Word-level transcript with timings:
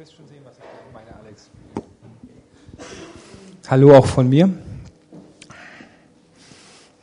wirst 0.00 0.14
schon 0.14 0.26
sehen, 0.28 0.40
was 0.44 0.54
ich 0.56 0.64
meine, 0.94 1.14
Alex. 1.14 1.50
Hallo 3.68 3.94
auch 3.94 4.06
von 4.06 4.30
mir. 4.30 4.48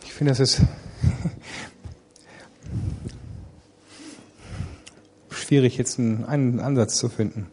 Ich 0.04 0.14
finde, 0.14 0.32
das 0.32 0.40
ist 0.40 0.62
schwierig, 5.30 5.78
jetzt 5.78 6.00
einen, 6.00 6.60
Ansatz 6.60 6.96
zu 6.96 7.08
finden. 7.08 7.52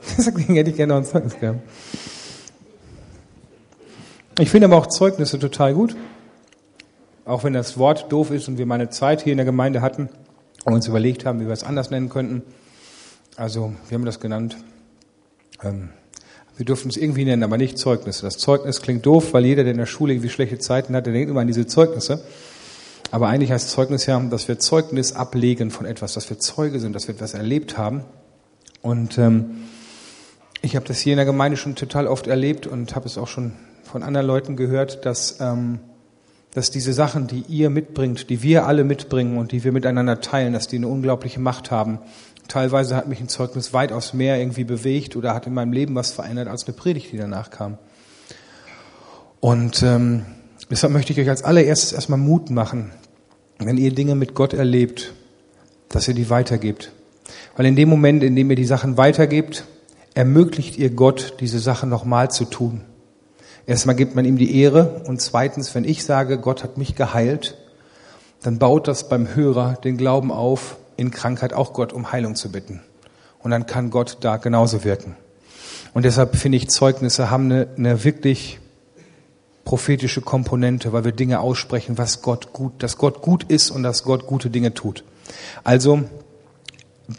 Deswegen 0.16 0.54
hätte 0.54 0.70
ich 0.70 0.76
gerne 0.76 0.94
noch 0.94 1.00
ein 1.00 1.04
Zeugnis 1.04 1.38
gehabt. 1.38 1.60
Ich 4.38 4.48
finde 4.48 4.68
aber 4.68 4.78
auch 4.78 4.86
Zeugnisse 4.86 5.38
total 5.38 5.74
gut. 5.74 5.94
Auch 7.26 7.44
wenn 7.44 7.52
das 7.52 7.76
Wort 7.76 8.10
doof 8.10 8.30
ist 8.30 8.48
und 8.48 8.56
wir 8.56 8.64
mal 8.64 8.76
eine 8.76 8.88
Zeit 8.88 9.20
hier 9.20 9.32
in 9.32 9.36
der 9.36 9.44
Gemeinde 9.44 9.82
hatten 9.82 10.08
und 10.68 10.74
uns 10.74 10.86
überlegt 10.86 11.24
haben, 11.24 11.40
wie 11.40 11.46
wir 11.46 11.52
es 11.52 11.64
anders 11.64 11.90
nennen 11.90 12.08
könnten. 12.08 12.42
Also, 13.36 13.72
wir 13.88 13.94
haben 13.94 14.04
das 14.04 14.20
genannt. 14.20 14.56
Ähm, 15.62 15.90
wir 16.56 16.66
durften 16.66 16.88
es 16.88 16.96
irgendwie 16.96 17.24
nennen, 17.24 17.42
aber 17.42 17.56
nicht 17.56 17.78
Zeugnisse. 17.78 18.22
Das 18.22 18.36
Zeugnis 18.38 18.82
klingt 18.82 19.06
doof, 19.06 19.32
weil 19.32 19.44
jeder, 19.44 19.62
der 19.62 19.72
in 19.72 19.78
der 19.78 19.86
Schule 19.86 20.12
irgendwie 20.12 20.28
schlechte 20.28 20.58
Zeiten 20.58 20.94
hat, 20.94 21.06
der 21.06 21.12
denkt 21.12 21.30
immer 21.30 21.40
an 21.40 21.46
diese 21.46 21.66
Zeugnisse. 21.66 22.22
Aber 23.10 23.28
eigentlich 23.28 23.52
heißt 23.52 23.70
Zeugnis 23.70 24.06
ja, 24.06 24.18
dass 24.20 24.48
wir 24.48 24.58
Zeugnis 24.58 25.12
ablegen 25.12 25.70
von 25.70 25.86
etwas, 25.86 26.14
dass 26.14 26.28
wir 26.28 26.38
Zeuge 26.38 26.80
sind, 26.80 26.94
dass 26.94 27.08
wir 27.08 27.14
etwas 27.14 27.34
erlebt 27.34 27.78
haben. 27.78 28.04
Und 28.82 29.18
ähm, 29.18 29.62
ich 30.60 30.76
habe 30.76 30.86
das 30.86 30.98
hier 30.98 31.12
in 31.12 31.18
der 31.18 31.26
Gemeinde 31.26 31.56
schon 31.56 31.76
total 31.76 32.06
oft 32.06 32.26
erlebt 32.26 32.66
und 32.66 32.96
habe 32.96 33.06
es 33.06 33.16
auch 33.16 33.28
schon 33.28 33.52
von 33.84 34.02
anderen 34.02 34.26
Leuten 34.26 34.56
gehört, 34.56 35.06
dass, 35.06 35.40
ähm, 35.40 35.78
dass 36.54 36.70
diese 36.70 36.92
Sachen, 36.92 37.26
die 37.26 37.44
ihr 37.48 37.70
mitbringt, 37.70 38.30
die 38.30 38.42
wir 38.42 38.66
alle 38.66 38.84
mitbringen 38.84 39.38
und 39.38 39.52
die 39.52 39.64
wir 39.64 39.72
miteinander 39.72 40.20
teilen, 40.20 40.52
dass 40.52 40.66
die 40.66 40.76
eine 40.76 40.88
unglaubliche 40.88 41.40
Macht 41.40 41.70
haben. 41.70 41.98
Teilweise 42.48 42.96
hat 42.96 43.08
mich 43.08 43.20
ein 43.20 43.28
Zeugnis 43.28 43.72
weitaus 43.72 44.14
mehr 44.14 44.38
irgendwie 44.38 44.64
bewegt 44.64 45.16
oder 45.16 45.34
hat 45.34 45.46
in 45.46 45.54
meinem 45.54 45.72
Leben 45.72 45.94
was 45.94 46.12
verändert 46.12 46.48
als 46.48 46.64
eine 46.66 46.74
Predigt, 46.74 47.12
die 47.12 47.18
danach 47.18 47.50
kam. 47.50 47.76
Und 49.40 49.82
ähm, 49.82 50.24
deshalb 50.70 50.92
möchte 50.92 51.12
ich 51.12 51.20
euch 51.20 51.28
als 51.28 51.44
allererstes 51.44 51.92
erstmal 51.92 52.18
Mut 52.18 52.50
machen, 52.50 52.90
wenn 53.58 53.76
ihr 53.76 53.94
Dinge 53.94 54.14
mit 54.14 54.34
Gott 54.34 54.54
erlebt, 54.54 55.12
dass 55.90 56.08
ihr 56.08 56.14
die 56.14 56.30
weitergebt. 56.30 56.92
Weil 57.56 57.66
in 57.66 57.76
dem 57.76 57.88
Moment, 57.88 58.22
in 58.22 58.34
dem 58.34 58.50
ihr 58.50 58.56
die 58.56 58.64
Sachen 58.64 58.96
weitergebt, 58.96 59.64
ermöglicht 60.14 60.78
ihr 60.78 60.90
Gott, 60.90 61.34
diese 61.40 61.58
Sachen 61.58 61.90
nochmal 61.90 62.30
zu 62.30 62.44
tun. 62.46 62.82
Erstmal 63.68 63.96
gibt 63.96 64.14
man 64.14 64.24
ihm 64.24 64.38
die 64.38 64.58
Ehre 64.62 65.02
und 65.06 65.20
zweitens, 65.20 65.74
wenn 65.74 65.84
ich 65.84 66.02
sage, 66.02 66.38
Gott 66.38 66.64
hat 66.64 66.78
mich 66.78 66.94
geheilt, 66.94 67.58
dann 68.42 68.58
baut 68.58 68.88
das 68.88 69.10
beim 69.10 69.34
Hörer 69.34 69.74
den 69.84 69.98
Glauben 69.98 70.32
auf, 70.32 70.78
in 70.96 71.10
Krankheit 71.10 71.52
auch 71.52 71.74
Gott 71.74 71.92
um 71.92 72.10
Heilung 72.10 72.34
zu 72.34 72.50
bitten. 72.50 72.80
Und 73.40 73.50
dann 73.50 73.66
kann 73.66 73.90
Gott 73.90 74.16
da 74.22 74.38
genauso 74.38 74.84
wirken. 74.84 75.16
Und 75.92 76.06
deshalb 76.06 76.36
finde 76.36 76.56
ich, 76.56 76.70
Zeugnisse 76.70 77.28
haben 77.28 77.44
eine, 77.52 77.68
eine 77.76 78.04
wirklich 78.04 78.58
prophetische 79.66 80.22
Komponente, 80.22 80.94
weil 80.94 81.04
wir 81.04 81.12
Dinge 81.12 81.40
aussprechen, 81.40 81.98
was 81.98 82.22
Gott 82.22 82.54
gut, 82.54 82.82
dass 82.82 82.96
Gott 82.96 83.20
gut 83.20 83.44
ist 83.44 83.70
und 83.70 83.82
dass 83.82 84.02
Gott 84.02 84.26
gute 84.26 84.48
Dinge 84.48 84.72
tut. 84.72 85.04
Also 85.62 86.04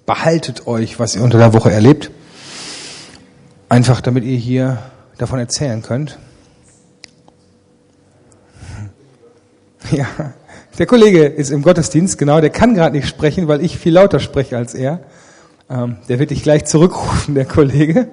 behaltet 0.07 0.65
euch, 0.65 0.97
was 0.97 1.15
ihr 1.15 1.21
unter 1.21 1.37
der 1.37 1.53
Woche 1.53 1.71
erlebt. 1.71 2.09
Einfach 3.69 4.01
damit 4.01 4.23
ihr 4.23 4.37
hier 4.37 4.79
davon 5.19 5.37
erzählen 5.37 5.83
könnt. 5.83 6.17
Ja, 9.91 10.07
der 10.77 10.85
Kollege 10.85 11.25
ist 11.25 11.51
im 11.51 11.61
Gottesdienst, 11.61 12.17
genau, 12.17 12.41
der 12.41 12.49
kann 12.49 12.73
gerade 12.73 12.95
nicht 12.95 13.07
sprechen, 13.07 13.47
weil 13.47 13.63
ich 13.63 13.77
viel 13.77 13.93
lauter 13.93 14.19
spreche 14.19 14.57
als 14.57 14.73
er. 14.73 15.01
Ähm, 15.69 15.97
der 16.07 16.19
wird 16.19 16.31
dich 16.31 16.43
gleich 16.43 16.65
zurückrufen, 16.65 17.35
der 17.35 17.45
Kollege. 17.45 18.07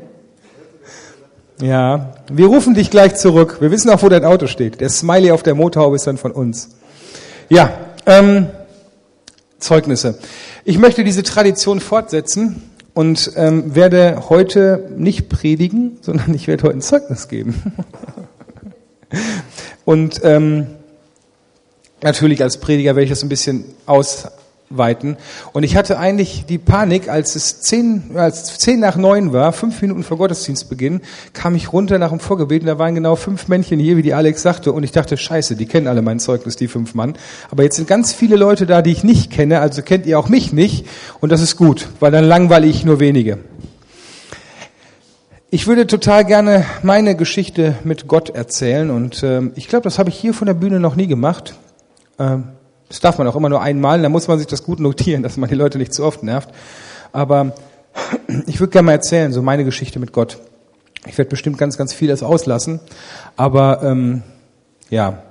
Ja, 1.61 2.13
wir 2.31 2.47
rufen 2.47 2.75
dich 2.75 2.91
gleich 2.91 3.15
zurück. 3.15 3.59
Wir 3.61 3.71
wissen 3.71 3.89
auch, 3.91 4.03
wo 4.03 4.09
dein 4.09 4.25
Auto 4.25 4.47
steht. 4.47 4.81
Der 4.81 4.91
Smiley 4.91 5.31
auf 5.31 5.43
der 5.43 5.55
Motorhaube 5.55 5.97
ist 5.97 6.07
dann 6.07 6.19
von 6.19 6.33
uns. 6.33 6.77
Ja, 7.49 7.73
ähm, 8.05 8.49
Zeugnisse. 9.59 10.19
Ich 10.65 10.79
möchte 10.79 11.03
diese 11.03 11.23
Tradition 11.23 11.81
fortsetzen 11.81 12.63
und 12.93 13.33
ähm, 13.37 13.75
werde 13.75 14.25
heute 14.29 14.91
nicht 14.97 15.29
predigen, 15.29 15.99
sondern 16.03 16.35
ich 16.35 16.47
werde 16.47 16.65
heute 16.65 16.77
ein 16.77 16.83
Zeugnis 16.83 17.29
geben. 17.29 17.73
und 19.87 20.21
ähm, 20.25 20.67
natürlich 22.07 22.43
als 22.43 22.59
Prediger 22.59 22.95
werde 22.97 23.05
ich 23.05 23.11
das 23.11 23.23
ein 23.23 23.29
bisschen 23.29 23.65
ausweiten. 23.85 25.17
Und 25.53 25.65
ich 25.65 25.77
hatte 25.77 25.99
eigentlich 25.99 26.47
die 26.47 26.57
Panik, 26.57 27.09
als 27.09 27.35
es 27.35 27.61
zehn, 27.61 28.13
als 28.15 28.59
zehn 28.59 28.79
nach 28.79 28.97
neun 28.97 29.33
war, 29.33 29.53
fünf 29.53 29.83
Minuten 29.83 30.05
vor 30.05 30.17
Gottesdienstbeginn, 30.17 31.01
kam 31.33 31.57
ich 31.57 31.73
runter 31.73 31.99
nach 31.99 32.11
dem 32.11 32.21
Vorgebeten, 32.21 32.67
da 32.67 32.79
waren 32.79 32.95
genau 32.95 33.17
fünf 33.17 33.49
Männchen 33.49 33.81
hier, 33.81 33.97
wie 33.97 34.03
die 34.03 34.15
Alex 34.15 34.41
sagte, 34.43 34.73
und 34.73 34.85
ich 34.85 34.93
dachte, 34.93 35.17
scheiße, 35.17 35.57
die 35.57 35.67
kennen 35.67 35.89
alle 35.89 36.01
mein 36.01 36.21
Zeugnis, 36.21 36.55
die 36.55 36.69
fünf 36.69 36.95
Mann. 36.95 37.15
Aber 37.51 37.65
jetzt 37.65 37.77
sind 37.77 37.89
ganz 37.89 38.13
viele 38.13 38.37
Leute 38.37 38.67
da, 38.67 38.83
die 38.83 38.93
ich 38.93 39.03
nicht 39.03 39.33
kenne, 39.33 39.61
also 39.61 39.83
kennt 39.83 40.07
ihr 40.07 40.19
auch 40.19 40.29
mich 40.29 40.53
nicht, 40.53 40.87
und 41.21 41.33
das 41.33 41.43
ist 41.43 41.57
gut, 41.57 41.89
weil 41.99 42.13
dann 42.13 42.25
langweile 42.25 42.69
ich 42.69 42.85
nur 42.85 43.01
wenige. 43.01 43.39
Ich 45.51 45.67
würde 45.67 45.87
total 45.87 46.25
gerne 46.25 46.67
meine 46.83 47.17
Geschichte 47.17 47.77
mit 47.83 48.09
Gott 48.09 48.31
erzählen 48.31 48.91
und 48.91 49.23
ähm, 49.23 49.53
ich 49.55 49.69
glaube, 49.69 49.85
das 49.85 49.99
habe 49.99 50.11
ich 50.11 50.17
hier 50.17 50.35
von 50.35 50.47
der 50.47 50.55
Bühne 50.55 50.81
noch 50.81 50.97
nie 50.97 51.07
gemacht. 51.07 51.55
Ähm, 52.19 52.49
das 52.89 53.01
darf 53.01 53.19
man 53.19 53.27
auch 53.27 53.37
immer 53.37 53.49
nur 53.49 53.61
einmal, 53.61 54.01
da 54.01 54.09
muss 54.09 54.29
man 54.29 54.39
sich 54.39 54.47
das 54.47 54.63
gut 54.63 54.79
notieren, 54.79 55.23
dass 55.23 55.37
man 55.37 55.49
die 55.49 55.57
Leute 55.57 55.79
nicht 55.79 55.93
zu 55.93 56.05
oft 56.05 56.23
nervt. 56.23 56.51
Aber 57.13 57.55
ich 58.47 58.61
würde 58.61 58.73
gerne 58.73 58.87
mal 58.87 58.93
erzählen, 58.93 59.33
so 59.33 59.43
meine 59.43 59.65
Geschichte 59.65 59.99
mit 59.99 60.13
Gott. 60.13 60.39
Ich 61.07 61.19
werde 61.19 61.29
bestimmt 61.29 61.59
ganz, 61.59 61.77
ganz 61.77 61.93
vieles 61.93 62.23
auslassen, 62.23 62.81
aber 63.37 63.83
ähm, 63.83 64.23
ja. 64.91 65.23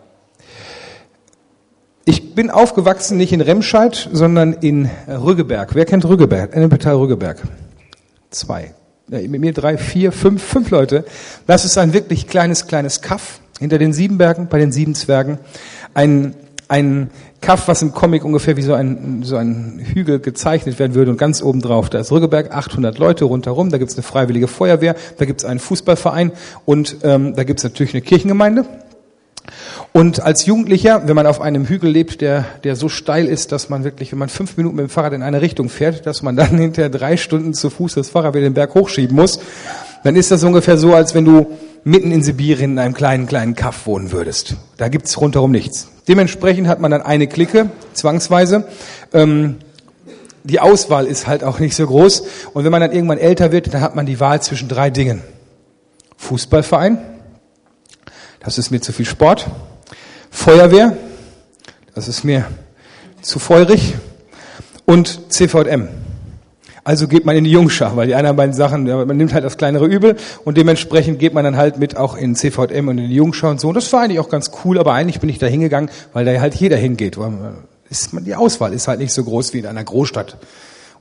Ich 2.06 2.36
bin 2.36 2.52
aufgewachsen 2.52 3.18
nicht 3.18 3.34
in 3.34 3.42
Remscheid, 3.42 4.10
sondern 4.12 4.54
in 4.54 4.90
Rüggeberg. 5.08 5.74
Wer 5.74 5.86
kennt 5.86 6.06
Rüggeberg? 6.06 6.56
Ennepetal 6.56 6.96
Rüggeberg. 6.96 7.42
Zwei. 8.30 8.76
Ja, 9.08 9.20
mit 9.20 9.42
mir 9.42 9.54
drei, 9.54 9.78
vier, 9.78 10.12
fünf, 10.12 10.44
fünf 10.44 10.70
Leute. 10.70 11.06
Das 11.48 11.66
ist 11.66 11.78
ein 11.78 11.94
wirklich 11.94 12.28
kleines, 12.28 12.68
kleines 12.68 13.02
Kaff 13.02 13.40
hinter 13.60 13.78
den 13.78 13.94
Siebenbergen, 13.94 14.48
bei 14.48 14.60
den 14.60 14.72
Sieben 14.72 14.96
Zwergen. 14.96 15.40
Ein 15.94 16.36
ein 16.68 17.10
Kaff, 17.42 17.68
was 17.68 17.82
im 17.82 17.94
Comic 17.94 18.26
ungefähr 18.26 18.58
wie 18.58 18.62
so 18.62 18.74
ein, 18.74 19.22
so 19.24 19.38
ein 19.38 19.80
Hügel 19.94 20.20
gezeichnet 20.20 20.80
werden 20.80 20.96
würde 20.96 21.12
und 21.12 21.18
ganz 21.18 21.42
oben 21.42 21.62
drauf, 21.62 21.90
da 21.90 22.00
ist 22.00 22.12
Rüggeberg, 22.12 22.52
800 22.52 22.98
Leute 22.98 23.26
rundherum, 23.26 23.70
da 23.70 23.78
gibt 23.78 23.92
es 23.92 23.98
eine 23.98 24.04
freiwillige 24.04 24.48
Feuerwehr, 24.48 24.96
da 25.18 25.26
gibt 25.26 25.42
es 25.42 25.46
einen 25.46 25.60
Fußballverein 25.60 26.32
und 26.66 26.98
ähm, 27.04 27.36
da 27.36 27.44
gibt 27.44 27.60
es 27.60 27.64
natürlich 27.64 27.94
eine 27.94 28.02
Kirchengemeinde. 28.02 28.66
Und 29.94 30.22
als 30.22 30.46
Jugendlicher, 30.46 31.08
wenn 31.08 31.16
man 31.16 31.28
auf 31.28 31.40
einem 31.40 31.66
Hügel 31.68 31.90
lebt, 31.90 32.20
der, 32.20 32.46
der 32.64 32.76
so 32.76 32.90
steil 32.90 33.28
ist, 33.28 33.52
dass 33.52 33.70
man 33.70 33.84
wirklich, 33.84 34.12
wenn 34.12 34.20
man 34.20 34.30
fünf 34.30 34.58
Minuten 34.58 34.76
mit 34.76 34.88
dem 34.88 34.90
Fahrrad 34.90 35.14
in 35.14 35.22
eine 35.22 35.42
Richtung 35.42 35.70
fährt, 35.70 36.06
dass 36.06 36.22
man 36.22 36.36
dann 36.36 36.58
hinter 36.58 36.90
drei 36.90 37.16
Stunden 37.16 37.54
zu 37.54 37.70
Fuß 37.70 37.94
das 37.94 38.10
Fahrrad 38.10 38.34
wieder 38.34 38.50
den 38.50 38.56
Berg 38.56 38.74
hochschieben 38.74 39.16
muss, 39.16 39.40
dann 40.04 40.16
ist 40.16 40.32
das 40.32 40.44
ungefähr 40.44 40.78
so, 40.78 40.94
als 40.94 41.16
wenn 41.16 41.26
du 41.26 41.48
mitten 41.86 42.12
in 42.12 42.24
Sibirien 42.24 42.72
in 42.72 42.80
einem 42.80 42.96
kleinen, 42.96 43.28
kleinen 43.28 43.56
Kaff 43.56 43.86
wohnen 43.86 44.12
würdest. 44.12 44.56
Da 44.78 44.90
gibt's 44.90 45.22
rundherum 45.22 45.52
nichts. 45.52 45.88
Dementsprechend 46.08 46.68
hat 46.68 46.82
man 46.82 46.92
dann 46.92 47.04
eine 47.04 47.28
Clique, 47.28 47.70
zwangsweise. 47.94 48.68
Ähm, 49.14 49.60
die 50.44 50.60
Auswahl 50.60 51.06
ist 51.06 51.28
halt 51.28 51.44
auch 51.44 51.60
nicht 51.60 51.76
so 51.76 51.86
groß. 51.86 52.24
Und 52.54 52.66
wenn 52.66 52.72
man 52.72 52.82
dann 52.82 52.92
irgendwann 52.92 53.20
älter 53.20 53.52
wird, 53.52 53.74
dann 53.74 53.82
hat 53.82 53.96
man 53.96 54.06
die 54.06 54.20
Wahl 54.20 54.42
zwischen 54.42 54.68
drei 54.68 54.90
Dingen. 54.90 55.22
Fußballverein, 56.18 56.98
das 58.40 58.58
ist 58.58 58.72
mir 58.72 58.82
zu 58.82 58.92
viel 58.92 59.06
Sport. 59.06 59.48
Feuerwehr, 60.32 60.98
das 61.94 62.08
ist 62.08 62.24
mir 62.24 62.46
zu 63.22 63.38
feurig. 63.38 63.96
Und 64.86 65.32
CVM, 65.34 65.88
also 66.86 67.08
geht 67.08 67.26
man 67.26 67.36
in 67.36 67.44
die 67.44 67.52
Jungschar, 67.52 67.98
weil 67.98 68.06
die 68.06 68.14
anderen 68.14 68.38
beiden 68.38 68.54
Sachen, 68.54 68.86
man 68.86 69.18
nimmt 69.18 69.34
halt 69.34 69.44
das 69.44 69.58
kleinere 69.58 69.88
Übel 69.88 70.18
und 70.46 70.56
dementsprechend 70.56 71.18
geht 71.18 71.34
man 71.34 71.44
dann 71.44 71.58
halt 71.58 71.80
mit 71.80 71.98
auch 71.98 72.16
in 72.16 72.36
CVM 72.36 72.88
und 72.88 73.00
in 73.00 73.10
die 73.10 73.16
Jungschar 73.16 73.50
und 73.50 73.60
so. 73.60 73.70
Und 73.70 73.74
das 73.74 73.92
war 73.92 74.04
eigentlich 74.04 74.20
auch 74.20 74.30
ganz 74.30 74.52
cool, 74.64 74.78
aber 74.78 74.94
eigentlich 74.94 75.20
bin 75.20 75.28
ich 75.28 75.40
da 75.40 75.48
hingegangen, 75.48 75.90
weil 76.14 76.26
da 76.26 76.40
halt 76.40 76.54
jeder 76.54 76.78
hingeht. 76.78 77.18
Ist, 77.90 78.12
die 78.14 78.36
Auswahl 78.36 78.72
ist 78.72 78.88
halt 78.88 79.00
nicht 79.00 79.14
so 79.14 79.24
groß 79.24 79.54
wie 79.56 79.60
in 79.60 79.66
einer 79.66 79.84
Großstadt 79.84 80.38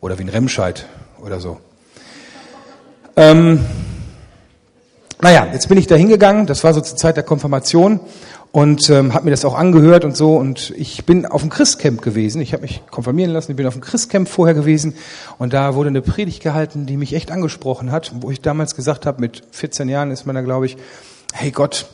oder 0.00 0.18
wie 0.18 0.22
in 0.22 0.30
Remscheid 0.30 0.86
oder 1.22 1.38
so. 1.38 1.58
Ähm, 3.16 3.60
naja, 5.20 5.48
jetzt 5.52 5.68
bin 5.68 5.76
ich 5.76 5.86
da 5.86 5.96
hingegangen, 5.96 6.46
das 6.46 6.64
war 6.64 6.72
so 6.72 6.80
zur 6.80 6.96
Zeit 6.96 7.16
der 7.16 7.24
Konfirmation 7.24 8.00
und 8.54 8.88
ähm, 8.88 9.14
habe 9.14 9.24
mir 9.24 9.32
das 9.32 9.44
auch 9.44 9.56
angehört 9.56 10.04
und 10.04 10.16
so. 10.16 10.36
Und 10.36 10.72
ich 10.76 11.04
bin 11.04 11.26
auf 11.26 11.40
dem 11.40 11.50
Christcamp 11.50 12.02
gewesen. 12.02 12.40
Ich 12.40 12.52
habe 12.52 12.62
mich 12.62 12.82
konfirmieren 12.88 13.32
lassen. 13.32 13.50
Ich 13.50 13.56
bin 13.56 13.66
auf 13.66 13.74
dem 13.74 13.82
Christcamp 13.82 14.28
vorher 14.28 14.54
gewesen 14.54 14.94
und 15.38 15.52
da 15.52 15.74
wurde 15.74 15.88
eine 15.88 16.02
Predigt 16.02 16.40
gehalten, 16.40 16.86
die 16.86 16.96
mich 16.96 17.14
echt 17.14 17.32
angesprochen 17.32 17.90
hat, 17.90 18.12
wo 18.20 18.30
ich 18.30 18.42
damals 18.42 18.76
gesagt 18.76 19.06
habe, 19.06 19.20
mit 19.20 19.42
14 19.50 19.88
Jahren 19.88 20.12
ist 20.12 20.24
man 20.24 20.36
da, 20.36 20.42
glaube 20.42 20.66
ich, 20.66 20.76
hey 21.32 21.50
Gott, 21.50 21.86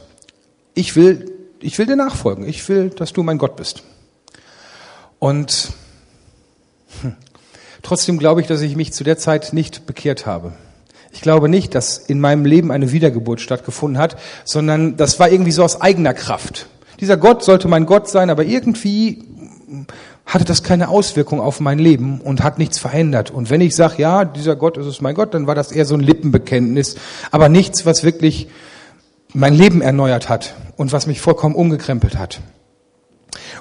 ich 0.75 0.97
will, 0.97 1.33
ich 1.61 1.79
will 1.79 1.87
dir 1.87 1.97
nachfolgen. 1.97 2.47
Ich 2.47 2.69
will, 2.69 2.91
dass 2.91 3.15
du 3.15 3.23
mein 3.23 3.39
Gott 3.39 3.57
bist. 3.57 3.83
Und 5.19 5.71
hm, 7.01 7.17
Trotzdem 7.81 8.19
glaube 8.19 8.43
ich, 8.43 8.47
dass 8.47 8.61
ich 8.61 8.77
mich 8.77 8.93
zu 8.93 9.03
der 9.03 9.17
Zeit 9.17 9.55
nicht 9.55 9.87
bekehrt 9.87 10.27
habe. 10.27 10.53
Ich 11.13 11.23
glaube 11.23 11.49
nicht, 11.49 11.75
dass 11.75 11.99
in 11.99 12.21
meinem 12.21 12.45
Leben 12.45 12.71
eine 12.71 12.93
Wiedergeburt 12.93 13.41
stattgefunden 13.41 14.01
hat, 14.01 14.17
sondern 14.45 14.97
das 14.97 15.19
war 15.19 15.31
irgendwie 15.31 15.51
so 15.51 15.65
aus 15.65 15.81
eigener 15.81 16.15
Kraft. 16.15 16.69
Dieser 17.01 17.17
Gott 17.17 17.43
sollte 17.43 17.67
mein 17.69 17.87
Gott 17.87 18.09
sein, 18.09 18.31
aber 18.31 18.45
irgendwie 18.45 19.25
hatte 20.27 20.45
das 20.45 20.63
keine 20.63 20.89
Auswirkung 20.89 21.41
auf 21.41 21.59
mein 21.59 21.79
Leben 21.79 22.21
und 22.21 22.43
hat 22.43 22.59
nichts 22.59 22.79
verändert. 22.79 23.31
Und 23.31 23.51
wenn 23.51 23.61
ich 23.61 23.75
sage, 23.75 24.01
ja, 24.01 24.25
dieser 24.25 24.55
Gott 24.55 24.77
ist 24.77 24.87
es 24.87 25.01
mein 25.01 25.15
Gott, 25.15 25.35
dann 25.35 25.47
war 25.47 25.55
das 25.55 25.73
eher 25.73 25.85
so 25.85 25.95
ein 25.95 26.01
Lippenbekenntnis, 26.01 26.97
aber 27.33 27.49
nichts, 27.49 27.85
was 27.87 28.05
wirklich 28.05 28.49
mein 29.33 29.55
Leben 29.55 29.81
erneuert 29.81 30.29
hat 30.29 30.55
und 30.77 30.93
was 30.93 31.07
mich 31.07 31.21
vollkommen 31.21 31.55
umgekrempelt 31.55 32.17
hat. 32.17 32.41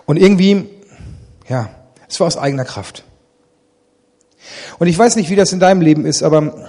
Und 0.05 0.17
irgendwie, 0.17 0.65
ja, 1.47 1.69
es 2.07 2.19
war 2.19 2.27
aus 2.27 2.37
eigener 2.37 2.65
Kraft. 2.65 3.03
Und 4.79 4.87
ich 4.87 4.97
weiß 4.97 5.15
nicht, 5.15 5.29
wie 5.29 5.35
das 5.35 5.53
in 5.53 5.59
deinem 5.59 5.81
Leben 5.81 6.05
ist, 6.05 6.23
aber, 6.23 6.67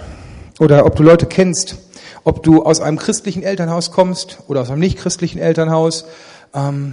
oder 0.60 0.86
ob 0.86 0.94
du 0.94 1.02
Leute 1.02 1.26
kennst, 1.26 1.76
ob 2.22 2.42
du 2.44 2.62
aus 2.62 2.80
einem 2.80 2.98
christlichen 2.98 3.42
Elternhaus 3.42 3.90
kommst 3.90 4.38
oder 4.46 4.60
aus 4.60 4.70
einem 4.70 4.80
nicht 4.80 4.98
christlichen 4.98 5.40
Elternhaus, 5.40 6.04
ähm, 6.54 6.92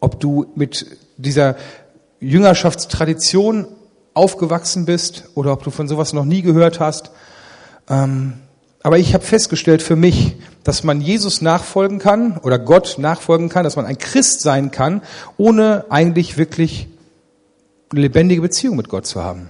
ob 0.00 0.20
du 0.20 0.46
mit 0.54 0.86
dieser 1.16 1.56
Jüngerschaftstradition 2.20 3.66
aufgewachsen 4.12 4.84
bist 4.84 5.24
oder 5.34 5.52
ob 5.52 5.64
du 5.64 5.70
von 5.70 5.88
sowas 5.88 6.12
noch 6.12 6.26
nie 6.26 6.42
gehört 6.42 6.78
hast. 6.78 7.10
Ähm, 7.88 8.34
aber 8.82 8.98
ich 8.98 9.14
habe 9.14 9.24
festgestellt 9.24 9.82
für 9.82 9.96
mich, 9.96 10.36
dass 10.62 10.84
man 10.84 11.00
Jesus 11.00 11.40
nachfolgen 11.40 11.98
kann 11.98 12.36
oder 12.38 12.58
Gott 12.58 12.96
nachfolgen 12.98 13.48
kann, 13.48 13.64
dass 13.64 13.76
man 13.76 13.86
ein 13.86 13.98
Christ 13.98 14.42
sein 14.42 14.70
kann, 14.70 15.02
ohne 15.38 15.86
eigentlich 15.88 16.36
wirklich 16.36 16.88
eine 17.90 18.02
lebendige 18.02 18.42
Beziehung 18.42 18.76
mit 18.76 18.88
Gott 18.88 19.06
zu 19.06 19.24
haben. 19.24 19.48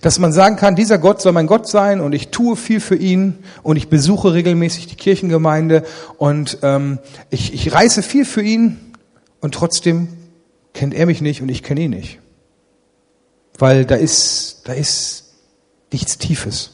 Dass 0.00 0.18
man 0.18 0.32
sagen 0.32 0.56
kann, 0.56 0.76
dieser 0.76 0.98
Gott 0.98 1.20
soll 1.20 1.32
mein 1.32 1.46
Gott 1.46 1.68
sein 1.68 2.00
und 2.00 2.12
ich 2.12 2.28
tue 2.28 2.56
viel 2.56 2.80
für 2.80 2.96
ihn 2.96 3.38
und 3.62 3.76
ich 3.76 3.88
besuche 3.88 4.34
regelmäßig 4.34 4.86
die 4.86 4.96
Kirchengemeinde 4.96 5.84
und 6.18 6.58
ähm, 6.62 6.98
ich, 7.30 7.54
ich 7.54 7.72
reiße 7.72 8.02
viel 8.02 8.24
für 8.24 8.42
ihn 8.42 8.78
und 9.40 9.54
trotzdem 9.54 10.08
kennt 10.74 10.94
er 10.94 11.06
mich 11.06 11.20
nicht 11.20 11.42
und 11.42 11.48
ich 11.48 11.62
kenne 11.62 11.82
ihn 11.82 11.90
nicht. 11.90 12.18
Weil 13.58 13.84
da 13.84 13.96
ist, 13.96 14.62
da 14.64 14.72
ist 14.72 15.34
nichts 15.92 16.18
Tiefes. 16.18 16.70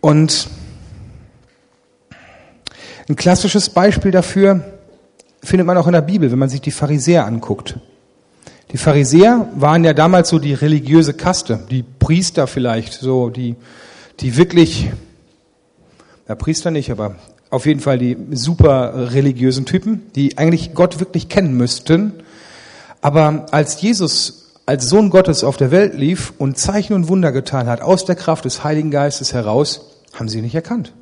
Und 0.00 0.48
ein 3.08 3.16
klassisches 3.16 3.70
Beispiel 3.70 4.10
dafür 4.10 4.78
findet 5.42 5.66
man 5.66 5.76
auch 5.76 5.86
in 5.86 5.92
der 5.92 6.02
Bibel, 6.02 6.30
wenn 6.30 6.38
man 6.38 6.48
sich 6.48 6.60
die 6.60 6.70
Pharisäer 6.70 7.24
anguckt. 7.24 7.78
Die 8.72 8.78
Pharisäer 8.78 9.48
waren 9.54 9.84
ja 9.84 9.92
damals 9.92 10.28
so 10.28 10.38
die 10.38 10.54
religiöse 10.54 11.14
Kaste, 11.14 11.60
die 11.70 11.82
Priester 11.82 12.46
vielleicht, 12.46 12.94
so 12.94 13.30
die, 13.30 13.54
die 14.20 14.36
wirklich, 14.36 14.90
ja 16.28 16.34
Priester 16.34 16.70
nicht, 16.70 16.90
aber 16.90 17.16
auf 17.50 17.66
jeden 17.66 17.80
Fall 17.80 17.98
die 17.98 18.16
super 18.32 19.12
religiösen 19.12 19.66
Typen, 19.66 20.02
die 20.14 20.36
eigentlich 20.36 20.74
Gott 20.74 20.98
wirklich 20.98 21.28
kennen 21.28 21.56
müssten. 21.56 22.12
Aber 23.00 23.46
als 23.52 23.80
Jesus 23.80 24.46
als 24.66 24.88
Sohn 24.88 25.10
Gottes 25.10 25.44
auf 25.44 25.56
der 25.56 25.70
Welt 25.70 25.94
lief 25.94 26.32
und 26.38 26.58
Zeichen 26.58 26.92
und 26.94 27.06
Wunder 27.06 27.30
getan 27.30 27.68
hat, 27.68 27.80
aus 27.80 28.04
der 28.04 28.16
Kraft 28.16 28.44
des 28.44 28.64
Heiligen 28.64 28.90
Geistes 28.90 29.32
heraus, 29.32 29.92
haben 30.12 30.28
sie 30.28 30.42
nicht 30.42 30.56
erkannt. 30.56 30.92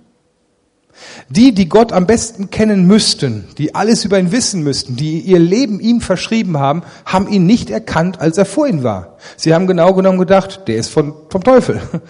Die, 1.28 1.52
die 1.52 1.68
Gott 1.68 1.92
am 1.92 2.06
besten 2.06 2.50
kennen 2.50 2.86
müssten, 2.86 3.48
die 3.58 3.74
alles 3.74 4.04
über 4.04 4.18
ihn 4.18 4.32
wissen 4.32 4.62
müssten, 4.62 4.96
die 4.96 5.20
ihr 5.20 5.38
Leben 5.38 5.80
ihm 5.80 6.00
verschrieben 6.00 6.58
haben, 6.58 6.82
haben 7.04 7.28
ihn 7.28 7.46
nicht 7.46 7.70
erkannt, 7.70 8.20
als 8.20 8.38
er 8.38 8.44
vor 8.44 8.66
ihnen 8.66 8.82
war. 8.82 9.16
Sie 9.36 9.54
haben 9.54 9.66
genau 9.66 9.94
genommen 9.94 10.18
gedacht, 10.18 10.62
der 10.66 10.76
ist 10.76 10.88
von, 10.88 11.14
vom 11.30 11.42
Teufel. 11.42 11.80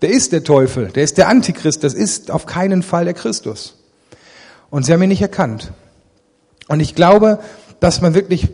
Der 0.00 0.10
ist 0.10 0.30
der 0.30 0.44
Teufel, 0.44 0.92
der 0.94 1.02
ist 1.02 1.18
der 1.18 1.26
Antichrist, 1.26 1.82
das 1.82 1.92
ist 1.92 2.30
auf 2.30 2.46
keinen 2.46 2.84
Fall 2.84 3.04
der 3.04 3.14
Christus. 3.14 3.82
Und 4.70 4.86
sie 4.86 4.92
haben 4.92 5.02
ihn 5.02 5.08
nicht 5.08 5.22
erkannt. 5.22 5.72
Und 6.68 6.78
ich 6.78 6.94
glaube, 6.94 7.40
dass 7.80 8.00
man 8.00 8.14
wirklich 8.14 8.46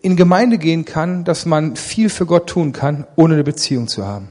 in 0.00 0.16
Gemeinde 0.16 0.56
gehen 0.56 0.86
kann, 0.86 1.24
dass 1.24 1.44
man 1.44 1.76
viel 1.76 2.08
für 2.08 2.24
Gott 2.24 2.48
tun 2.48 2.72
kann, 2.72 3.06
ohne 3.16 3.34
eine 3.34 3.44
Beziehung 3.44 3.88
zu 3.88 4.06
haben. 4.06 4.28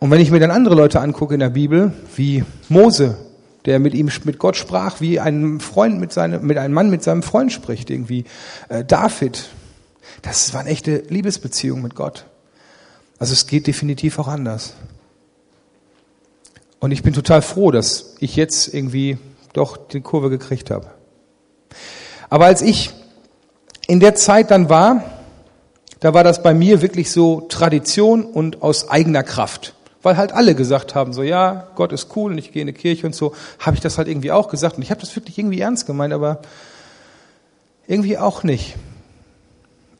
Und 0.00 0.10
wenn 0.10 0.20
ich 0.20 0.30
mir 0.30 0.38
dann 0.38 0.50
andere 0.50 0.74
Leute 0.74 1.00
angucke 1.00 1.34
in 1.34 1.40
der 1.40 1.50
Bibel, 1.50 1.92
wie 2.14 2.44
Mose, 2.68 3.16
der 3.64 3.80
mit 3.80 3.94
ihm, 3.94 4.10
mit 4.24 4.38
Gott 4.38 4.56
sprach, 4.56 5.00
wie 5.00 5.18
ein 5.18 5.58
Freund 5.58 5.98
mit 5.98 6.12
seinem, 6.12 6.46
mit 6.46 6.56
einem 6.56 6.72
Mann 6.72 6.88
mit 6.88 7.02
seinem 7.02 7.22
Freund 7.22 7.52
spricht, 7.52 7.90
irgendwie, 7.90 8.24
äh, 8.68 8.84
David, 8.84 9.48
das 10.22 10.54
waren 10.54 10.66
echte 10.66 11.02
Liebesbeziehungen 11.08 11.82
mit 11.82 11.96
Gott. 11.96 12.26
Also 13.18 13.32
es 13.32 13.46
geht 13.48 13.66
definitiv 13.66 14.18
auch 14.20 14.28
anders. 14.28 14.74
Und 16.78 16.92
ich 16.92 17.02
bin 17.02 17.12
total 17.12 17.42
froh, 17.42 17.72
dass 17.72 18.14
ich 18.20 18.36
jetzt 18.36 18.72
irgendwie 18.72 19.18
doch 19.52 19.76
die 19.76 20.00
Kurve 20.00 20.30
gekriegt 20.30 20.70
habe. 20.70 20.86
Aber 22.30 22.44
als 22.44 22.62
ich 22.62 22.90
in 23.88 23.98
der 23.98 24.14
Zeit 24.14 24.52
dann 24.52 24.68
war, 24.68 25.02
da 25.98 26.14
war 26.14 26.22
das 26.22 26.44
bei 26.44 26.54
mir 26.54 26.80
wirklich 26.82 27.10
so 27.10 27.40
Tradition 27.48 28.24
und 28.24 28.62
aus 28.62 28.88
eigener 28.88 29.24
Kraft 29.24 29.74
weil 30.02 30.16
halt 30.16 30.32
alle 30.32 30.54
gesagt 30.54 30.94
haben, 30.94 31.12
so 31.12 31.22
ja, 31.22 31.68
Gott 31.74 31.92
ist 31.92 32.14
cool 32.16 32.32
und 32.32 32.38
ich 32.38 32.52
gehe 32.52 32.62
in 32.62 32.68
die 32.68 32.72
Kirche 32.72 33.06
und 33.06 33.14
so, 33.14 33.34
habe 33.58 33.76
ich 33.76 33.80
das 33.80 33.98
halt 33.98 34.08
irgendwie 34.08 34.32
auch 34.32 34.48
gesagt. 34.48 34.76
Und 34.76 34.82
ich 34.82 34.90
habe 34.90 35.00
das 35.00 35.14
wirklich 35.16 35.38
irgendwie 35.38 35.60
ernst 35.60 35.86
gemeint, 35.86 36.12
aber 36.12 36.40
irgendwie 37.86 38.18
auch 38.18 38.42
nicht. 38.42 38.76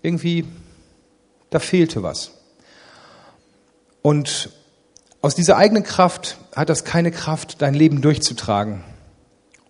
Irgendwie, 0.03 0.45
da 1.51 1.59
fehlte 1.59 2.03
was. 2.03 2.31
Und 4.03 4.51
aus 5.21 5.35
dieser 5.35 5.57
eigenen 5.57 5.83
Kraft 5.83 6.39
hat 6.55 6.69
das 6.69 6.85
keine 6.85 7.11
Kraft, 7.11 7.61
dein 7.61 7.75
Leben 7.75 8.01
durchzutragen. 8.01 8.85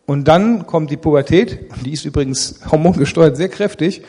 Und 0.05 0.29
dann 0.29 0.67
kommt 0.67 0.91
die 0.91 0.97
Pubertät, 0.97 1.71
die 1.85 1.93
ist 1.93 2.05
übrigens 2.05 2.61
hormongesteuert 2.71 3.37
sehr 3.37 3.49
kräftig. 3.49 4.03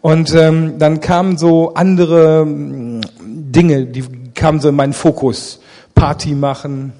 Und 0.00 0.34
ähm, 0.34 0.78
dann 0.78 1.00
kamen 1.00 1.38
so 1.38 1.74
andere 1.74 2.42
ähm, 2.42 3.00
Dinge, 3.20 3.86
die 3.86 4.04
kamen 4.36 4.60
so 4.60 4.68
in 4.68 4.76
meinen 4.76 4.92
Fokus. 4.92 5.60
Party 5.94 6.34
machen, 6.34 6.92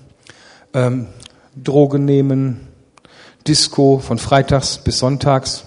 ähm, 0.72 1.06
Drogen 1.54 2.04
nehmen, 2.04 2.66
Disco 3.46 3.99
von 3.99 4.18
freitags 4.18 4.78
bis 4.78 4.99
sonntags. 4.99 5.64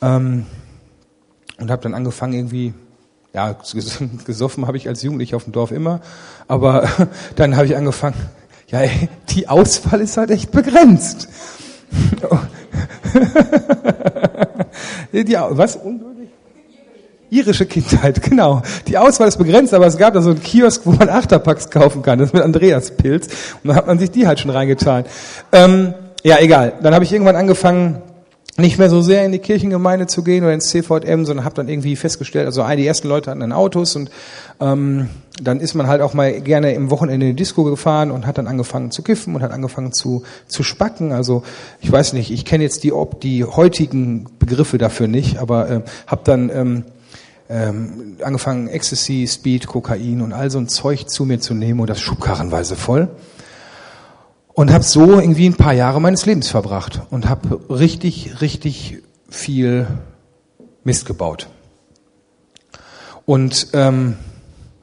Ähm, 0.00 0.46
und 1.58 1.70
habe 1.70 1.82
dann 1.82 1.94
angefangen 1.94 2.34
irgendwie, 2.34 2.74
ja, 3.32 3.56
gesoffen 4.26 4.66
habe 4.66 4.76
ich 4.76 4.88
als 4.88 5.02
Jugendlicher 5.02 5.36
auf 5.36 5.44
dem 5.44 5.52
Dorf 5.52 5.72
immer, 5.72 6.00
aber 6.48 6.88
dann 7.36 7.56
habe 7.56 7.66
ich 7.66 7.76
angefangen, 7.76 8.16
ja, 8.68 8.80
ey, 8.80 9.08
die 9.30 9.48
Auswahl 9.48 10.00
ist 10.00 10.16
halt 10.16 10.30
echt 10.30 10.50
begrenzt. 10.50 11.28
die, 15.12 15.34
was? 15.34 15.78
Irische 17.32 17.64
Kindheit, 17.64 18.22
genau. 18.28 18.60
Die 18.88 18.98
Auswahl 18.98 19.26
ist 19.26 19.38
begrenzt, 19.38 19.72
aber 19.72 19.86
es 19.86 19.96
gab 19.96 20.12
da 20.12 20.20
so 20.20 20.30
einen 20.30 20.42
Kiosk, 20.42 20.82
wo 20.84 20.92
man 20.92 21.08
Achterpacks 21.08 21.70
kaufen 21.70 22.02
kann. 22.02 22.18
Das 22.18 22.28
ist 22.28 22.34
mit 22.34 22.42
Andreas 22.42 22.90
Pilz. 22.90 23.28
Und 23.64 23.70
da 23.70 23.74
hat 23.74 23.86
man 23.86 23.98
sich 23.98 24.10
die 24.10 24.26
halt 24.26 24.38
schon 24.38 24.50
reingetan. 24.50 25.06
Ähm, 25.50 25.94
ja, 26.22 26.38
egal. 26.40 26.74
Dann 26.82 26.94
habe 26.94 27.04
ich 27.04 27.12
irgendwann 27.12 27.36
angefangen, 27.36 28.02
nicht 28.58 28.78
mehr 28.78 28.90
so 28.90 29.00
sehr 29.00 29.24
in 29.24 29.32
die 29.32 29.38
Kirchengemeinde 29.38 30.06
zu 30.08 30.22
gehen 30.22 30.44
oder 30.44 30.52
ins 30.52 30.68
CVM, 30.68 31.24
sondern 31.24 31.46
habe 31.46 31.54
dann 31.54 31.70
irgendwie 31.70 31.96
festgestellt, 31.96 32.44
also 32.44 32.62
die 32.76 32.86
ersten 32.86 33.08
Leute 33.08 33.30
hatten 33.30 33.40
dann 33.40 33.52
Autos 33.52 33.96
und 33.96 34.10
ähm, 34.60 35.08
dann 35.42 35.58
ist 35.60 35.72
man 35.72 35.86
halt 35.86 36.02
auch 36.02 36.12
mal 36.12 36.38
gerne 36.42 36.74
im 36.74 36.90
Wochenende 36.90 37.26
in 37.26 37.34
die 37.34 37.42
Disco 37.42 37.64
gefahren 37.64 38.10
und 38.10 38.26
hat 38.26 38.36
dann 38.36 38.46
angefangen 38.46 38.90
zu 38.90 39.02
kiffen 39.02 39.34
und 39.34 39.40
hat 39.40 39.52
angefangen 39.52 39.92
zu, 39.92 40.22
zu 40.48 40.62
spacken. 40.62 41.12
Also 41.12 41.44
ich 41.80 41.90
weiß 41.90 42.12
nicht, 42.12 42.30
ich 42.30 42.44
kenne 42.44 42.62
jetzt 42.62 42.84
die, 42.84 42.92
ob 42.92 43.22
die 43.22 43.42
heutigen 43.42 44.26
Begriffe 44.38 44.76
dafür 44.76 45.08
nicht, 45.08 45.38
aber 45.38 45.70
äh, 45.70 45.80
habe 46.06 46.20
dann 46.24 46.50
ähm, 46.50 46.84
ähm, 47.48 48.16
angefangen, 48.22 48.68
Ecstasy, 48.68 49.26
Speed, 49.28 49.66
Kokain 49.66 50.22
und 50.22 50.32
all 50.32 50.50
so 50.50 50.58
ein 50.58 50.68
Zeug 50.68 51.08
zu 51.08 51.24
mir 51.24 51.40
zu 51.40 51.54
nehmen 51.54 51.80
und 51.80 51.90
das 51.90 52.00
schubkarrenweise 52.00 52.76
voll. 52.76 53.08
Und 54.54 54.72
habe 54.72 54.84
so 54.84 55.18
irgendwie 55.18 55.46
ein 55.46 55.54
paar 55.54 55.72
Jahre 55.72 56.00
meines 56.00 56.26
Lebens 56.26 56.48
verbracht 56.48 57.02
und 57.10 57.28
habe 57.28 57.60
richtig, 57.70 58.40
richtig 58.42 58.98
viel 59.28 59.86
Mist 60.84 61.06
gebaut. 61.06 61.48
Und 63.24 63.68
ähm, 63.72 64.16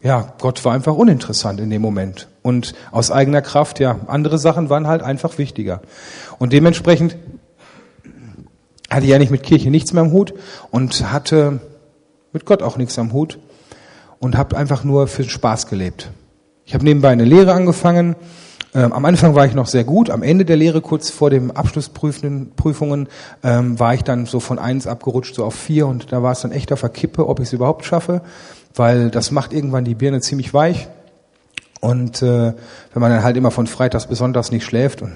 ja, 0.01 0.33
Gott 0.39 0.63
war 0.65 0.73
einfach 0.73 0.95
uninteressant 0.95 1.59
in 1.59 1.69
dem 1.69 1.81
Moment. 1.81 2.29
Und 2.41 2.73
aus 2.91 3.11
eigener 3.11 3.41
Kraft, 3.41 3.79
ja, 3.79 3.99
andere 4.07 4.37
Sachen 4.37 4.69
waren 4.69 4.87
halt 4.87 5.03
einfach 5.03 5.37
wichtiger. 5.37 5.81
Und 6.39 6.53
dementsprechend 6.53 7.17
hatte 8.89 9.03
ich 9.03 9.11
ja 9.11 9.19
nicht 9.19 9.31
mit 9.31 9.43
Kirche 9.43 9.69
nichts 9.69 9.93
mehr 9.93 10.03
im 10.03 10.11
Hut 10.11 10.33
und 10.71 11.11
hatte 11.11 11.59
mit 12.33 12.45
Gott 12.45 12.61
auch 12.61 12.77
nichts 12.77 12.97
am 12.99 13.13
Hut 13.13 13.39
und 14.19 14.37
habe 14.37 14.57
einfach 14.57 14.83
nur 14.83 15.07
für 15.07 15.23
den 15.23 15.29
Spaß 15.29 15.67
gelebt. 15.67 16.11
Ich 16.65 16.73
habe 16.73 16.83
nebenbei 16.83 17.09
eine 17.09 17.25
Lehre 17.25 17.53
angefangen 17.53 18.15
Ähm, 18.73 18.93
am 18.93 19.05
Anfang 19.05 19.33
war 19.33 19.45
ich 19.47 19.55
noch 19.55 19.65
sehr 19.65 19.83
gut. 19.83 20.09
Am 20.11 20.21
Ende 20.21 20.45
der 20.45 20.55
Lehre, 20.55 20.81
kurz 20.81 21.09
vor 21.09 21.31
dem 21.31 21.49
Abschlussprüfungen, 21.49 22.51
Prüfungen, 22.55 23.07
ähm, 23.43 23.79
war 23.79 23.95
ich 23.95 24.03
dann 24.03 24.27
so 24.27 24.39
von 24.39 24.59
eins 24.59 24.85
abgerutscht, 24.85 25.33
so 25.33 25.43
auf 25.43 25.55
vier. 25.55 25.87
Und 25.87 26.11
da 26.11 26.21
war 26.21 26.33
es 26.33 26.41
dann 26.41 26.51
echt 26.51 26.71
auf 26.71 26.81
der 26.81 26.89
Kippe, 26.89 27.27
ob 27.27 27.39
ich 27.39 27.47
es 27.47 27.53
überhaupt 27.53 27.85
schaffe, 27.85 28.21
weil 28.75 29.09
das 29.09 29.31
macht 29.31 29.53
irgendwann 29.53 29.85
die 29.85 29.95
Birne 29.95 30.21
ziemlich 30.21 30.53
weich. 30.53 30.87
Und 31.81 32.21
äh, 32.21 32.53
wenn 32.93 33.01
man 33.01 33.09
dann 33.09 33.23
halt 33.23 33.37
immer 33.37 33.51
von 33.51 33.65
Freitags 33.65 34.07
Sonntags 34.09 34.51
nicht 34.51 34.65
schläft 34.65 35.01
und, 35.01 35.15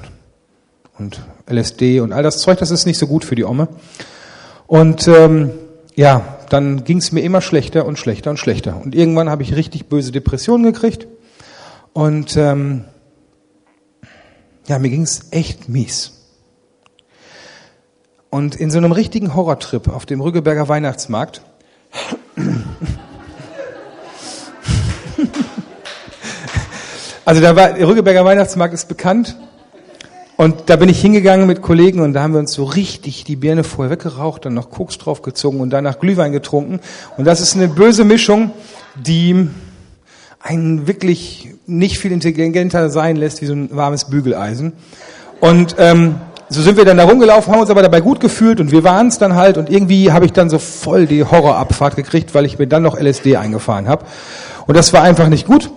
und 0.97 1.21
LSD 1.47 1.99
und 1.99 2.11
all 2.11 2.23
das 2.23 2.39
Zeug, 2.39 2.57
das 2.57 2.71
ist 2.71 2.87
nicht 2.87 2.97
so 2.97 3.05
gut 3.05 3.23
für 3.23 3.35
die 3.35 3.45
Omme. 3.45 3.67
Und 4.65 5.07
ähm, 5.07 5.51
ja, 5.93 6.21
dann 6.53 6.83
ging 6.83 6.99
es 6.99 7.11
mir 7.11 7.21
immer 7.21 7.41
schlechter 7.41 7.85
und 7.85 7.97
schlechter 7.97 8.29
und 8.29 8.37
schlechter. 8.37 8.79
Und 8.79 8.93
irgendwann 8.93 9.27
habe 9.27 9.41
ich 9.41 9.55
richtig 9.55 9.87
böse 9.87 10.11
Depressionen 10.11 10.63
gekriegt. 10.63 11.07
Und 11.93 12.37
ähm, 12.37 12.85
ja, 14.67 14.77
mir 14.77 14.89
ging 14.89 15.01
es 15.01 15.31
echt 15.31 15.67
mies. 15.67 16.27
Und 18.29 18.55
in 18.55 18.69
so 18.69 18.77
einem 18.77 18.91
richtigen 18.91 19.33
Horrortrip 19.33 19.87
auf 19.87 20.05
dem 20.05 20.21
Rüggeberger 20.21 20.67
Weihnachtsmarkt 20.67 21.41
Also 27.25 27.39
der 27.39 27.55
Rüggeberger 27.87 28.25
Weihnachtsmarkt 28.25 28.73
ist 28.73 28.89
bekannt. 28.89 29.37
Und 30.35 30.63
da 30.65 30.77
bin 30.77 30.89
ich 30.89 30.99
hingegangen 30.99 31.45
mit 31.45 31.61
Kollegen 31.61 31.99
und 32.01 32.13
da 32.13 32.23
haben 32.23 32.33
wir 32.33 32.39
uns 32.39 32.53
so 32.53 32.63
richtig 32.63 33.23
die 33.23 33.35
Birne 33.35 33.63
vorher 33.63 33.91
weggeraucht, 33.91 34.45
dann 34.45 34.55
noch 34.55 34.71
Koks 34.71 34.97
draufgezogen 34.97 35.59
und 35.59 35.69
danach 35.69 35.99
Glühwein 35.99 36.31
getrunken. 36.31 36.79
Und 37.17 37.25
das 37.25 37.39
ist 37.39 37.55
eine 37.55 37.67
böse 37.67 38.03
Mischung, 38.03 38.51
die 38.95 39.47
einen 40.39 40.87
wirklich 40.87 41.49
nicht 41.67 41.99
viel 41.99 42.11
intelligenter 42.11 42.89
sein 42.89 43.15
lässt 43.15 43.41
wie 43.41 43.45
so 43.45 43.53
ein 43.53 43.69
warmes 43.71 44.05
Bügeleisen. 44.05 44.73
Und 45.39 45.75
ähm, 45.77 46.15
so 46.49 46.61
sind 46.61 46.77
wir 46.77 46.85
dann 46.85 46.97
da 46.97 47.05
rumgelaufen, 47.05 47.53
haben 47.53 47.61
uns 47.61 47.69
aber 47.69 47.81
dabei 47.81 48.01
gut 48.01 48.19
gefühlt 48.19 48.59
und 48.59 48.71
wir 48.71 48.83
waren 48.83 49.07
es 49.07 49.17
dann 49.17 49.35
halt 49.35 49.57
und 49.57 49.69
irgendwie 49.69 50.11
habe 50.11 50.25
ich 50.25 50.33
dann 50.33 50.49
so 50.49 50.59
voll 50.59 51.05
die 51.05 51.23
Horrorabfahrt 51.23 51.95
gekriegt, 51.95 52.33
weil 52.33 52.45
ich 52.45 52.59
mir 52.59 52.67
dann 52.67 52.83
noch 52.83 52.99
LSD 52.99 53.37
eingefahren 53.37 53.87
habe. 53.87 54.05
Und 54.65 54.75
das 54.75 54.93
war 54.93 55.03
einfach 55.03 55.29
nicht 55.29 55.45
gut. 55.45 55.71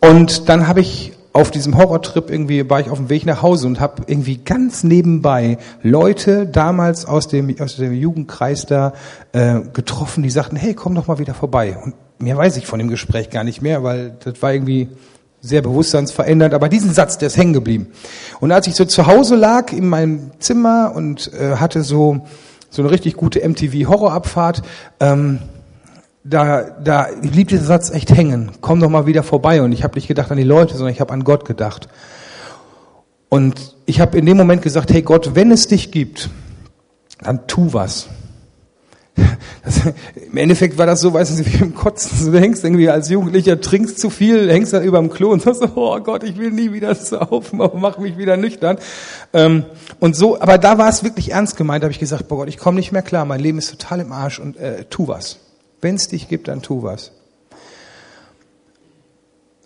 Und 0.00 0.48
dann 0.48 0.68
habe 0.68 0.80
ich 0.80 1.12
auf 1.32 1.50
diesem 1.50 1.76
Horrortrip 1.78 2.30
irgendwie 2.30 2.68
war 2.68 2.80
ich 2.80 2.90
auf 2.90 2.98
dem 2.98 3.08
Weg 3.08 3.24
nach 3.24 3.42
Hause 3.42 3.66
und 3.66 3.80
habe 3.80 4.02
irgendwie 4.06 4.36
ganz 4.36 4.84
nebenbei 4.84 5.58
Leute 5.82 6.46
damals 6.46 7.06
aus 7.06 7.28
dem 7.28 7.54
aus 7.58 7.76
dem 7.76 7.94
Jugendkreis 7.94 8.66
da 8.66 8.92
äh, 9.32 9.60
getroffen, 9.72 10.22
die 10.22 10.30
sagten, 10.30 10.56
hey, 10.56 10.74
komm 10.74 10.94
doch 10.94 11.06
mal 11.06 11.18
wieder 11.18 11.34
vorbei. 11.34 11.78
Und 11.82 11.94
mehr 12.18 12.36
weiß 12.36 12.56
ich 12.58 12.66
von 12.66 12.78
dem 12.78 12.88
Gespräch 12.88 13.30
gar 13.30 13.44
nicht 13.44 13.62
mehr, 13.62 13.82
weil 13.82 14.16
das 14.22 14.42
war 14.42 14.52
irgendwie 14.52 14.88
sehr 15.40 15.62
bewusstseinsverändernd, 15.62 16.54
aber 16.54 16.68
diesen 16.68 16.92
Satz, 16.92 17.18
der 17.18 17.26
ist 17.26 17.36
hängen 17.36 17.52
geblieben. 17.52 17.88
Und 18.38 18.52
als 18.52 18.66
ich 18.68 18.74
so 18.74 18.84
zu 18.84 19.06
Hause 19.06 19.34
lag 19.34 19.72
in 19.72 19.88
meinem 19.88 20.30
Zimmer 20.38 20.92
und 20.94 21.32
äh, 21.32 21.56
hatte 21.56 21.82
so 21.82 22.22
so 22.72 22.80
eine 22.80 22.90
richtig 22.90 23.16
gute 23.16 23.46
MTV 23.46 23.86
Horrorabfahrt, 23.88 24.62
ähm, 24.98 25.40
da, 26.24 26.62
da 26.62 27.08
blieb 27.20 27.48
dieser 27.48 27.64
Satz 27.64 27.90
echt 27.90 28.14
hängen. 28.14 28.52
Komm 28.60 28.80
doch 28.80 28.88
mal 28.88 29.06
wieder 29.06 29.22
vorbei. 29.22 29.62
Und 29.62 29.72
ich 29.72 29.82
habe 29.82 29.94
nicht 29.96 30.08
gedacht 30.08 30.30
an 30.30 30.36
die 30.36 30.44
Leute, 30.44 30.74
sondern 30.74 30.92
ich 30.92 31.00
habe 31.00 31.12
an 31.12 31.24
Gott 31.24 31.44
gedacht. 31.44 31.88
Und 33.28 33.74
ich 33.86 34.00
habe 34.00 34.18
in 34.18 34.26
dem 34.26 34.36
Moment 34.36 34.62
gesagt, 34.62 34.92
hey 34.92 35.02
Gott, 35.02 35.34
wenn 35.34 35.50
es 35.50 35.66
dich 35.66 35.90
gibt, 35.90 36.30
dann 37.22 37.46
tu 37.46 37.72
was. 37.72 38.08
Das, 39.64 39.80
Im 40.16 40.36
Endeffekt 40.38 40.76
war 40.76 40.86
das 40.86 41.00
so, 41.00 41.14
weißt 41.14 41.38
du, 41.38 41.46
wie 41.46 41.62
im 41.62 41.72
Kotzen. 41.72 42.32
Du 42.32 42.40
hängst 42.40 42.64
irgendwie 42.64 42.90
als 42.90 43.08
Jugendlicher, 43.08 43.60
trinkst 43.60 43.96
zu 43.96 44.10
viel, 44.10 44.50
hängst 44.50 44.72
dann 44.72 44.82
über 44.82 44.98
dem 44.98 45.08
Klo 45.08 45.30
und 45.30 45.40
sagst 45.40 45.60
so, 45.60 45.68
oh 45.76 46.00
Gott, 46.00 46.24
ich 46.24 46.36
will 46.36 46.50
nie 46.50 46.72
wieder 46.72 46.92
saufen, 46.96 47.60
aber 47.60 47.78
mach 47.78 47.98
mich 47.98 48.18
wieder 48.18 48.36
nüchtern. 48.36 48.78
Ähm, 49.32 49.64
und 50.00 50.16
so, 50.16 50.40
aber 50.40 50.58
da 50.58 50.78
war 50.78 50.88
es 50.88 51.04
wirklich 51.04 51.30
ernst 51.30 51.56
gemeint, 51.56 51.84
da 51.84 51.86
habe 51.86 51.92
ich 51.92 52.00
gesagt, 52.00 52.26
boah 52.26 52.38
Gott, 52.38 52.48
ich 52.48 52.58
komme 52.58 52.76
nicht 52.76 52.90
mehr 52.90 53.02
klar, 53.02 53.24
mein 53.24 53.38
Leben 53.38 53.58
ist 53.58 53.70
total 53.70 54.00
im 54.00 54.10
Arsch 54.10 54.40
und 54.40 54.56
äh, 54.56 54.84
tu 54.90 55.06
was. 55.06 55.38
Wenn 55.82 55.96
es 55.96 56.08
dich 56.08 56.28
gibt, 56.28 56.48
dann 56.48 56.62
tu 56.62 56.82
was. 56.82 57.12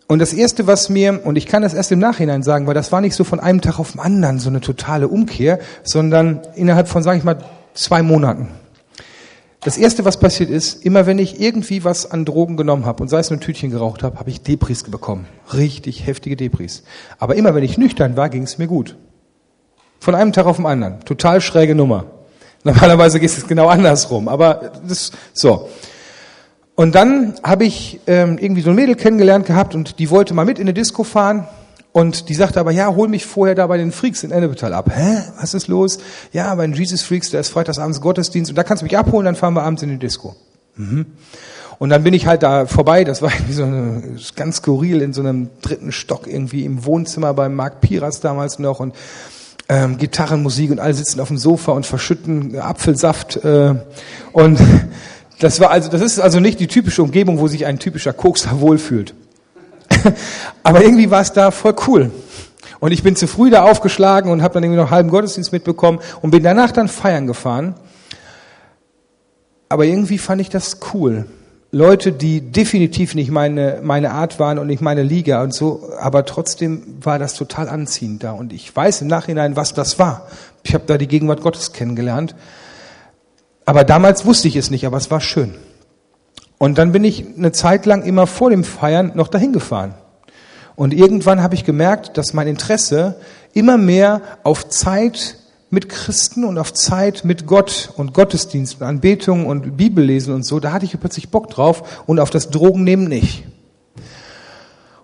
Und 0.09 0.21
das 0.21 0.33
erste, 0.33 0.67
was 0.67 0.89
mir, 0.89 1.25
und 1.25 1.37
ich 1.37 1.47
kann 1.47 1.63
das 1.63 1.75
erst 1.75 1.93
im 1.93 1.99
Nachhinein 1.99 2.43
sagen, 2.43 2.67
weil 2.67 2.75
das 2.75 2.93
war 2.93 3.01
nicht 3.01 3.15
so 3.15 3.25
von 3.25 3.39
einem 3.39 3.61
Tag 3.61 3.79
auf 3.79 3.93
den 3.93 4.01
anderen 4.01 4.39
so 4.39 4.49
eine 4.49 4.61
totale 4.61 5.09
Umkehr, 5.09 5.59
sondern 5.83 6.43
innerhalb 6.55 6.89
von, 6.89 7.03
sage 7.03 7.19
ich 7.19 7.25
mal, 7.25 7.39
zwei 7.75 8.03
Monaten. 8.03 8.49
Das 9.61 9.77
erste, 9.77 10.05
was 10.05 10.21
passiert 10.21 10.49
ist, 10.49 10.85
immer 10.85 11.07
wenn 11.07 11.19
ich 11.19 11.41
irgendwie 11.41 11.83
was 11.83 12.09
an 12.09 12.25
Drogen 12.25 12.57
genommen 12.57 12.87
habe 12.87 13.03
und 13.03 13.09
sei 13.09 13.19
es 13.19 13.31
nur 13.31 13.39
ein 13.39 13.41
Tütchen 13.41 13.73
geraucht 13.73 14.05
habe, 14.05 14.19
habe 14.19 14.31
ich 14.31 14.43
Depris 14.43 14.85
bekommen. 14.85 15.27
Richtig 15.55 16.07
heftige 16.07 16.37
Depris. 16.37 16.85
Aber 17.19 17.35
immer 17.35 17.55
wenn 17.55 17.65
ich 17.65 17.77
nüchtern 17.77 18.17
war, 18.17 18.29
ging 18.29 18.45
es 18.45 18.59
mir 18.59 18.69
gut. 18.69 18.97
Von 19.99 20.15
einem 20.15 20.33
Tag 20.33 20.47
auf 20.47 20.57
den 20.57 20.67
anderen. 20.67 21.01
Total 21.01 21.41
schräge 21.41 21.75
Nummer. 21.75 22.05
Normalerweise 22.63 23.19
geht 23.19 23.31
es 23.31 23.47
genau 23.49 23.67
andersrum. 23.67 24.29
Aber 24.29 24.73
das, 24.87 25.11
so. 25.33 25.69
Und 26.77 26.95
dann 26.95 27.35
habe 27.43 27.65
ich 27.65 28.01
ähm, 28.07 28.39
irgendwie 28.39 28.61
so 28.61 28.71
ein 28.71 28.77
Mädel 28.77 28.95
kennengelernt 28.95 29.47
gehabt 29.47 29.75
und 29.75 29.99
die 29.99 30.11
wollte 30.11 30.35
mal 30.35 30.45
mit 30.45 30.59
in 30.59 30.65
eine 30.65 30.75
Disco 30.75 31.05
fahren. 31.05 31.49
Und 31.93 32.29
die 32.29 32.35
sagte 32.35 32.61
aber, 32.61 32.71
ja, 32.71 32.95
hol 32.95 33.09
mich 33.09 33.25
vorher 33.25 33.55
da 33.55 33.67
bei 33.67 33.79
den 33.79 33.91
Freaks 33.91 34.23
in 34.23 34.31
Ennepetal 34.31 34.75
ab. 34.75 34.91
Hä? 34.95 35.23
Was 35.41 35.55
ist 35.55 35.67
los? 35.69 35.99
Ja, 36.33 36.55
bei 36.55 36.67
den 36.67 36.77
Jesus 36.77 37.01
Freaks, 37.01 37.31
da 37.31 37.41
ist 37.41 37.49
freitagsabends 37.49 38.03
Gottesdienst 38.03 38.51
und 38.51 38.57
da 38.57 38.63
kannst 38.65 38.83
du 38.83 38.85
mich 38.85 38.99
abholen, 38.99 39.25
dann 39.25 39.35
fahren 39.35 39.55
wir 39.55 39.63
abends 39.63 39.83
in 39.83 39.89
die 39.89 39.99
Disco. 39.99 40.37
Mhm. 40.77 41.07
Und 41.79 41.89
dann 41.89 42.05
bin 42.05 42.13
ich 42.13 42.27
halt 42.27 42.43
da 42.43 42.67
vorbei, 42.67 43.05
das 43.05 43.23
war 43.23 43.33
irgendwie 43.35 43.55
so 43.55 43.65
eine, 43.65 44.03
ganz 44.35 44.57
skurril 44.57 45.01
in 45.01 45.15
so 45.15 45.23
einem 45.23 45.49
dritten 45.63 45.91
Stock 45.91 46.27
irgendwie 46.27 46.67
im 46.67 46.85
Wohnzimmer 46.85 47.33
beim 47.33 47.55
Marc 47.55 47.81
Piras 47.81 48.21
damals 48.21 48.59
noch 48.59 48.81
und 48.81 48.95
ähm, 49.71 49.97
Gitarrenmusik 49.97 50.71
und 50.71 50.79
alle 50.79 50.93
sitzen 50.93 51.21
auf 51.21 51.29
dem 51.29 51.39
Sofa 51.39 51.73
und 51.73 51.87
verschütten 51.87 52.59
Apfelsaft 52.59 53.37
äh, 53.37 53.75
und 54.33 54.61
das 55.39 55.61
war 55.61 55.71
also, 55.71 55.91
das 55.91 56.01
ist 56.01 56.19
also 56.19 56.41
nicht 56.41 56.61
die 56.61 56.67
typische 56.67 57.03
Umgebung, 57.03 57.39
wo 57.39 57.49
sich 57.49 57.67
ein 57.67 57.79
typischer 57.79 58.13
Kokser 58.13 58.61
wohlfühlt. 58.61 59.15
Aber 60.63 60.83
irgendwie 60.83 61.11
war 61.11 61.21
es 61.21 61.33
da 61.33 61.51
voll 61.51 61.75
cool. 61.87 62.11
Und 62.81 62.93
ich 62.93 63.03
bin 63.03 63.17
zu 63.17 63.27
früh 63.27 63.51
da 63.51 63.63
aufgeschlagen 63.63 64.31
und 64.31 64.43
habe 64.43 64.55
dann 64.55 64.63
irgendwie 64.63 64.81
noch 64.81 64.91
halben 64.91 65.11
Gottesdienst 65.11 65.53
mitbekommen 65.53 66.01
und 66.21 66.31
bin 66.31 66.43
danach 66.43 66.73
dann 66.73 66.89
feiern 66.89 67.27
gefahren. 67.27 67.75
Aber 69.69 69.85
irgendwie 69.85 70.19
fand 70.19 70.41
ich 70.41 70.49
das 70.49 70.79
cool. 70.93 71.27
Leute, 71.73 72.13
die 72.13 72.41
definitiv 72.41 73.15
nicht 73.15 73.31
meine, 73.31 73.81
meine 73.83 74.13
Art 74.13 74.39
waren 74.39 74.59
und 74.59 74.69
nicht 74.69 74.81
meine 74.81 75.03
Liga 75.03 75.43
und 75.43 75.53
so, 75.53 75.91
aber 75.99 76.25
trotzdem 76.25 76.97
war 77.03 77.19
das 77.19 77.35
total 77.35 77.69
anziehend 77.69 78.23
da. 78.23 78.33
Und 78.33 78.53
ich 78.53 78.75
weiß 78.75 79.03
im 79.03 79.09
Nachhinein, 79.09 79.57
was 79.57 79.75
das 79.75 79.99
war. 79.99 80.29
Ich 80.63 80.75
habe 80.75 80.85
da 80.87 80.97
die 80.97 81.09
Gegenwart 81.09 81.43
Gottes 81.43 81.73
kennengelernt. 81.73 82.35
Aber 83.67 83.85
damals 83.85 84.25
wusste 84.25 84.49
ich 84.49 84.57
es 84.57 84.71
nicht, 84.71 84.87
aber 84.87 84.97
es 84.97 85.11
war 85.11 85.21
schön. 85.21 85.55
Und 86.57 86.79
dann 86.79 86.93
bin 86.93 87.05
ich 87.05 87.27
eine 87.37 87.53
Zeit 87.53 87.85
lang 87.85 88.03
immer 88.03 88.27
vor 88.27 88.49
dem 88.49 88.65
Feiern 88.65 89.13
noch 89.15 89.29
dahin 89.29 89.53
gefahren. 89.53 89.95
Und 90.77 90.95
irgendwann 90.95 91.43
habe 91.43 91.55
ich 91.55 91.65
gemerkt, 91.65 92.17
dass 92.17 92.33
mein 92.33 92.47
Interesse 92.49 93.17
immer 93.53 93.77
mehr 93.77 94.23
auf 94.43 94.69
Zeit 94.69 95.37
mit 95.69 95.89
Christen 95.89 96.45
und 96.45 96.59
auf 96.59 96.73
Zeit 96.73 97.25
mit 97.25 97.47
Gott 97.47 97.93
und 97.97 98.15
Gottesdienst 98.15 98.81
und 98.81 98.87
Anbetung 98.87 99.47
und 99.47 99.77
Bibellesen 99.77 100.33
und 100.33 100.45
so, 100.45 100.61
da 100.61 100.73
hatte 100.73 100.85
ich 100.85 100.99
plötzlich 100.99 101.31
Bock 101.31 101.51
drauf 101.51 102.05
und 102.07 102.21
auf 102.21 102.31
das 102.31 102.51
Drogennehmen 102.51 103.09
nicht. 103.09 103.45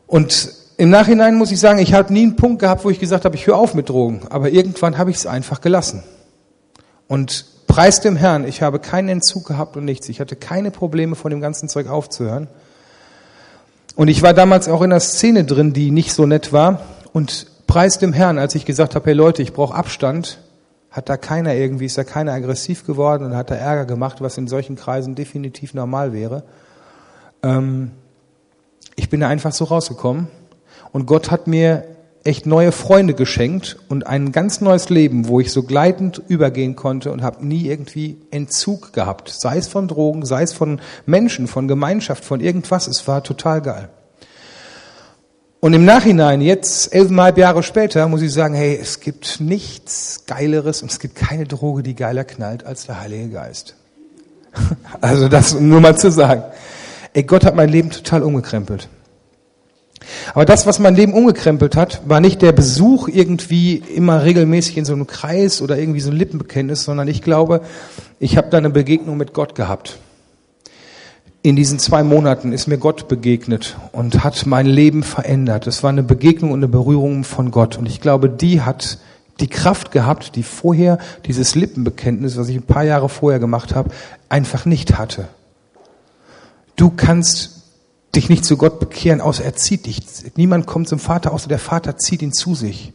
Und 0.07 0.53
im 0.77 0.91
Nachhinein 0.91 1.37
muss 1.37 1.51
ich 1.51 1.59
sagen, 1.59 1.79
ich 1.79 1.95
habe 1.95 2.13
nie 2.13 2.23
einen 2.23 2.37
Punkt 2.37 2.61
gehabt, 2.61 2.85
wo 2.85 2.91
ich 2.91 3.01
gesagt 3.01 3.25
habe, 3.25 3.35
ich 3.35 3.47
höre 3.47 3.57
auf 3.57 3.75
mit 3.75 3.89
Drogen. 3.89 4.21
Aber 4.31 4.51
irgendwann 4.51 4.99
habe 4.99 5.11
ich 5.11 5.17
es 5.17 5.27
einfach 5.27 5.61
gelassen. 5.61 6.03
Und 7.09 7.47
Preis 7.73 8.01
dem 8.01 8.17
Herrn, 8.17 8.47
ich 8.47 8.61
habe 8.61 8.79
keinen 8.79 9.09
Entzug 9.09 9.47
gehabt 9.47 9.79
und 9.79 9.87
nichts. 9.87 10.07
Ich 10.11 10.21
hatte 10.21 10.37
keine 10.37 10.71
Probleme, 10.71 11.17
von 11.17 11.31
dem 11.31 11.41
ganzen 11.41 11.71
Zeug 11.71 11.89
aufzuhören. 11.89 12.49
Und 13.97 14.09
ich 14.09 14.21
war 14.21 14.35
damals 14.35 14.69
auch 14.69 14.83
in 14.83 14.93
einer 14.93 15.01
Szene 15.01 15.45
drin, 15.45 15.73
die 15.73 15.91
nicht 15.91 16.13
so 16.13 16.27
nett 16.27 16.53
war. 16.53 16.83
Und 17.15 17.47
preis 17.67 17.99
dem 17.99 18.13
Herrn, 18.13 18.37
als 18.37 18.55
ich 18.55 18.67
gesagt 18.67 18.95
habe, 18.95 19.07
hey 19.07 19.15
Leute, 19.15 19.41
ich 19.41 19.55
brauche 19.55 19.75
Abstand, 19.75 20.43
hat 20.91 21.09
da 21.09 21.17
keiner 21.17 21.55
irgendwie, 21.55 21.87
ist 21.87 21.97
da 21.97 22.05
keiner 22.05 22.33
aggressiv 22.33 22.85
geworden 22.85 23.25
und 23.25 23.35
hat 23.35 23.51
da 23.51 23.55
Ärger 23.55 23.87
gemacht, 23.87 24.21
was 24.21 24.37
in 24.37 24.49
solchen 24.49 24.77
Kreisen 24.77 25.15
definitiv 25.15 25.73
normal 25.73 26.13
wäre. 26.13 26.43
Ähm, 27.43 27.93
ich 28.97 29.09
bin 29.09 29.21
da 29.21 29.29
einfach 29.29 29.53
so 29.53 29.65
rausgekommen. 29.65 30.29
Und 30.93 31.07
Gott 31.07 31.31
hat 31.31 31.47
mir 31.47 31.85
echt 32.25 32.47
neue 32.47 32.73
Freunde 32.73 33.15
geschenkt 33.15 33.79
und 33.89 34.07
ein 34.07 34.33
ganz 34.33 34.61
neues 34.61 34.89
Leben, 34.89 35.27
wo 35.27 35.41
ich 35.41 35.53
so 35.53 35.63
gleitend 35.63 36.23
übergehen 36.29 36.77
konnte 36.77 37.11
und 37.11 37.23
habe 37.23 37.45
nie 37.45 37.67
irgendwie 37.67 38.19
Entzug 38.31 38.93
gehabt. 38.93 39.29
Sei 39.29 39.57
es 39.57 39.69
von 39.69 39.89
Drogen, 39.89 40.25
sei 40.25 40.43
es 40.43 40.53
von 40.53 40.81
Menschen, 41.05 41.49
von 41.49 41.67
Gemeinschaft, 41.67 42.25
von 42.25 42.41
irgendwas. 42.41 42.87
Es 42.87 43.07
war 43.09 43.25
total 43.25 43.61
geil. 43.61 43.89
Und 45.61 45.75
im 45.75 45.85
Nachhinein, 45.85 46.41
jetzt 46.41 46.93
elfeinhalb 46.93 47.39
Jahre 47.39 47.63
später, 47.63 48.09
muss 48.09 48.23
ich 48.23 48.33
sagen, 48.33 48.55
hey, 48.55 48.77
es 48.81 48.99
gibt 48.99 49.41
nichts 49.41 50.25
Geileres 50.27 50.83
und 50.83 50.91
es 50.91 50.99
gibt 50.99 51.15
keine 51.15 51.45
Droge, 51.45 51.85
die 51.85 51.95
geiler 51.95 52.25
knallt 52.25 52.65
als 52.67 52.87
der 52.87 53.01
Heilige 53.01 53.29
Geist. 53.29 53.77
Also 55.01 55.29
das 55.29 55.55
nur 55.55 55.81
mal 55.81 55.97
zu 55.97 56.11
sagen. 56.11 56.43
Ey, 57.15 57.23
Gott 57.23 57.45
hat 57.45 57.55
mein 57.55 57.69
Leben 57.69 57.91
total 57.91 58.23
umgekrempelt. 58.23 58.89
Aber 60.35 60.45
das, 60.45 60.67
was 60.67 60.79
mein 60.79 60.95
Leben 60.95 61.13
umgekrempelt 61.13 61.77
hat, 61.77 62.03
war 62.07 62.21
nicht 62.21 62.43
der 62.43 62.53
Besuch 62.53 63.09
irgendwie 63.09 63.77
immer 63.77 64.25
regelmäßig 64.25 64.79
in 64.79 64.85
so 64.85 64.93
einem 64.93 65.07
Kreis 65.07 65.63
oder 65.63 65.79
irgendwie 65.79 66.01
so 66.01 66.11
ein 66.11 66.17
Lippenbekenntnis, 66.17 66.85
sondern 66.85 67.09
ich 67.09 67.23
glaube, 67.23 67.63
ich 68.19 68.37
habe 68.37 68.49
da 68.51 68.59
eine 68.59 68.71
Begegnung 68.71 69.17
mit 69.17 69.33
Gott 69.33 69.55
gehabt. 69.55 69.99
In 71.45 71.57
diesen 71.57 71.81
zwei 71.81 72.05
Monaten 72.05 72.53
ist 72.53 72.69
mir 72.69 72.79
Gott 72.79 73.09
begegnet 73.09 73.77
und 73.91 74.23
hat 74.23 74.47
mein 74.47 74.67
Leben 74.67 75.03
verändert. 75.03 75.67
Es 75.67 75.83
war 75.83 75.91
eine 75.91 76.05
Begegnung 76.05 76.53
und 76.53 76.61
eine 76.61 76.69
Berührung 76.69 77.25
von 77.25 77.51
Gott. 77.51 77.77
Und 77.77 77.87
ich 77.87 78.01
glaube, 78.01 78.29
die 78.29 78.61
hat 78.61 78.99
die 79.41 79.49
Kraft 79.49 79.91
gehabt, 79.91 80.37
die 80.37 80.45
vorher 80.45 80.99
dieses 81.27 81.57
Lippenbekenntnis, 81.57 82.37
was 82.37 82.49
ich 82.49 82.57
ein 82.57 82.63
paar 82.63 82.85
Jahre 82.85 83.09
vorher 83.09 83.41
gemacht 83.41 83.75
habe, 83.75 83.91
einfach 84.29 84.67
nicht 84.67 84.99
hatte. 84.99 85.27
Du 86.77 86.91
kannst 86.91 87.62
dich 88.15 88.29
nicht 88.29 88.45
zu 88.45 88.57
Gott 88.57 88.79
bekehren, 88.79 89.21
außer 89.21 89.45
er 89.45 89.55
zieht 89.55 89.87
dich. 89.87 90.03
Niemand 90.37 90.67
kommt 90.67 90.89
zum 90.89 90.99
Vater, 90.99 91.33
außer 91.33 91.49
der 91.49 91.59
Vater 91.59 91.97
zieht 91.97 92.23
ihn 92.23 92.33
zu 92.33 92.55
sich. 92.55 92.93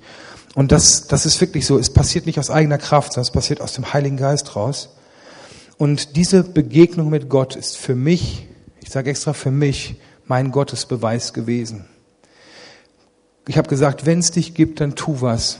Und 0.54 0.72
das, 0.72 1.08
das 1.08 1.26
ist 1.26 1.42
wirklich 1.42 1.66
so. 1.66 1.78
Es 1.78 1.92
passiert 1.92 2.26
nicht 2.26 2.40
aus 2.40 2.50
eigener 2.50 2.78
Kraft, 2.78 3.14
sondern 3.14 3.28
es 3.28 3.32
passiert 3.32 3.62
aus 3.62 3.74
dem 3.74 3.94
Heiligen 3.94 4.18
Geist 4.18 4.56
raus. 4.56 4.90
Und 5.78 6.16
diese 6.16 6.44
Begegnung 6.44 7.10
mit 7.10 7.30
Gott 7.30 7.56
ist 7.56 7.78
für 7.78 7.96
mich, 7.96 8.48
ich 8.82 8.90
sage 8.90 9.10
extra 9.10 9.34
für 9.34 9.52
mich, 9.52 9.96
mein 10.26 10.52
Gottesbeweis 10.52 11.34
gewesen. 11.34 11.86
Ich 13.48 13.58
habe 13.58 13.70
gesagt, 13.70 14.06
wenn 14.06 14.20
es 14.20 14.32
dich 14.32 14.54
gibt, 14.54 14.82
dann 14.82 14.96
tu 14.96 15.22
was. 15.22 15.60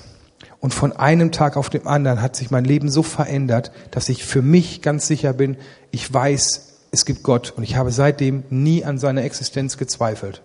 Und 0.60 0.74
von 0.74 0.92
einem 0.94 1.32
Tag 1.32 1.56
auf 1.56 1.70
den 1.70 1.86
anderen 1.86 2.22
hat 2.22 2.36
sich 2.36 2.52
mein 2.52 2.66
Leben 2.66 2.90
so 2.90 3.04
verändert, 3.04 3.72
dass 3.92 4.10
ich 4.10 4.26
für 4.26 4.42
mich 4.42 4.82
ganz 4.82 5.08
sicher 5.08 5.34
bin, 5.34 5.58
ich 5.92 6.12
weiß, 6.12 6.77
es 6.98 7.06
gibt 7.06 7.22
Gott 7.22 7.54
und 7.56 7.62
ich 7.62 7.76
habe 7.76 7.92
seitdem 7.92 8.44
nie 8.50 8.84
an 8.84 8.98
seiner 8.98 9.24
Existenz 9.24 9.78
gezweifelt. 9.78 10.42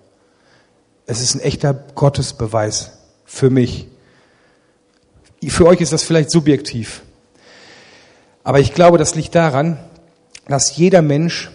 Es 1.07 1.23
ist 1.23 1.35
ein 1.35 1.41
echter 1.41 1.73
Gottesbeweis 1.73 2.93
für 3.25 3.49
mich. 3.49 3.89
Für 5.49 5.67
euch 5.67 5.81
ist 5.81 5.95
das 5.95 6.03
vielleicht 6.03 6.31
subjektiv. 6.31 7.03
Aber 8.45 8.61
ich 8.61 8.75
glaube, 8.75 8.99
das 8.99 9.15
liegt 9.15 9.35
daran, 9.35 9.79
dass 10.47 10.77
jeder 10.77 11.01
Mensch 11.01 11.51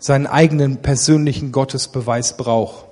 seinen 0.00 0.26
eigenen 0.26 0.78
persönlichen 0.78 1.52
Gottesbeweis 1.52 2.36
braucht. 2.36 2.86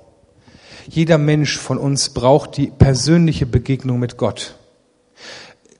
Jeder 0.87 1.17
Mensch 1.17 1.57
von 1.57 1.77
uns 1.77 2.09
braucht 2.11 2.55
die 2.55 2.67
persönliche 2.67 3.45
Begegnung 3.45 3.99
mit 3.99 4.15
Gott. 4.15 4.55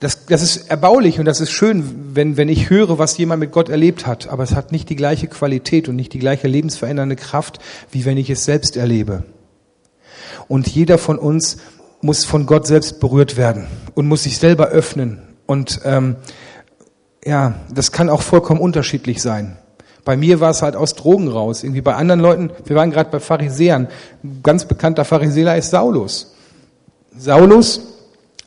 Das, 0.02 0.26
das 0.26 0.42
ist 0.42 0.68
erbaulich 0.68 1.20
und 1.20 1.26
das 1.26 1.40
ist 1.40 1.52
schön, 1.52 2.10
wenn, 2.16 2.36
wenn 2.36 2.48
ich 2.48 2.70
höre, 2.70 2.98
was 2.98 3.16
jemand 3.18 3.38
mit 3.38 3.52
Gott 3.52 3.68
erlebt 3.68 4.04
hat. 4.04 4.28
Aber 4.30 4.42
es 4.42 4.56
hat 4.56 4.72
nicht 4.72 4.88
die 4.88 4.96
gleiche 4.96 5.28
Qualität 5.28 5.88
und 5.88 5.94
nicht 5.94 6.12
die 6.12 6.18
gleiche 6.18 6.48
lebensverändernde 6.48 7.14
Kraft, 7.14 7.60
wie 7.92 8.04
wenn 8.04 8.18
ich 8.18 8.28
es 8.28 8.44
selbst 8.44 8.76
erlebe. 8.76 9.22
Und 10.48 10.66
jeder 10.66 10.98
von 10.98 11.20
uns 11.20 11.58
muss 12.00 12.24
von 12.24 12.46
Gott 12.46 12.66
selbst 12.66 12.98
berührt 12.98 13.36
werden 13.36 13.68
und 13.94 14.08
muss 14.08 14.24
sich 14.24 14.38
selber 14.38 14.70
öffnen. 14.70 15.22
Und 15.46 15.82
ähm, 15.84 16.16
ja, 17.24 17.54
das 17.72 17.92
kann 17.92 18.10
auch 18.10 18.22
vollkommen 18.22 18.60
unterschiedlich 18.60 19.22
sein. 19.22 19.56
Bei 20.04 20.16
mir 20.16 20.40
war 20.40 20.50
es 20.50 20.62
halt 20.62 20.74
aus 20.74 20.94
Drogen 20.94 21.28
raus. 21.28 21.62
Irgendwie 21.62 21.80
bei 21.80 21.94
anderen 21.94 22.20
Leuten, 22.20 22.50
wir 22.64 22.74
waren 22.74 22.90
gerade 22.90 23.10
bei 23.12 23.20
Pharisäern. 23.20 23.86
Ein 24.24 24.40
ganz 24.42 24.64
bekannter 24.64 25.04
Pharisäer 25.04 25.56
ist 25.56 25.70
Saulus. 25.70 26.34
Saulus 27.16 27.91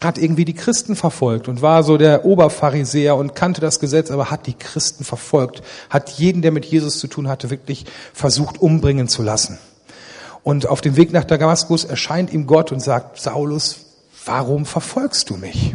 hat 0.05 0.17
irgendwie 0.17 0.45
die 0.45 0.53
Christen 0.53 0.95
verfolgt 0.95 1.47
und 1.47 1.61
war 1.61 1.83
so 1.83 1.97
der 1.97 2.25
Oberpharisäer 2.25 3.15
und 3.15 3.35
kannte 3.35 3.61
das 3.61 3.79
Gesetz, 3.79 4.11
aber 4.11 4.31
hat 4.31 4.47
die 4.47 4.53
Christen 4.53 5.03
verfolgt, 5.03 5.61
hat 5.89 6.09
jeden, 6.11 6.41
der 6.41 6.51
mit 6.51 6.65
Jesus 6.65 6.99
zu 6.99 7.07
tun 7.07 7.27
hatte, 7.27 7.49
wirklich 7.49 7.85
versucht 8.13 8.61
umbringen 8.61 9.07
zu 9.07 9.23
lassen. 9.23 9.57
Und 10.43 10.67
auf 10.67 10.81
dem 10.81 10.95
Weg 10.95 11.11
nach 11.11 11.23
Damaskus 11.23 11.85
erscheint 11.85 12.31
ihm 12.31 12.45
Gott 12.45 12.71
und 12.71 12.79
sagt, 12.79 13.19
Saulus, 13.19 13.77
warum 14.25 14.65
verfolgst 14.65 15.29
du 15.29 15.37
mich? 15.37 15.73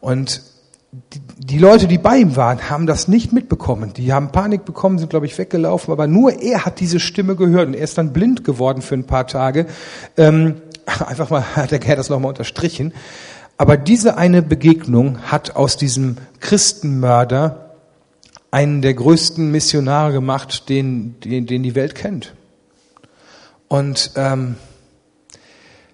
Und 0.00 0.42
die 1.38 1.58
Leute, 1.58 1.86
die 1.86 1.98
bei 1.98 2.18
ihm 2.18 2.36
waren, 2.36 2.70
haben 2.70 2.86
das 2.86 3.08
nicht 3.08 3.32
mitbekommen. 3.32 3.92
Die 3.94 4.12
haben 4.12 4.30
Panik 4.30 4.64
bekommen, 4.64 4.98
sind, 4.98 5.10
glaube 5.10 5.26
ich, 5.26 5.36
weggelaufen, 5.36 5.92
aber 5.92 6.06
nur 6.06 6.40
er 6.40 6.64
hat 6.64 6.80
diese 6.80 7.00
Stimme 7.00 7.36
gehört 7.36 7.68
und 7.68 7.74
er 7.74 7.82
ist 7.82 7.98
dann 7.98 8.12
blind 8.12 8.44
geworden 8.44 8.80
für 8.80 8.94
ein 8.94 9.04
paar 9.04 9.26
Tage. 9.26 9.66
Ähm, 10.16 10.62
einfach 10.86 11.30
mal 11.30 11.56
hat 11.56 11.70
der 11.70 11.80
Herr 11.80 11.96
das 11.96 12.10
nochmal 12.10 12.30
unterstrichen. 12.30 12.92
Aber 13.56 13.76
diese 13.76 14.16
eine 14.16 14.42
Begegnung 14.42 15.18
hat 15.22 15.56
aus 15.56 15.76
diesem 15.76 16.16
Christenmörder 16.40 17.76
einen 18.50 18.82
der 18.82 18.94
größten 18.94 19.50
Missionare 19.50 20.12
gemacht, 20.12 20.68
den, 20.68 21.18
den, 21.20 21.46
den 21.46 21.62
die 21.62 21.74
Welt 21.74 21.94
kennt. 21.94 22.34
Und 23.68 24.12
ähm, 24.16 24.56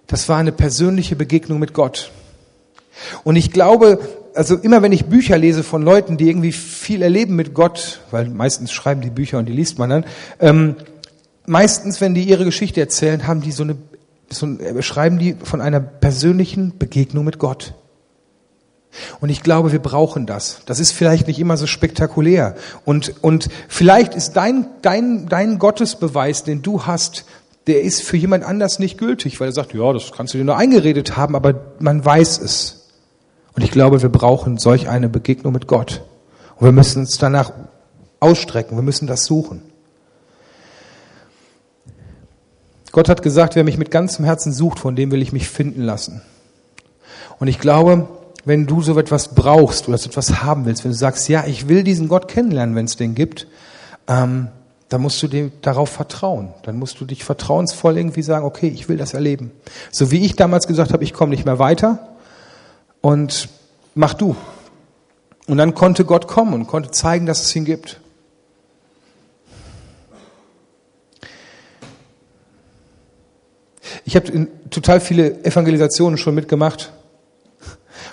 das 0.07 0.29
war 0.29 0.39
eine 0.39 0.53
persönliche 0.53 1.17
Begegnung 1.17 1.59
mit 1.59 1.73
Gott. 1.73 2.11
Und 3.25 3.37
ich 3.37 3.53
glaube, 3.53 4.01
also 4.35 4.57
immer 4.57 4.83
wenn 4.83 4.93
ich 4.93 5.07
Bücher 5.07 5.39
lese 5.39 5.63
von 5.63 5.83
Leuten, 5.83 6.17
die 6.17 6.29
irgendwie 6.29 6.53
viel 6.53 7.03
erleben 7.03 7.37
mit 7.37 7.55
Gott, 7.55 8.01
weil 8.11 8.29
meistens 8.29 8.73
schreiben 8.73 9.01
die 9.01 9.11
Bücher 9.11 9.39
und 9.39 9.47
die 9.47 9.53
liest 9.53 9.79
man 9.79 9.91
dann, 9.91 10.05
ähm, 10.41 10.77
meistens, 11.47 12.01
wenn 12.01 12.15
die 12.15 12.25
ihre 12.25 12.45
Geschichte 12.45 12.81
erzählen, 12.81 13.27
haben 13.27 13.41
die 13.41 13.53
so 13.53 13.63
eine 13.63 13.77
beschreiben 14.75 15.19
die 15.19 15.35
von 15.43 15.61
einer 15.61 15.81
persönlichen 15.81 16.79
Begegnung 16.79 17.25
mit 17.25 17.39
Gott. 17.39 17.75
Und 19.21 19.29
ich 19.29 19.43
glaube, 19.43 19.73
wir 19.73 19.79
brauchen 19.79 20.27
das. 20.27 20.63
Das 20.67 20.81
ist 20.81 20.93
vielleicht 20.93 21.29
nicht 21.29 21.39
immer 21.39 21.57
so 21.57 21.67
spektakulär. 21.67 22.57
Und, 22.85 23.23
und 23.23 23.49
vielleicht 23.69 24.15
ist 24.15 24.33
dein, 24.33 24.67
dein, 24.83 25.27
dein 25.29 25.59
Gottesbeweis, 25.59 26.43
den 26.43 26.63
du 26.63 26.87
hast, 26.87 27.25
der 27.67 27.83
ist 27.83 28.03
für 28.03 28.17
jemand 28.17 28.45
anders 28.45 28.79
nicht 28.79 28.99
gültig, 28.99 29.39
weil 29.39 29.49
er 29.49 29.53
sagt, 29.53 29.75
ja, 29.75 29.93
das 29.93 30.13
kannst 30.13 30.35
du 30.35 30.39
dir 30.39 30.45
nur 30.45 30.57
eingeredet 30.57 31.17
haben, 31.17 31.37
aber 31.37 31.55
man 31.79 32.05
weiß 32.05 32.39
es. 32.41 32.89
Und 33.55 33.63
ich 33.63 33.71
glaube, 33.71 34.03
wir 34.03 34.09
brauchen 34.09 34.59
solch 34.59 34.89
eine 34.89 35.09
Begegnung 35.09 35.53
mit 35.53 35.67
Gott. 35.67 36.03
Und 36.57 36.65
wir 36.67 36.73
müssen 36.73 37.01
uns 37.01 37.19
danach 37.19 37.53
ausstrecken. 38.19 38.77
Wir 38.77 38.83
müssen 38.83 39.07
das 39.07 39.25
suchen. 39.25 39.63
Gott 42.93 43.09
hat 43.09 43.23
gesagt, 43.23 43.55
wer 43.55 43.65
mich 43.65 43.79
mit 43.79 43.91
ganzem 43.91 44.25
Herzen 44.25 44.53
sucht, 44.53 44.81
von 44.81 44.97
dem 44.97 45.11
will 45.11 45.23
ich 45.23 45.33
mich 45.33 45.49
finden 45.49 45.83
lassen. 45.83 46.23
Und 47.39 47.49
ich 47.49 47.59
glaube, 47.59 48.09
wenn 48.45 48.67
du 48.67 48.83
so 48.83 48.99
etwas 48.99 49.35
brauchst 49.35 49.89
oder 49.89 49.99
so 49.99 50.09
etwas 50.09 50.43
haben 50.43 50.67
willst, 50.67 50.85
wenn 50.85 50.93
du 50.93 50.97
sagst, 50.97 51.29
ja, 51.29 51.45
ich 51.47 51.69
will 51.69 51.85
diesen 51.85 52.09
Gott 52.09 52.29
kennenlernen, 52.29 52.75
wenn 52.75 52.87
es 52.87 52.97
den 52.97 53.15
gibt, 53.15 53.47
ähm, 54.09 54.49
dann 54.89 55.03
musst 55.03 55.23
du 55.23 55.29
dem 55.29 55.53
darauf 55.63 55.89
vertrauen. 55.89 56.49
Dann 56.65 56.77
musst 56.77 57.01
du 57.01 57.05
dich 57.05 57.23
vertrauensvoll 57.23 57.97
irgendwie 57.97 58.23
sagen, 58.23 58.45
okay, 58.45 58.69
ich 58.69 58.89
will 58.89 58.97
das 58.97 59.15
erleben. 59.15 59.53
So 59.93 60.11
wie 60.11 60.25
ich 60.25 60.35
damals 60.35 60.67
gesagt 60.67 60.93
habe, 60.93 61.05
ich 61.05 61.13
komme 61.13 61.31
nicht 61.31 61.47
mehr 61.47 61.61
weiter 61.61 62.09
und 63.01 63.49
mach 63.95 64.15
du. 64.15 64.35
Und 65.47 65.59
dann 65.59 65.75
konnte 65.75 66.05
Gott 66.05 66.27
kommen 66.27 66.55
und 66.55 66.67
konnte 66.67 66.91
zeigen, 66.91 67.27
dass 67.27 67.43
es 67.43 67.55
ihn 67.55 67.65
gibt. 67.65 68.00
Ich 74.11 74.17
habe 74.17 74.49
total 74.71 74.99
viele 74.99 75.45
Evangelisationen 75.45 76.19
schon 76.19 76.35
mitgemacht, 76.35 76.91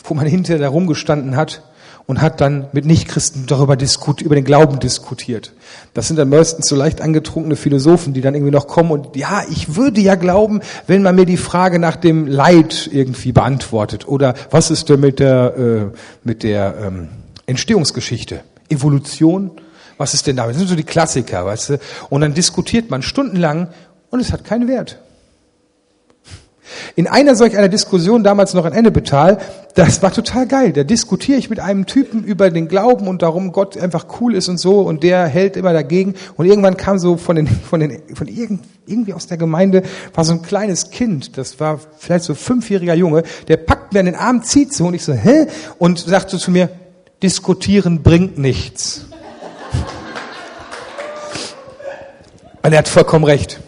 wo 0.03 0.13
man 0.13 0.27
hinterher 0.27 0.61
da 0.61 0.69
rumgestanden 0.69 1.35
hat 1.35 1.63
und 2.05 2.21
hat 2.21 2.39
dann 2.39 2.67
mit 2.71 2.85
Nichtchristen 2.85 3.47
darüber 3.47 3.75
diskutiert, 3.75 4.23
über 4.23 4.35
den 4.35 4.43
Glauben 4.43 4.77
diskutiert. 4.77 5.53
Das 5.95 6.07
sind 6.07 6.17
dann 6.17 6.29
meistens 6.29 6.67
so 6.67 6.75
leicht 6.75 7.01
angetrunkene 7.01 7.55
Philosophen, 7.55 8.13
die 8.13 8.21
dann 8.21 8.35
irgendwie 8.35 8.51
noch 8.51 8.67
kommen 8.67 8.91
und 8.91 9.15
ja, 9.15 9.41
ich 9.49 9.75
würde 9.75 9.99
ja 9.99 10.13
glauben, 10.13 10.61
wenn 10.85 11.01
man 11.01 11.15
mir 11.15 11.25
die 11.25 11.35
Frage 11.35 11.79
nach 11.79 11.95
dem 11.95 12.27
Leid 12.27 12.91
irgendwie 12.93 13.31
beantwortet 13.31 14.07
oder 14.07 14.35
was 14.51 14.69
ist 14.69 14.89
denn 14.89 14.99
mit 14.99 15.17
der 15.17 15.57
äh, 15.57 15.97
mit 16.23 16.43
der 16.43 16.75
ähm, 16.79 17.07
Entstehungsgeschichte, 17.47 18.41
Evolution, 18.69 19.49
was 19.97 20.13
ist 20.13 20.27
denn 20.27 20.35
da? 20.35 20.45
Das 20.45 20.57
sind 20.57 20.67
so 20.67 20.75
die 20.75 20.83
Klassiker, 20.83 21.43
weißt 21.43 21.69
du? 21.71 21.79
Und 22.11 22.21
dann 22.21 22.35
diskutiert 22.35 22.91
man 22.91 23.01
stundenlang 23.01 23.69
und 24.11 24.19
es 24.19 24.31
hat 24.31 24.45
keinen 24.45 24.67
Wert. 24.67 24.99
In 26.95 27.07
einer 27.07 27.35
solch 27.35 27.57
einer 27.57 27.69
Diskussion 27.69 28.23
damals 28.23 28.53
noch 28.53 28.65
in 28.65 28.73
Ennepetal, 28.73 29.37
das 29.75 30.01
war 30.01 30.11
total 30.11 30.47
geil. 30.47 30.73
Da 30.73 30.83
diskutiere 30.83 31.37
ich 31.37 31.49
mit 31.49 31.59
einem 31.59 31.85
Typen 31.85 32.23
über 32.23 32.49
den 32.49 32.67
Glauben 32.67 33.07
und 33.07 33.21
darum 33.21 33.51
Gott 33.51 33.77
einfach 33.77 34.05
cool 34.19 34.33
ist 34.35 34.49
und 34.49 34.57
so 34.57 34.81
und 34.81 35.03
der 35.03 35.27
hält 35.27 35.55
immer 35.55 35.73
dagegen 35.73 36.15
und 36.35 36.45
irgendwann 36.45 36.77
kam 36.77 36.97
so 36.97 37.17
von 37.17 37.35
den 37.35 37.47
von 37.47 37.79
den 37.79 38.01
von 38.13 38.27
irgend, 38.27 38.61
irgendwie 38.85 39.13
aus 39.13 39.27
der 39.27 39.37
Gemeinde 39.37 39.83
war 40.13 40.25
so 40.25 40.33
ein 40.33 40.41
kleines 40.41 40.89
Kind, 40.89 41.37
das 41.37 41.59
war 41.59 41.79
vielleicht 41.97 42.25
so 42.25 42.33
fünfjähriger 42.33 42.95
Junge, 42.95 43.23
der 43.47 43.57
packt 43.57 43.93
mir 43.93 43.99
an 43.99 44.07
den 44.07 44.15
Arm, 44.15 44.41
zieht 44.43 44.73
so 44.73 44.87
und 44.87 44.93
ich 44.93 45.03
so 45.03 45.13
hä 45.13 45.45
und 45.77 45.99
sagt 45.99 46.31
so 46.31 46.37
zu 46.37 46.49
mir, 46.51 46.69
diskutieren 47.21 48.03
bringt 48.03 48.37
nichts. 48.37 49.05
Und 52.63 52.73
er 52.73 52.79
hat 52.79 52.87
vollkommen 52.89 53.23
recht. 53.23 53.61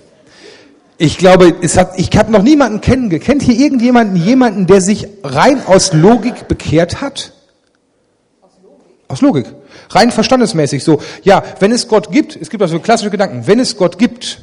Ich 1.01 1.17
glaube, 1.17 1.55
es 1.61 1.77
hat, 1.77 1.97
ich 1.97 2.09
habe 2.17 2.29
noch 2.29 2.43
niemanden 2.43 2.81
kennengelernt. 2.81 3.25
Kennt 3.25 3.41
hier 3.41 3.57
irgendjemanden, 3.57 4.17
jemanden, 4.17 4.67
der 4.67 4.81
sich 4.81 5.07
rein 5.23 5.65
aus 5.65 5.93
Logik 5.93 6.49
bekehrt 6.49 6.99
hat? 6.99 7.31
Aus 9.07 9.21
Logik? 9.21 9.45
Rein 9.91 10.11
verstandesmäßig 10.11 10.83
so. 10.83 11.01
Ja, 11.23 11.41
wenn 11.61 11.71
es 11.71 11.87
Gott 11.87 12.11
gibt, 12.11 12.35
es 12.35 12.49
gibt 12.49 12.61
also 12.61 12.79
klassische 12.79 13.11
Gedanken, 13.11 13.47
wenn 13.47 13.61
es 13.61 13.77
Gott 13.77 13.97
gibt 13.97 14.41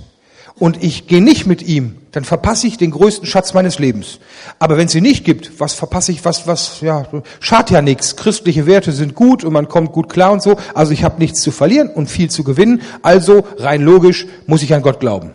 und 0.59 0.83
ich 0.83 1.07
gehe 1.07 1.23
nicht 1.23 1.47
mit 1.47 1.61
ihm, 1.61 1.97
dann 2.13 2.25
verpasse 2.25 2.67
ich 2.67 2.79
den 2.79 2.91
größten 2.91 3.27
Schatz 3.27 3.53
meines 3.53 3.79
Lebens. 3.79 4.19
Aber 4.59 4.79
wenn 4.79 4.87
es 4.87 4.93
sie 4.93 5.03
nicht 5.03 5.27
gibt, 5.27 5.61
was 5.61 5.75
verpasse 5.75 6.11
ich, 6.11 6.25
was, 6.25 6.47
was, 6.47 6.81
ja, 6.81 7.07
schadet 7.39 7.71
ja 7.71 7.83
nichts. 7.83 8.17
Christliche 8.17 8.65
Werte 8.65 8.93
sind 8.93 9.15
gut 9.15 9.45
und 9.45 9.53
man 9.53 9.69
kommt 9.69 9.93
gut 9.93 10.09
klar 10.09 10.33
und 10.33 10.43
so. 10.43 10.57
Also 10.73 10.93
ich 10.93 11.05
habe 11.05 11.19
nichts 11.19 11.43
zu 11.43 11.51
verlieren 11.51 11.91
und 11.91 12.09
viel 12.09 12.31
zu 12.31 12.45
gewinnen. 12.45 12.81
Also 13.03 13.47
rein 13.59 13.83
logisch 13.83 14.27
muss 14.47 14.63
ich 14.63 14.73
an 14.73 14.81
Gott 14.81 15.01
glauben. 15.01 15.33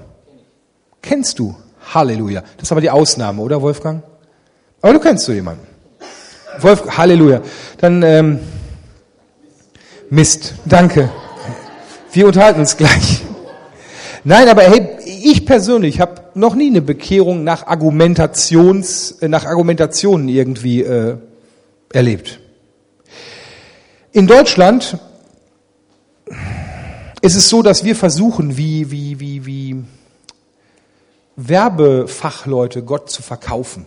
Kennst 1.02 1.40
du? 1.40 1.56
Halleluja. 1.94 2.42
Das 2.42 2.64
ist 2.64 2.72
aber 2.72 2.82
die 2.82 2.90
Ausnahme, 2.90 3.42
oder 3.42 3.62
Wolfgang? 3.62 4.04
Aber 4.82 4.94
du 4.94 5.00
kennst 5.00 5.26
so 5.26 5.32
jemanden. 5.32 5.66
Wolf, 6.60 6.98
Halleluja. 6.98 7.42
Dann 7.78 8.04
ähm, 8.04 8.40
Mist. 10.10 10.56
Danke. 10.66 11.10
Wir 12.12 12.28
unterhalten 12.28 12.60
uns 12.60 12.76
gleich. 12.78 13.24
Nein, 14.24 14.50
aber 14.50 14.64
hey, 14.64 14.90
ich 15.06 15.46
persönlich 15.46 16.00
habe 16.00 16.22
noch 16.36 16.56
nie 16.56 16.68
eine 16.68 16.82
Bekehrung 16.82 17.44
nach 17.44 17.66
Argumentations, 17.66 19.12
äh, 19.22 19.28
nach 19.28 19.46
Argumentationen 19.46 20.30
irgendwie 20.30 20.84
äh, 20.84 21.18
erlebt. 21.92 22.40
In 24.12 24.28
Deutschland 24.28 24.98
ist 27.22 27.36
es 27.36 27.50
so, 27.50 27.62
dass 27.62 27.84
wir 27.84 27.96
versuchen, 27.96 28.58
wie, 28.58 28.92
wie, 28.92 29.20
wie, 29.20 29.46
wie 29.46 29.84
Werbefachleute 31.36 32.84
Gott 32.84 33.10
zu 33.10 33.22
verkaufen. 33.22 33.86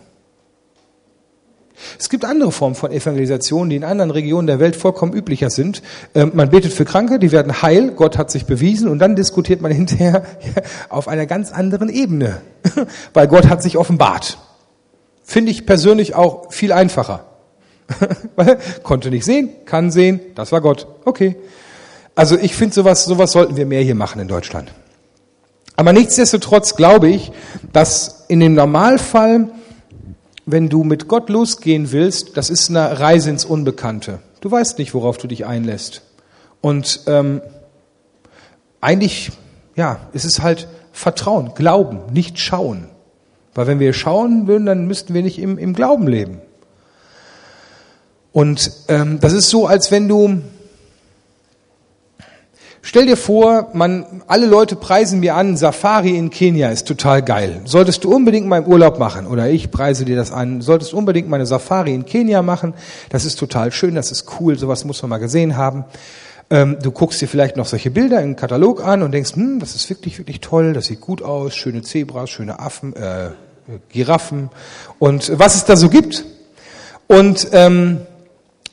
Es 1.99 2.09
gibt 2.09 2.25
andere 2.25 2.51
Formen 2.51 2.75
von 2.75 2.91
Evangelisation, 2.91 3.69
die 3.69 3.75
in 3.75 3.83
anderen 3.83 4.11
Regionen 4.11 4.47
der 4.47 4.59
Welt 4.59 4.75
vollkommen 4.75 5.13
üblicher 5.13 5.49
sind. 5.49 5.81
Ähm, 6.13 6.31
man 6.33 6.49
betet 6.49 6.73
für 6.73 6.85
Kranke, 6.85 7.19
die 7.19 7.31
werden 7.31 7.61
heil, 7.61 7.91
Gott 7.91 8.17
hat 8.17 8.31
sich 8.31 8.45
bewiesen 8.45 8.87
und 8.87 8.99
dann 8.99 9.15
diskutiert 9.15 9.61
man 9.61 9.71
hinterher 9.73 10.23
auf 10.89 11.07
einer 11.07 11.25
ganz 11.25 11.51
anderen 11.51 11.89
Ebene, 11.89 12.41
weil 13.13 13.27
Gott 13.27 13.49
hat 13.49 13.61
sich 13.61 13.77
offenbart. 13.77 14.37
Finde 15.23 15.51
ich 15.51 15.65
persönlich 15.65 16.15
auch 16.15 16.51
viel 16.53 16.71
einfacher. 16.71 17.25
konnte 18.83 19.09
nicht 19.09 19.25
sehen, 19.25 19.49
kann 19.65 19.91
sehen, 19.91 20.19
das 20.33 20.51
war 20.51 20.61
Gott. 20.61 20.87
Okay. 21.05 21.35
Also 22.15 22.37
ich 22.37 22.55
finde 22.55 22.73
sowas, 22.73 23.05
sowas 23.05 23.33
sollten 23.33 23.57
wir 23.57 23.65
mehr 23.65 23.81
hier 23.81 23.95
machen 23.95 24.21
in 24.21 24.27
Deutschland. 24.27 24.71
Aber 25.75 25.93
nichtsdestotrotz 25.93 26.75
glaube 26.75 27.09
ich, 27.09 27.31
dass 27.73 28.25
in 28.27 28.39
dem 28.39 28.53
Normalfall 28.53 29.49
wenn 30.45 30.69
du 30.69 30.83
mit 30.83 31.07
Gott 31.07 31.29
losgehen 31.29 31.91
willst, 31.91 32.37
das 32.37 32.49
ist 32.49 32.69
eine 32.69 32.99
Reise 32.99 33.29
ins 33.31 33.45
Unbekannte. 33.45 34.19
Du 34.41 34.51
weißt 34.51 34.77
nicht, 34.77 34.93
worauf 34.93 35.17
du 35.17 35.27
dich 35.27 35.45
einlässt. 35.45 36.03
Und 36.61 37.01
ähm, 37.07 37.41
eigentlich, 38.79 39.31
ja, 39.75 39.99
es 40.13 40.25
ist 40.25 40.43
halt 40.43 40.67
Vertrauen, 40.91 41.53
Glauben, 41.55 42.13
nicht 42.13 42.39
schauen. 42.39 42.89
Weil 43.55 43.67
wenn 43.67 43.79
wir 43.79 43.93
schauen 43.93 44.47
würden, 44.47 44.65
dann 44.65 44.85
müssten 44.85 45.13
wir 45.13 45.23
nicht 45.23 45.39
im, 45.39 45.57
im 45.57 45.73
Glauben 45.73 46.07
leben. 46.07 46.41
Und 48.31 48.71
ähm, 48.87 49.19
das 49.19 49.33
ist 49.33 49.49
so, 49.49 49.65
als 49.65 49.91
wenn 49.91 50.07
du 50.07 50.41
Stell 52.87 53.07
dir 53.07 53.17
vor, 53.17 53.69
man, 53.73 54.21
alle 54.27 54.45
Leute 54.45 54.75
preisen 54.75 55.19
mir 55.19 55.33
an, 55.33 55.57
Safari 55.57 56.15
in 56.15 56.29
Kenia 56.29 56.69
ist 56.69 56.87
total 56.87 57.23
geil. 57.23 57.61
Solltest 57.65 58.03
du 58.03 58.13
unbedingt 58.13 58.45
mal 58.45 58.59
im 58.59 58.67
Urlaub 58.67 58.99
machen, 58.99 59.25
oder 59.25 59.49
ich 59.49 59.71
preise 59.71 60.05
dir 60.05 60.15
das 60.15 60.31
an, 60.31 60.61
solltest 60.61 60.93
unbedingt 60.93 61.27
mal 61.27 61.37
eine 61.37 61.47
Safari 61.47 61.95
in 61.95 62.05
Kenia 62.05 62.43
machen. 62.43 62.75
Das 63.09 63.25
ist 63.25 63.39
total 63.39 63.71
schön, 63.71 63.95
das 63.95 64.11
ist 64.11 64.39
cool, 64.39 64.55
sowas 64.59 64.85
muss 64.85 65.01
man 65.01 65.09
mal 65.09 65.17
gesehen 65.17 65.57
haben. 65.57 65.85
Ähm, 66.51 66.77
du 66.79 66.91
guckst 66.91 67.19
dir 67.19 67.27
vielleicht 67.27 67.57
noch 67.57 67.65
solche 67.65 67.89
Bilder 67.89 68.21
im 68.21 68.35
Katalog 68.35 68.85
an 68.85 69.01
und 69.01 69.13
denkst, 69.13 69.33
hm, 69.33 69.59
das 69.59 69.73
ist 69.73 69.89
wirklich, 69.89 70.19
wirklich 70.19 70.39
toll, 70.39 70.73
das 70.73 70.85
sieht 70.85 71.01
gut 71.01 71.23
aus, 71.23 71.55
schöne 71.55 71.81
Zebras, 71.81 72.29
schöne 72.29 72.59
Affen, 72.59 72.95
äh, 72.95 73.29
Giraffen 73.89 74.51
und 74.99 75.31
was 75.39 75.55
es 75.55 75.65
da 75.65 75.75
so 75.75 75.89
gibt. 75.89 76.23
Und 77.07 77.47
ähm, 77.51 78.01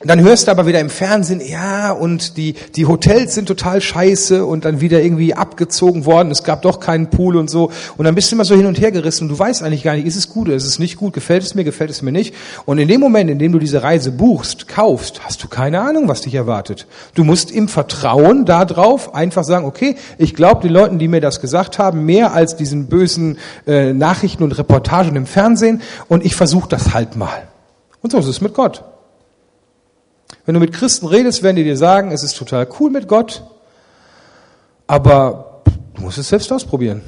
dann 0.09 0.19
hörst 0.21 0.47
du 0.47 0.51
aber 0.51 0.67
wieder 0.67 0.79
im 0.79 0.89
Fernsehen, 0.89 1.41
ja, 1.45 1.91
und 1.91 2.35
die, 2.35 2.55
die 2.75 2.85
Hotels 2.85 3.35
sind 3.35 3.47
total 3.47 3.79
scheiße 3.79 4.45
und 4.45 4.65
dann 4.65 4.81
wieder 4.81 5.01
irgendwie 5.01 5.33
abgezogen 5.33 6.05
worden, 6.05 6.29
es 6.31 6.43
gab 6.43 6.61
doch 6.61 6.79
keinen 6.79 7.09
Pool 7.09 7.37
und 7.37 7.49
so. 7.49 7.71
Und 7.97 8.05
dann 8.05 8.13
bist 8.13 8.29
du 8.29 8.35
immer 8.35 8.43
so 8.43 8.55
hin 8.55 8.65
und 8.65 8.79
her 8.81 8.91
gerissen 8.91 9.23
und 9.25 9.29
du 9.29 9.39
weißt 9.39 9.63
eigentlich 9.63 9.83
gar 9.83 9.95
nicht, 9.95 10.05
ist 10.05 10.17
es 10.17 10.29
gut 10.29 10.47
oder 10.47 10.57
ist 10.57 10.65
es 10.65 10.77
nicht 10.77 10.97
gut, 10.97 11.13
gefällt 11.13 11.43
es 11.43 11.55
mir, 11.55 11.63
gefällt 11.63 11.89
es 11.89 12.01
mir 12.01 12.11
nicht. 12.11 12.33
Und 12.65 12.79
in 12.79 12.87
dem 12.87 12.99
Moment, 12.99 13.29
in 13.29 13.39
dem 13.39 13.53
du 13.53 13.59
diese 13.59 13.81
Reise 13.81 14.11
buchst, 14.11 14.67
kaufst, 14.67 15.21
hast 15.23 15.41
du 15.43 15.47
keine 15.47 15.79
Ahnung, 15.79 16.07
was 16.07 16.21
dich 16.21 16.35
erwartet. 16.35 16.85
Du 17.15 17.23
musst 17.23 17.51
im 17.51 17.67
Vertrauen 17.67 18.45
darauf 18.45 19.15
einfach 19.15 19.43
sagen, 19.43 19.65
okay, 19.65 19.95
ich 20.17 20.35
glaube 20.35 20.63
den 20.63 20.73
Leuten, 20.73 20.99
die 20.99 21.07
mir 21.07 21.21
das 21.21 21.39
gesagt 21.39 21.79
haben, 21.79 22.05
mehr 22.05 22.33
als 22.33 22.55
diesen 22.55 22.87
bösen 22.87 23.37
äh, 23.65 23.93
Nachrichten 23.93 24.43
und 24.43 24.57
Reportagen 24.57 25.15
im 25.15 25.25
Fernsehen 25.25 25.81
und 26.09 26.25
ich 26.25 26.35
versuche 26.35 26.67
das 26.67 26.93
halt 26.93 27.15
mal. 27.15 27.47
Und 28.01 28.11
so 28.11 28.17
ist 28.17 28.27
es 28.27 28.41
mit 28.41 28.53
Gott. 28.53 28.83
Wenn 30.45 30.55
du 30.55 30.59
mit 30.59 30.73
Christen 30.73 31.07
redest, 31.07 31.41
werden 31.43 31.55
die 31.55 31.63
dir 31.63 31.77
sagen, 31.77 32.11
es 32.11 32.23
ist 32.23 32.37
total 32.37 32.67
cool 32.79 32.91
mit 32.91 33.07
Gott, 33.07 33.43
aber 34.87 35.61
du 35.93 36.01
musst 36.01 36.17
es 36.17 36.29
selbst 36.29 36.51
ausprobieren, 36.51 37.01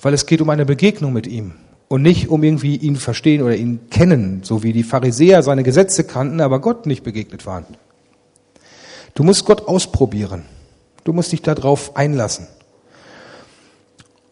weil 0.00 0.14
es 0.14 0.26
geht 0.26 0.40
um 0.40 0.48
eine 0.48 0.64
Begegnung 0.64 1.12
mit 1.12 1.26
ihm 1.26 1.52
und 1.88 2.02
nicht 2.02 2.28
um 2.28 2.42
irgendwie 2.42 2.76
ihn 2.76 2.96
verstehen 2.96 3.42
oder 3.42 3.54
ihn 3.54 3.90
kennen, 3.90 4.40
so 4.44 4.62
wie 4.62 4.72
die 4.72 4.82
Pharisäer 4.82 5.42
seine 5.42 5.62
Gesetze 5.62 6.04
kannten, 6.04 6.40
aber 6.40 6.60
Gott 6.60 6.86
nicht 6.86 7.02
begegnet 7.02 7.44
waren. 7.46 7.66
Du 9.14 9.24
musst 9.24 9.44
Gott 9.44 9.68
ausprobieren. 9.68 10.44
Du 11.04 11.12
musst 11.12 11.32
dich 11.32 11.42
darauf 11.42 11.96
einlassen. 11.96 12.46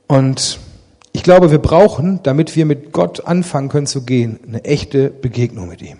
Und 0.06 0.58
ich 1.12 1.22
glaube, 1.22 1.50
wir 1.50 1.58
brauchen, 1.58 2.20
damit 2.22 2.56
wir 2.56 2.64
mit 2.64 2.92
Gott 2.92 3.26
anfangen 3.26 3.68
können 3.68 3.86
zu 3.86 4.04
gehen, 4.04 4.38
eine 4.46 4.64
echte 4.64 5.10
Begegnung 5.10 5.68
mit 5.68 5.82
ihm. 5.82 5.98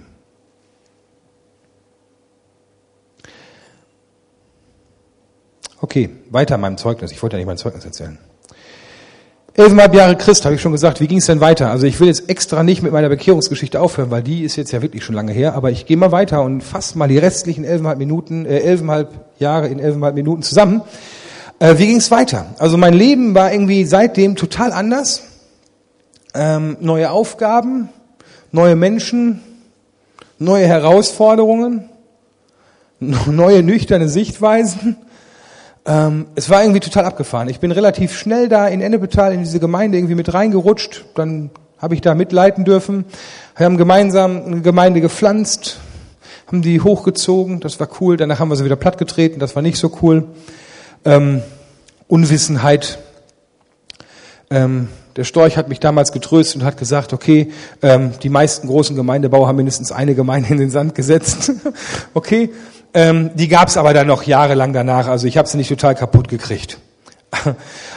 Okay, 5.80 6.10
weiter 6.30 6.56
in 6.56 6.60
meinem 6.60 6.76
Zeugnis. 6.76 7.12
Ich 7.12 7.22
wollte 7.22 7.36
ja 7.36 7.38
nicht 7.38 7.46
mein 7.46 7.56
Zeugnis 7.56 7.84
erzählen. 7.84 8.18
Elfeinhalb 9.54 9.94
Jahre 9.94 10.16
Christ, 10.16 10.44
habe 10.44 10.56
ich 10.56 10.60
schon 10.60 10.72
gesagt. 10.72 11.00
Wie 11.00 11.06
ging 11.06 11.18
es 11.18 11.26
denn 11.26 11.40
weiter? 11.40 11.70
Also 11.70 11.86
ich 11.86 11.98
will 12.00 12.08
jetzt 12.08 12.28
extra 12.28 12.64
nicht 12.64 12.82
mit 12.82 12.92
meiner 12.92 13.08
Bekehrungsgeschichte 13.08 13.80
aufhören, 13.80 14.10
weil 14.10 14.22
die 14.22 14.42
ist 14.42 14.56
jetzt 14.56 14.72
ja 14.72 14.82
wirklich 14.82 15.04
schon 15.04 15.14
lange 15.14 15.32
her. 15.32 15.54
Aber 15.54 15.70
ich 15.70 15.86
gehe 15.86 15.96
mal 15.96 16.10
weiter 16.10 16.42
und 16.42 16.62
fasse 16.62 16.98
mal 16.98 17.08
die 17.08 17.18
restlichen 17.18 17.64
elfeinhalb 17.64 17.98
Minuten, 17.98 18.44
äh, 18.44 18.58
elfeinhalb 18.58 19.10
Jahre 19.38 19.68
in 19.68 19.78
elfeinhalb 19.78 20.16
Minuten 20.16 20.42
zusammen. 20.42 20.82
Äh, 21.60 21.78
wie 21.78 21.86
ging 21.86 21.96
es 21.96 22.10
weiter? 22.10 22.54
Also 22.58 22.76
mein 22.76 22.94
Leben 22.94 23.34
war 23.34 23.52
irgendwie 23.52 23.84
seitdem 23.84 24.34
total 24.34 24.72
anders. 24.72 25.22
Ähm, 26.34 26.76
neue 26.80 27.10
Aufgaben, 27.10 27.88
neue 28.52 28.76
Menschen, 28.76 29.42
neue 30.38 30.66
Herausforderungen, 30.66 31.88
neue 33.00 33.62
nüchterne 33.62 34.08
Sichtweisen 34.08 34.96
ähm, 35.88 36.26
es 36.34 36.50
war 36.50 36.62
irgendwie 36.62 36.80
total 36.80 37.06
abgefahren. 37.06 37.48
Ich 37.48 37.60
bin 37.60 37.72
relativ 37.72 38.12
schnell 38.12 38.50
da 38.50 38.68
in 38.68 38.82
Ennepetal 38.82 39.32
in 39.32 39.40
diese 39.40 39.58
Gemeinde 39.58 39.96
irgendwie 39.96 40.14
mit 40.14 40.32
reingerutscht. 40.34 41.06
Dann 41.14 41.50
habe 41.78 41.94
ich 41.94 42.02
da 42.02 42.14
mitleiten 42.14 42.66
dürfen. 42.66 43.06
Wir 43.56 43.64
haben 43.64 43.78
gemeinsam 43.78 44.44
eine 44.44 44.60
Gemeinde 44.60 45.00
gepflanzt, 45.00 45.78
haben 46.46 46.60
die 46.60 46.82
hochgezogen. 46.82 47.60
Das 47.60 47.80
war 47.80 47.88
cool. 48.00 48.18
Danach 48.18 48.38
haben 48.38 48.50
wir 48.50 48.56
sie 48.56 48.66
wieder 48.66 48.76
plattgetreten. 48.76 49.40
Das 49.40 49.56
war 49.56 49.62
nicht 49.62 49.78
so 49.78 49.90
cool. 50.02 50.26
Ähm, 51.06 51.40
Unwissenheit. 52.06 52.98
Ähm, 54.50 54.88
der 55.16 55.24
Storch 55.24 55.56
hat 55.56 55.70
mich 55.70 55.80
damals 55.80 56.12
getröstet 56.12 56.60
und 56.60 56.66
hat 56.66 56.76
gesagt, 56.76 57.14
okay, 57.14 57.50
ähm, 57.80 58.12
die 58.22 58.28
meisten 58.28 58.68
großen 58.68 58.94
Gemeindebauer 58.94 59.48
haben 59.48 59.56
mindestens 59.56 59.90
eine 59.90 60.14
Gemeinde 60.14 60.50
in 60.50 60.58
den 60.58 60.70
Sand 60.70 60.94
gesetzt. 60.94 61.50
okay, 62.14 62.50
ähm, 62.94 63.30
die 63.34 63.48
gab 63.48 63.68
es 63.68 63.76
aber 63.76 63.94
dann 63.94 64.06
noch 64.06 64.22
jahrelang 64.22 64.72
danach. 64.72 65.08
Also 65.08 65.26
ich 65.26 65.36
habe 65.36 65.48
sie 65.48 65.56
nicht 65.56 65.68
total 65.68 65.94
kaputt 65.94 66.28
gekriegt. 66.28 66.78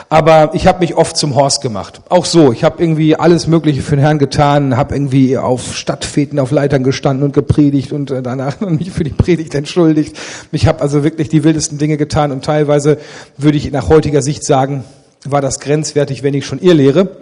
Aber 0.10 0.52
ich 0.54 0.68
habe 0.68 0.80
mich 0.80 0.96
oft 0.96 1.16
zum 1.16 1.36
Horst 1.36 1.62
gemacht. 1.62 2.02
Auch 2.10 2.26
so. 2.26 2.52
Ich 2.52 2.64
habe 2.64 2.82
irgendwie 2.84 3.16
alles 3.16 3.48
Mögliche 3.48 3.82
für 3.82 3.96
den 3.96 4.02
Herrn 4.02 4.20
getan, 4.20 4.76
habe 4.76 4.94
irgendwie 4.94 5.38
auf 5.38 5.76
Stadtfäden, 5.76 6.40
auf 6.40 6.52
Leitern 6.52 6.84
gestanden 6.84 7.24
und 7.24 7.34
gepredigt 7.34 7.94
und 7.94 8.12
äh, 8.12 8.22
danach 8.22 8.60
mich 8.60 8.92
für 8.92 9.04
die 9.04 9.12
Predigt 9.12 9.56
entschuldigt. 9.56 10.18
Ich 10.52 10.68
habe 10.68 10.82
also 10.82 11.04
wirklich 11.04 11.30
die 11.30 11.44
wildesten 11.44 11.78
Dinge 11.78 11.98
getan 11.98 12.32
und 12.32 12.44
teilweise 12.44 12.98
würde 13.38 13.58
ich 13.58 13.72
nach 13.72 13.88
heutiger 13.88 14.22
Sicht 14.22 14.44
sagen, 14.44 14.84
war 15.24 15.42
das 15.42 15.60
grenzwertig, 15.60 16.24
wenn 16.24 16.34
ich 16.34 16.46
schon 16.46 16.60
ihr 16.60 16.74
lehre. 16.74 17.18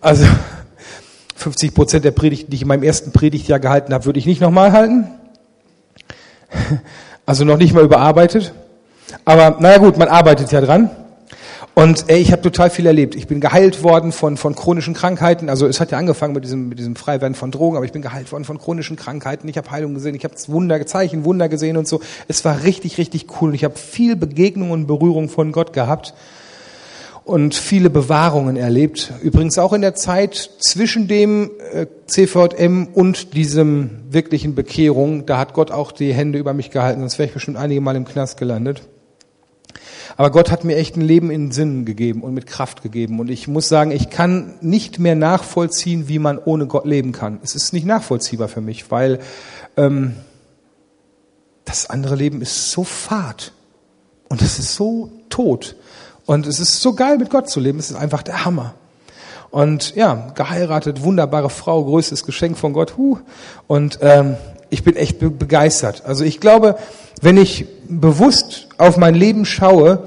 Also 0.00 0.24
50 1.36 1.74
Prozent 1.74 2.04
der 2.04 2.12
Predigten, 2.12 2.50
die 2.50 2.56
ich 2.56 2.62
in 2.62 2.68
meinem 2.68 2.84
ersten 2.84 3.10
Predigtjahr 3.10 3.58
gehalten 3.58 3.92
habe, 3.92 4.04
würde 4.04 4.20
ich 4.20 4.26
nicht 4.26 4.40
nochmal 4.40 4.70
halten. 4.70 5.08
Also 7.24 7.44
noch 7.44 7.56
nicht 7.56 7.72
mal 7.72 7.84
überarbeitet. 7.84 8.52
Aber 9.24 9.56
naja 9.60 9.78
gut, 9.78 9.96
man 9.96 10.08
arbeitet 10.08 10.50
ja 10.50 10.60
dran. 10.60 10.90
Und 11.74 12.04
ey, 12.08 12.20
ich 12.20 12.32
habe 12.32 12.42
total 12.42 12.68
viel 12.68 12.84
erlebt. 12.84 13.14
Ich 13.14 13.26
bin 13.26 13.40
geheilt 13.40 13.82
worden 13.82 14.12
von, 14.12 14.36
von 14.36 14.54
chronischen 14.54 14.92
Krankheiten. 14.92 15.48
Also 15.48 15.66
es 15.66 15.80
hat 15.80 15.90
ja 15.90 15.98
angefangen 15.98 16.34
mit 16.34 16.44
diesem, 16.44 16.68
mit 16.68 16.78
diesem 16.78 16.96
Freiwerden 16.96 17.34
von 17.34 17.50
Drogen, 17.50 17.76
aber 17.76 17.86
ich 17.86 17.92
bin 17.92 18.02
geheilt 18.02 18.30
worden 18.30 18.44
von 18.44 18.58
chronischen 18.58 18.96
Krankheiten. 18.96 19.48
Ich 19.48 19.56
habe 19.56 19.70
Heilung 19.70 19.94
gesehen, 19.94 20.14
ich 20.14 20.24
habe 20.24 20.34
Wunder, 20.48 20.84
Zeichen, 20.86 21.24
Wunder 21.24 21.48
gesehen 21.48 21.78
und 21.78 21.88
so. 21.88 22.00
Es 22.28 22.44
war 22.44 22.64
richtig, 22.64 22.98
richtig 22.98 23.26
cool. 23.40 23.50
Und 23.50 23.54
ich 23.54 23.64
habe 23.64 23.78
viel 23.78 24.16
Begegnung 24.16 24.70
und 24.70 24.86
Berührung 24.86 25.30
von 25.30 25.52
Gott 25.52 25.72
gehabt. 25.72 26.12
Und 27.24 27.54
viele 27.54 27.90
Bewahrungen 27.90 28.56
erlebt. 28.56 29.12
Übrigens 29.22 29.58
auch 29.58 29.72
in 29.72 29.80
der 29.80 29.94
Zeit 29.94 30.50
zwischen 30.58 31.06
dem 31.06 31.50
äh, 31.72 31.86
CVM 32.06 32.88
und 32.92 33.34
diesem 33.34 33.90
wirklichen 34.10 34.54
Bekehrung. 34.54 35.26
Da 35.26 35.38
hat 35.38 35.54
Gott 35.54 35.70
auch 35.70 35.92
die 35.92 36.12
Hände 36.12 36.38
über 36.38 36.52
mich 36.52 36.70
gehalten, 36.70 37.00
sonst 37.00 37.18
wäre 37.18 37.28
ich 37.28 37.34
bestimmt 37.34 37.56
einige 37.56 37.80
Mal 37.80 37.96
im 37.96 38.04
Knast 38.04 38.38
gelandet. 38.38 38.82
Aber 40.16 40.30
Gott 40.30 40.50
hat 40.50 40.64
mir 40.64 40.76
echt 40.76 40.96
ein 40.96 41.00
Leben 41.00 41.30
in 41.30 41.52
Sinn 41.52 41.84
gegeben 41.84 42.22
und 42.22 42.34
mit 42.34 42.46
Kraft 42.46 42.82
gegeben. 42.82 43.18
Und 43.18 43.30
ich 43.30 43.48
muss 43.48 43.68
sagen, 43.68 43.92
ich 43.92 44.10
kann 44.10 44.54
nicht 44.60 44.98
mehr 44.98 45.14
nachvollziehen, 45.14 46.08
wie 46.08 46.18
man 46.18 46.38
ohne 46.38 46.66
Gott 46.66 46.84
leben 46.84 47.12
kann. 47.12 47.38
Es 47.42 47.54
ist 47.54 47.72
nicht 47.72 47.86
nachvollziehbar 47.86 48.48
für 48.48 48.60
mich, 48.60 48.90
weil 48.90 49.20
ähm, 49.76 50.16
das 51.64 51.88
andere 51.88 52.16
Leben 52.16 52.42
ist 52.42 52.72
so 52.72 52.84
fad 52.84 53.52
und 54.28 54.42
es 54.42 54.58
ist 54.58 54.74
so 54.74 55.10
tot. 55.30 55.76
Und 56.32 56.46
es 56.46 56.60
ist 56.60 56.80
so 56.80 56.94
geil, 56.94 57.18
mit 57.18 57.28
Gott 57.28 57.50
zu 57.50 57.60
leben. 57.60 57.78
Es 57.78 57.90
ist 57.90 57.96
einfach 57.96 58.22
der 58.22 58.46
Hammer. 58.46 58.72
Und 59.50 59.94
ja, 59.94 60.32
geheiratet, 60.34 61.02
wunderbare 61.02 61.50
Frau, 61.50 61.84
größtes 61.84 62.24
Geschenk 62.24 62.56
von 62.56 62.72
Gott. 62.72 62.96
Huh. 62.96 63.18
Und 63.66 63.98
ähm, 64.00 64.36
ich 64.70 64.82
bin 64.82 64.96
echt 64.96 65.18
begeistert. 65.18 66.04
Also 66.06 66.24
ich 66.24 66.40
glaube, 66.40 66.76
wenn 67.20 67.36
ich 67.36 67.66
bewusst 67.86 68.68
auf 68.78 68.96
mein 68.96 69.14
Leben 69.14 69.44
schaue, 69.44 70.04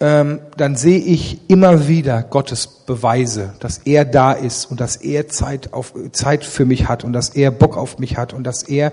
ähm, 0.00 0.40
dann 0.56 0.76
sehe 0.76 0.98
ich 0.98 1.42
immer 1.50 1.88
wieder 1.88 2.22
Gottes 2.22 2.66
Beweise, 2.66 3.52
dass 3.60 3.82
er 3.84 4.06
da 4.06 4.32
ist 4.32 4.70
und 4.70 4.80
dass 4.80 4.96
er 4.96 5.28
Zeit, 5.28 5.74
auf, 5.74 5.92
Zeit 6.12 6.42
für 6.42 6.64
mich 6.64 6.88
hat 6.88 7.04
und 7.04 7.12
dass 7.12 7.28
er 7.28 7.50
Bock 7.50 7.76
auf 7.76 7.98
mich 7.98 8.16
hat 8.16 8.32
und 8.32 8.44
dass 8.44 8.62
er 8.62 8.92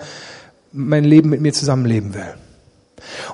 mein 0.73 1.05
Leben 1.05 1.29
mit 1.29 1.39
mir 1.39 1.53
zusammenleben 1.53 2.13
will. 2.13 2.33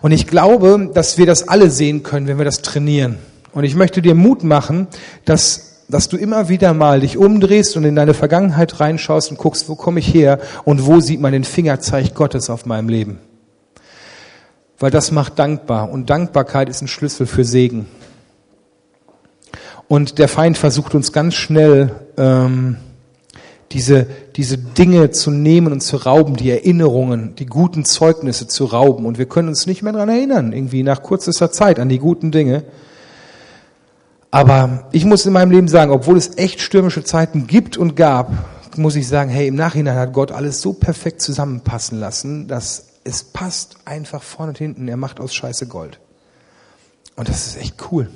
Und 0.01 0.11
ich 0.11 0.27
glaube, 0.27 0.91
dass 0.93 1.17
wir 1.17 1.25
das 1.25 1.47
alle 1.47 1.69
sehen 1.69 2.03
können, 2.03 2.27
wenn 2.27 2.37
wir 2.37 2.45
das 2.45 2.61
trainieren. 2.61 3.17
Und 3.53 3.63
ich 3.63 3.75
möchte 3.75 4.01
dir 4.01 4.15
Mut 4.15 4.43
machen, 4.43 4.87
dass, 5.25 5.83
dass 5.87 6.09
du 6.09 6.17
immer 6.17 6.49
wieder 6.49 6.73
mal 6.73 7.01
dich 7.01 7.17
umdrehst 7.17 7.77
und 7.77 7.83
in 7.83 7.95
deine 7.95 8.13
Vergangenheit 8.13 8.79
reinschaust 8.79 9.31
und 9.31 9.37
guckst, 9.37 9.69
wo 9.69 9.75
komme 9.75 9.99
ich 9.99 10.13
her 10.13 10.39
und 10.65 10.85
wo 10.85 10.99
sieht 10.99 11.21
man 11.21 11.33
den 11.33 11.43
Fingerzeig 11.43 12.15
Gottes 12.15 12.49
auf 12.49 12.65
meinem 12.65 12.89
Leben. 12.89 13.19
Weil 14.79 14.91
das 14.91 15.11
macht 15.11 15.37
dankbar 15.37 15.91
und 15.91 16.09
Dankbarkeit 16.09 16.67
ist 16.67 16.81
ein 16.81 16.87
Schlüssel 16.87 17.27
für 17.27 17.45
Segen. 17.45 17.85
Und 19.87 20.17
der 20.17 20.27
Feind 20.27 20.57
versucht 20.57 20.95
uns 20.95 21.11
ganz 21.11 21.35
schnell, 21.35 21.91
ähm, 22.17 22.77
diese, 23.73 24.05
diese 24.35 24.57
Dinge 24.59 25.09
zu 25.09 25.31
nehmen 25.31 25.73
und 25.73 25.81
zu 25.81 25.97
rauben, 25.97 26.35
die 26.35 26.51
Erinnerungen, 26.51 27.33
die 27.35 27.47
guten 27.47 27.85
Zeugnisse 27.85 28.47
zu 28.47 28.65
rauben. 28.65 29.05
Und 29.05 29.17
wir 29.17 29.25
können 29.25 29.47
uns 29.49 29.65
nicht 29.65 29.81
mehr 29.81 29.93
dran 29.93 30.09
erinnern, 30.09 30.53
irgendwie 30.53 30.83
nach 30.83 31.01
kürzester 31.01 31.51
Zeit 31.51 31.79
an 31.79 31.89
die 31.89 31.97
guten 31.97 32.31
Dinge. 32.31 32.63
Aber 34.29 34.87
ich 34.91 35.05
muss 35.05 35.25
in 35.25 35.33
meinem 35.33 35.51
Leben 35.51 35.67
sagen, 35.67 35.91
obwohl 35.91 36.17
es 36.17 36.37
echt 36.37 36.61
stürmische 36.61 37.03
Zeiten 37.03 37.47
gibt 37.47 37.75
und 37.75 37.95
gab, 37.95 38.31
muss 38.77 38.95
ich 38.95 39.07
sagen, 39.07 39.29
hey, 39.29 39.47
im 39.47 39.55
Nachhinein 39.55 39.95
hat 39.95 40.13
Gott 40.13 40.31
alles 40.31 40.61
so 40.61 40.73
perfekt 40.73 41.21
zusammenpassen 41.21 41.99
lassen, 41.99 42.47
dass 42.47 42.87
es 43.03 43.23
passt 43.23 43.77
einfach 43.85 44.21
vorne 44.21 44.51
und 44.51 44.57
hinten. 44.57 44.87
Er 44.87 44.97
macht 44.97 45.19
aus 45.19 45.33
Scheiße 45.33 45.67
Gold. 45.67 45.99
Und 47.15 47.27
das 47.27 47.47
ist 47.47 47.57
echt 47.57 47.91
cool. 47.91 48.09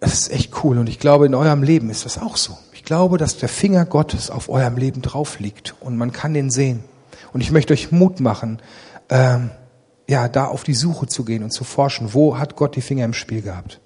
Das 0.00 0.12
ist 0.12 0.32
echt 0.32 0.64
cool. 0.64 0.78
Und 0.78 0.88
ich 0.88 0.98
glaube, 0.98 1.26
in 1.26 1.34
eurem 1.34 1.62
Leben 1.62 1.88
ist 1.88 2.04
das 2.04 2.18
auch 2.18 2.36
so. 2.36 2.58
Ich 2.84 2.88
glaube, 2.88 3.16
dass 3.16 3.38
der 3.38 3.48
Finger 3.48 3.86
Gottes 3.86 4.28
auf 4.28 4.50
eurem 4.50 4.76
Leben 4.76 5.00
drauf 5.00 5.40
liegt 5.40 5.74
und 5.80 5.96
man 5.96 6.12
kann 6.12 6.34
den 6.34 6.50
sehen. 6.50 6.84
Und 7.32 7.40
ich 7.40 7.50
möchte 7.50 7.72
euch 7.72 7.92
Mut 7.92 8.20
machen, 8.20 8.58
ähm, 9.08 9.48
ja, 10.06 10.28
da 10.28 10.44
auf 10.44 10.64
die 10.64 10.74
Suche 10.74 11.06
zu 11.06 11.24
gehen 11.24 11.42
und 11.42 11.50
zu 11.50 11.64
forschen. 11.64 12.12
Wo 12.12 12.36
hat 12.36 12.56
Gott 12.56 12.76
die 12.76 12.82
Finger 12.82 13.06
im 13.06 13.14
Spiel 13.14 13.40
gehabt? 13.40 13.80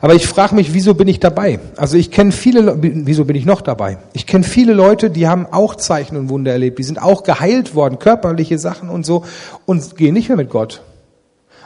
Aber 0.00 0.16
ich 0.16 0.26
frage 0.26 0.56
mich, 0.56 0.74
wieso 0.74 0.94
bin 0.94 1.06
ich 1.06 1.20
dabei? 1.20 1.60
Also 1.76 1.96
ich 1.96 2.10
kenne 2.10 2.32
viele, 2.32 2.76
wieso 2.80 3.24
bin 3.24 3.36
ich 3.36 3.46
noch 3.46 3.60
dabei? 3.60 3.98
Ich 4.14 4.26
kenne 4.26 4.42
viele 4.42 4.72
Leute, 4.72 5.08
die 5.08 5.28
haben 5.28 5.46
auch 5.46 5.76
Zeichen 5.76 6.16
und 6.16 6.28
Wunder 6.28 6.50
erlebt, 6.50 6.80
die 6.80 6.82
sind 6.82 7.00
auch 7.00 7.22
geheilt 7.22 7.76
worden, 7.76 8.00
körperliche 8.00 8.58
Sachen 8.58 8.88
und 8.88 9.06
so, 9.06 9.24
und 9.64 9.94
gehen 9.96 10.14
nicht 10.14 10.26
mehr 10.26 10.38
mit 10.38 10.50
Gott. 10.50 10.82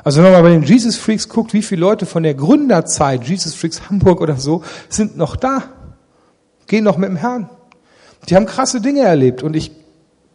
Also 0.07 0.23
wenn 0.23 0.31
man 0.31 0.45
bei 0.45 0.51
den 0.51 0.63
Jesus 0.63 0.95
Freaks 0.95 1.29
guckt, 1.29 1.53
wie 1.53 1.63
viele 1.63 1.81
Leute 1.81 2.07
von 2.07 2.23
der 2.23 2.35
Gründerzeit, 2.35 3.25
Jesus 3.25 3.57
Freaks 3.57 3.91
Hamburg 3.91 4.21
oder 4.21 4.37
so, 4.37 4.63
sind 4.89 5.17
noch 5.17 5.35
da, 5.35 5.65
gehen 6.69 6.85
noch 6.85 6.97
mit 6.97 7.09
dem 7.09 7.17
Herrn. 7.17 7.51
Die 8.29 8.37
haben 8.37 8.47
krasse 8.47 8.81
Dinge 8.81 9.01
erlebt 9.01 9.43
und 9.43 9.57
ich, 9.57 9.73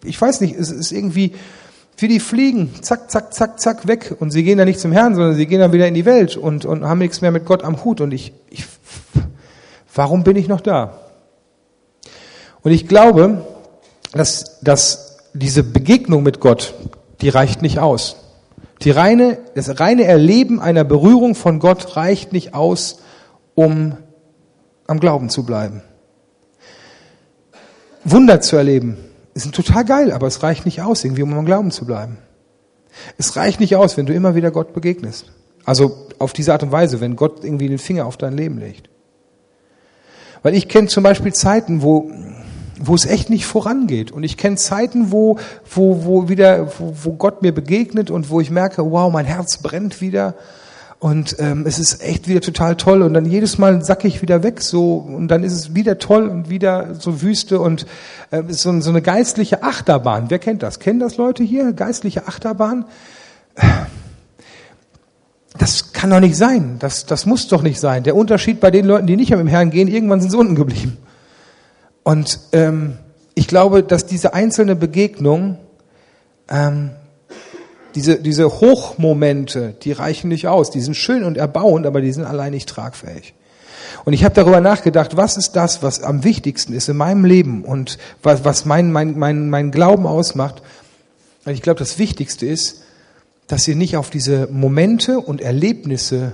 ich 0.04 0.20
weiß 0.20 0.42
nicht, 0.42 0.60
es 0.60 0.72
ist 0.72 0.92
irgendwie 0.92 1.32
wie 1.96 2.10
die 2.10 2.20
fliegen, 2.20 2.74
zack, 2.82 3.10
zack, 3.10 3.34
zack, 3.34 3.62
zack, 3.62 3.88
weg 3.88 4.14
und 4.20 4.32
sie 4.32 4.44
gehen 4.44 4.58
dann 4.58 4.68
nicht 4.68 4.82
zum 4.82 4.92
Herrn, 4.92 5.16
sondern 5.16 5.36
sie 5.36 5.46
gehen 5.46 5.62
dann 5.62 5.72
wieder 5.72 5.88
in 5.88 5.94
die 5.94 6.04
Welt 6.04 6.36
und, 6.36 6.66
und 6.66 6.84
haben 6.84 7.00
nichts 7.00 7.22
mehr 7.22 7.32
mit 7.32 7.46
Gott 7.46 7.64
am 7.64 7.82
Hut 7.86 8.02
und 8.02 8.12
ich, 8.12 8.34
ich, 8.50 8.66
warum 9.96 10.26
bin 10.26 10.36
ich 10.36 10.50
noch 10.50 10.60
da? 10.60 11.00
Und 12.62 12.74
ich 12.74 12.90
glaube, 12.90 13.46
dass, 14.12 14.60
dass 14.60 15.20
diese 15.34 15.64
Begegnung 15.64 16.24
mit 16.24 16.42
Gott, 16.42 16.74
die 17.22 17.30
reicht 17.30 17.62
nicht 17.62 17.80
aus. 17.80 18.18
Die 18.84 18.91
reine, 18.91 19.38
das 19.54 19.80
reine 19.80 20.06
Erleben 20.06 20.60
einer 20.60 20.84
Berührung 20.84 21.36
von 21.36 21.60
Gott 21.60 21.96
reicht 21.96 22.34
nicht 22.34 22.54
aus, 22.54 23.00
um 23.54 23.98
am 24.88 25.00
Glauben 25.00 25.30
zu 25.30 25.46
bleiben. 25.46 25.82
Wunder 28.04 28.41
zu 28.41 28.56
erleben 28.56 28.98
ist 29.34 29.54
total 29.54 29.86
geil, 29.86 30.12
aber 30.12 30.28
es 30.28 30.44
reicht 30.44 30.65
nicht 30.65 30.82
aus, 30.82 31.04
irgendwie, 31.04 31.24
um 31.24 31.34
am 31.34 31.46
Glauben 31.46 31.72
zu 31.72 31.86
bleiben. 31.86 32.17
Es 33.17 33.36
reicht 33.36 33.60
nicht 33.60 33.76
aus, 33.76 33.96
wenn 33.98 34.06
du 34.06 34.13
immer 34.13 34.36
wieder 34.36 34.52
Gott 34.52 34.74
begegnest. 34.74 35.32
Also 35.63 36.08
auf 36.20 36.34
diese 36.34 36.52
Art 36.52 36.63
und 36.63 36.72
Weise, 36.72 37.00
wenn 37.00 37.15
Gott 37.15 37.44
irgendwie 37.44 37.70
den 37.70 37.78
Finger 37.78 38.06
auf 38.06 38.17
dein 38.17 38.36
Leben 38.36 38.58
legt. 38.58 38.89
Weil 40.44 40.56
ich 40.56 40.67
kenne 40.67 40.88
zum 40.88 41.04
Beispiel 41.04 41.34
Zeiten, 41.34 41.82
wo 41.84 42.12
wo 42.84 42.96
es 42.96 43.06
echt 43.06 43.30
nicht 43.30 43.46
vorangeht. 43.46 44.12
Und 44.12 44.24
ich 44.24 44.38
kenne 44.38 44.58
Zeiten, 44.58 45.12
wo, 45.12 45.38
wo, 45.70 46.06
wo 46.06 46.30
wieder, 46.30 46.67
wo, 46.80 46.94
wo 47.04 47.13
Gott 47.13 47.41
mir 47.41 47.54
begegnet 47.54 48.12
und 48.12 48.30
wo 48.30 48.41
ich 48.41 48.52
merke, 48.52 48.91
wow, 48.91 49.12
mein 49.12 49.26
Herz 49.26 49.58
brennt 49.58 50.02
wieder. 50.02 50.36
Und 51.00 51.38
ähm, 51.39 51.65
es 51.65 51.80
ist 51.80 52.04
echt 52.04 52.28
wieder 52.28 52.41
total 52.41 52.76
toll. 52.76 53.02
Und 53.02 53.15
dann 53.15 53.26
jedes 53.26 53.58
Mal 53.58 53.84
sacke 53.84 54.08
ich 54.08 54.22
wieder 54.22 54.44
weg 54.44 54.62
so 54.62 54.98
und 54.98 55.30
dann 55.30 55.44
ist 55.44 55.54
es 55.54 55.74
wieder 55.74 55.98
toll 55.98 56.28
und 56.28 56.50
wieder 56.50 56.94
so 56.94 57.24
Wüste 57.24 57.60
und 57.60 57.88
äh, 58.30 58.44
so, 58.50 58.80
so 58.82 58.89
eine 58.91 59.02
geistliche 59.02 59.63
Achterbahn. 59.63 60.26
Wer 60.30 60.38
kennt 60.38 60.62
das? 60.62 60.80
Kennen 60.80 61.00
das 61.00 61.17
Leute 61.17 61.44
hier? 61.44 61.74
Geistliche 61.74 62.28
Achterbahn? 62.28 62.86
Das 65.58 65.91
kann 65.91 66.12
doch 66.12 66.20
nicht 66.20 66.38
sein. 66.38 66.76
Das, 66.78 67.08
das 67.08 67.26
muss 67.26 67.48
doch 67.48 67.63
nicht 67.63 67.80
sein. 67.80 68.04
Der 68.04 68.15
Unterschied 68.15 68.60
bei 68.60 68.70
den 68.70 68.86
Leuten, 68.86 69.08
die 69.08 69.15
nicht 69.15 69.32
mit 69.32 69.39
dem 69.39 69.48
Herrn 69.48 69.72
gehen, 69.72 69.88
irgendwann 69.88 70.22
sind 70.22 70.30
sie 70.30 70.38
unten 70.38 70.54
geblieben. 70.54 70.98
Und 72.04 72.40
ähm, 72.52 72.98
ich 73.36 73.48
glaube, 73.48 73.84
dass 73.84 74.06
diese 74.06 74.34
einzelne 74.34 74.76
Begegnung, 74.76 75.58
ähm, 76.50 76.92
diese, 77.96 78.20
diese 78.22 78.62
Hochmomente, 78.62 79.76
die 79.82 79.92
reichen 79.92 80.30
nicht 80.30 80.48
aus. 80.48 80.72
Die 80.72 80.82
sind 80.82 80.96
schön 80.96 81.24
und 81.24 81.38
erbauend, 81.38 81.86
aber 81.86 82.02
die 82.02 82.12
sind 82.12 82.26
allein 82.26 82.52
nicht 82.52 82.70
tragfähig. 82.70 83.34
Und 84.06 84.14
ich 84.14 84.24
habe 84.24 84.34
darüber 84.34 84.62
nachgedacht, 84.62 85.18
was 85.18 85.38
ist 85.38 85.56
das, 85.56 85.84
was 85.84 86.02
am 86.02 86.24
wichtigsten 86.24 86.74
ist 86.74 86.90
in 86.90 86.98
meinem 86.98 87.26
Leben 87.26 87.64
und 87.64 87.98
was, 88.24 88.44
was 88.46 88.66
mein, 88.66 88.92
mein, 88.92 89.18
mein, 89.18 89.50
mein 89.50 89.72
Glauben 89.72 90.08
ausmacht. 90.08 90.62
Und 91.46 91.54
ich 91.54 91.62
glaube, 91.62 91.80
das 91.80 92.00
Wichtigste 92.00 92.46
ist, 92.46 92.84
dass 93.48 93.68
ihr 93.68 93.76
nicht 93.76 93.98
auf 93.98 94.10
diese 94.10 94.48
Momente 94.48 95.20
und 95.20 95.42
Erlebnisse 95.42 96.34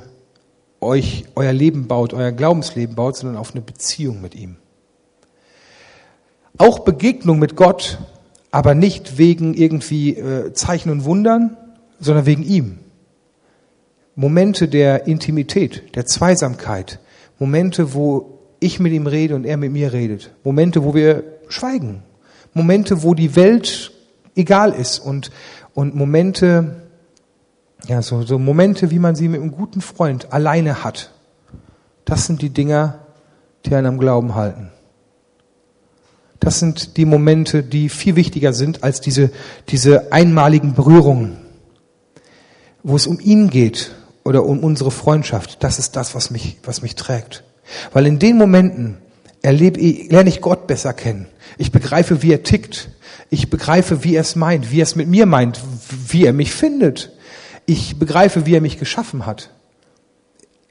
euch 0.79 1.25
euer 1.35 1.53
Leben 1.53 1.87
baut, 1.87 2.13
euer 2.13 2.31
Glaubensleben 2.31 2.95
baut, 2.95 3.17
sondern 3.17 3.37
auf 3.37 3.53
eine 3.53 3.61
Beziehung 3.61 4.21
mit 4.21 4.35
ihm. 4.35 4.57
Auch 6.57 6.79
Begegnung 6.79 7.39
mit 7.39 7.55
Gott, 7.55 7.99
aber 8.51 8.73
nicht 8.73 9.17
wegen 9.17 9.53
irgendwie 9.53 10.15
äh, 10.17 10.53
Zeichen 10.53 10.89
und 10.89 11.05
Wundern, 11.05 11.57
sondern 11.99 12.25
wegen 12.25 12.43
ihm. 12.43 12.79
Momente 14.15 14.67
der 14.67 15.05
Intimität, 15.05 15.95
der 15.95 16.05
Zweisamkeit, 16.05 16.99
Momente, 17.37 17.93
wo 17.93 18.39
ich 18.59 18.79
mit 18.79 18.93
ihm 18.93 19.05
rede 19.05 19.35
und 19.35 19.45
er 19.45 19.57
mit 19.57 19.71
mir 19.71 19.93
redet, 19.93 20.31
Momente, 20.43 20.83
wo 20.83 20.95
wir 20.95 21.23
schweigen, 21.49 22.01
Momente, 22.53 23.03
wo 23.03 23.13
die 23.13 23.35
Welt 23.35 23.91
egal 24.35 24.71
ist 24.73 24.97
und, 24.97 25.31
und 25.75 25.95
Momente, 25.95 26.87
ja, 27.87 28.01
so, 28.01 28.23
so 28.23 28.39
Momente, 28.39 28.89
wie 28.89 28.99
man 28.99 29.15
sie 29.15 29.27
mit 29.27 29.41
einem 29.41 29.51
guten 29.51 29.81
Freund 29.81 30.33
alleine 30.33 30.83
hat. 30.83 31.11
Das 32.05 32.25
sind 32.25 32.41
die 32.41 32.49
Dinger, 32.49 32.99
die 33.65 33.75
einen 33.75 33.85
am 33.85 33.99
Glauben 33.99 34.33
halten. 34.33 34.71
Das 36.39 36.59
sind 36.59 36.97
die 36.97 37.05
Momente, 37.05 37.63
die 37.63 37.89
viel 37.89 38.15
wichtiger 38.15 38.53
sind 38.53 38.83
als 38.83 39.01
diese, 39.01 39.31
diese 39.69 40.11
einmaligen 40.11 40.73
Berührungen, 40.73 41.37
wo 42.83 42.95
es 42.95 43.07
um 43.07 43.19
ihn 43.19 43.49
geht 43.49 43.95
oder 44.23 44.43
um 44.43 44.59
unsere 44.59 44.91
Freundschaft. 44.91 45.63
Das 45.63 45.79
ist 45.79 45.95
das, 45.95 46.15
was 46.15 46.31
mich, 46.31 46.57
was 46.63 46.81
mich 46.81 46.95
trägt. 46.95 47.43
Weil 47.91 48.05
in 48.05 48.19
den 48.19 48.37
Momenten 48.37 48.97
erlebe 49.41 49.79
ich, 49.79 50.11
lerne 50.11 50.29
ich 50.29 50.41
Gott 50.41 50.67
besser 50.67 50.93
kennen. 50.93 51.27
Ich 51.57 51.71
begreife, 51.71 52.21
wie 52.21 52.31
er 52.31 52.43
tickt. 52.43 52.89
Ich 53.29 53.49
begreife, 53.49 54.03
wie 54.03 54.15
er 54.15 54.21
es 54.21 54.35
meint, 54.35 54.71
wie 54.71 54.79
er 54.79 54.83
es 54.83 54.95
mit 54.95 55.07
mir 55.07 55.25
meint, 55.25 55.59
wie 56.07 56.25
er 56.25 56.33
mich 56.33 56.53
findet. 56.53 57.11
Ich 57.65 57.97
begreife, 57.99 58.45
wie 58.45 58.55
er 58.55 58.61
mich 58.61 58.79
geschaffen 58.79 59.25
hat. 59.25 59.49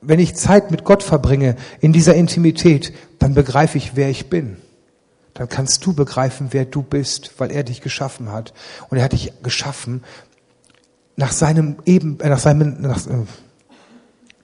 wenn 0.02 0.20
ich 0.20 0.34
Zeit 0.34 0.70
mit 0.70 0.84
Gott 0.84 1.02
verbringe, 1.02 1.56
in 1.80 1.92
dieser 1.92 2.14
Intimität, 2.14 2.92
dann 3.18 3.34
begreife 3.34 3.78
ich, 3.78 3.96
wer 3.96 4.08
ich 4.08 4.28
bin. 4.30 4.56
Dann 5.36 5.48
kannst 5.48 5.84
du 5.84 5.92
begreifen, 5.92 6.48
wer 6.52 6.64
du 6.64 6.82
bist, 6.82 7.32
weil 7.38 7.50
er 7.50 7.62
dich 7.62 7.82
geschaffen 7.82 8.32
hat. 8.32 8.54
Und 8.88 8.96
er 8.98 9.04
hat 9.04 9.12
dich 9.12 9.32
geschaffen 9.42 10.02
nach 11.16 11.32
seinem 11.32 11.76
eben, 11.84 12.18
äh, 12.20 12.28
nach 12.28 12.38
seinem, 12.38 12.80
nach, 12.80 13.06
äh, 13.06 13.24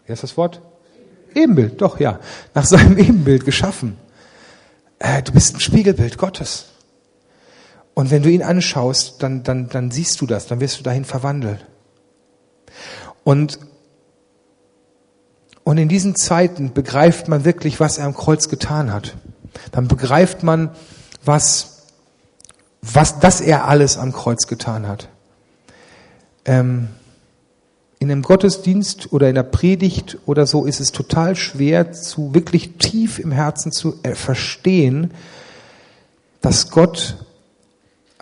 wie 0.04 0.12
heißt 0.12 0.22
das 0.22 0.36
Wort? 0.36 0.60
Ebenbild, 1.34 1.80
doch, 1.80 1.98
ja. 1.98 2.20
Nach 2.54 2.64
seinem 2.64 2.98
Ebenbild 2.98 3.44
geschaffen. 3.46 3.96
Äh, 4.98 5.22
du 5.22 5.32
bist 5.32 5.56
ein 5.56 5.60
Spiegelbild 5.60 6.18
Gottes. 6.18 6.66
Und 7.94 8.10
wenn 8.10 8.22
du 8.22 8.30
ihn 8.30 8.42
anschaust, 8.42 9.22
dann, 9.22 9.42
dann, 9.42 9.68
dann 9.68 9.90
siehst 9.90 10.20
du 10.20 10.26
das, 10.26 10.46
dann 10.46 10.60
wirst 10.60 10.78
du 10.78 10.82
dahin 10.82 11.04
verwandelt. 11.04 11.66
Und, 13.24 13.58
und 15.64 15.78
in 15.78 15.88
diesen 15.88 16.16
Zeiten 16.16 16.72
begreift 16.74 17.28
man 17.28 17.44
wirklich, 17.44 17.80
was 17.80 17.98
er 17.98 18.06
am 18.06 18.14
Kreuz 18.14 18.48
getan 18.48 18.92
hat. 18.92 19.14
Dann 19.70 19.88
begreift 19.88 20.42
man, 20.42 20.70
was, 21.24 21.84
was, 22.80 23.20
dass 23.20 23.40
er 23.40 23.66
alles 23.68 23.96
am 23.96 24.12
Kreuz 24.12 24.46
getan 24.46 24.88
hat. 24.88 25.08
Ähm, 26.44 26.88
in 27.98 28.10
einem 28.10 28.22
Gottesdienst 28.22 29.12
oder 29.12 29.28
in 29.28 29.36
der 29.36 29.44
Predigt 29.44 30.18
oder 30.26 30.44
so 30.46 30.64
ist 30.64 30.80
es 30.80 30.90
total 30.90 31.36
schwer 31.36 31.92
zu 31.92 32.34
wirklich 32.34 32.72
tief 32.78 33.20
im 33.20 33.30
Herzen 33.30 33.70
zu 33.70 33.94
äh, 34.02 34.16
verstehen, 34.16 35.12
dass 36.40 36.70
Gott 36.70 37.16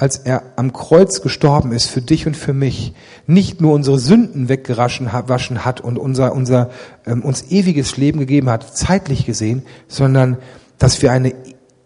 als 0.00 0.16
er 0.16 0.44
am 0.56 0.72
Kreuz 0.72 1.20
gestorben 1.20 1.72
ist 1.72 1.86
für 1.86 2.00
dich 2.00 2.26
und 2.26 2.34
für 2.34 2.54
mich, 2.54 2.94
nicht 3.26 3.60
nur 3.60 3.74
unsere 3.74 3.98
Sünden 3.98 4.48
weggewaschen 4.48 5.62
hat 5.62 5.82
und 5.82 5.98
unser, 5.98 6.32
unser, 6.32 6.70
ähm, 7.04 7.22
uns 7.22 7.50
ewiges 7.50 7.98
Leben 7.98 8.18
gegeben 8.18 8.48
hat, 8.48 8.76
zeitlich 8.76 9.26
gesehen, 9.26 9.62
sondern 9.88 10.38
dass 10.80 11.02
wir 11.02 11.12
eine 11.12 11.34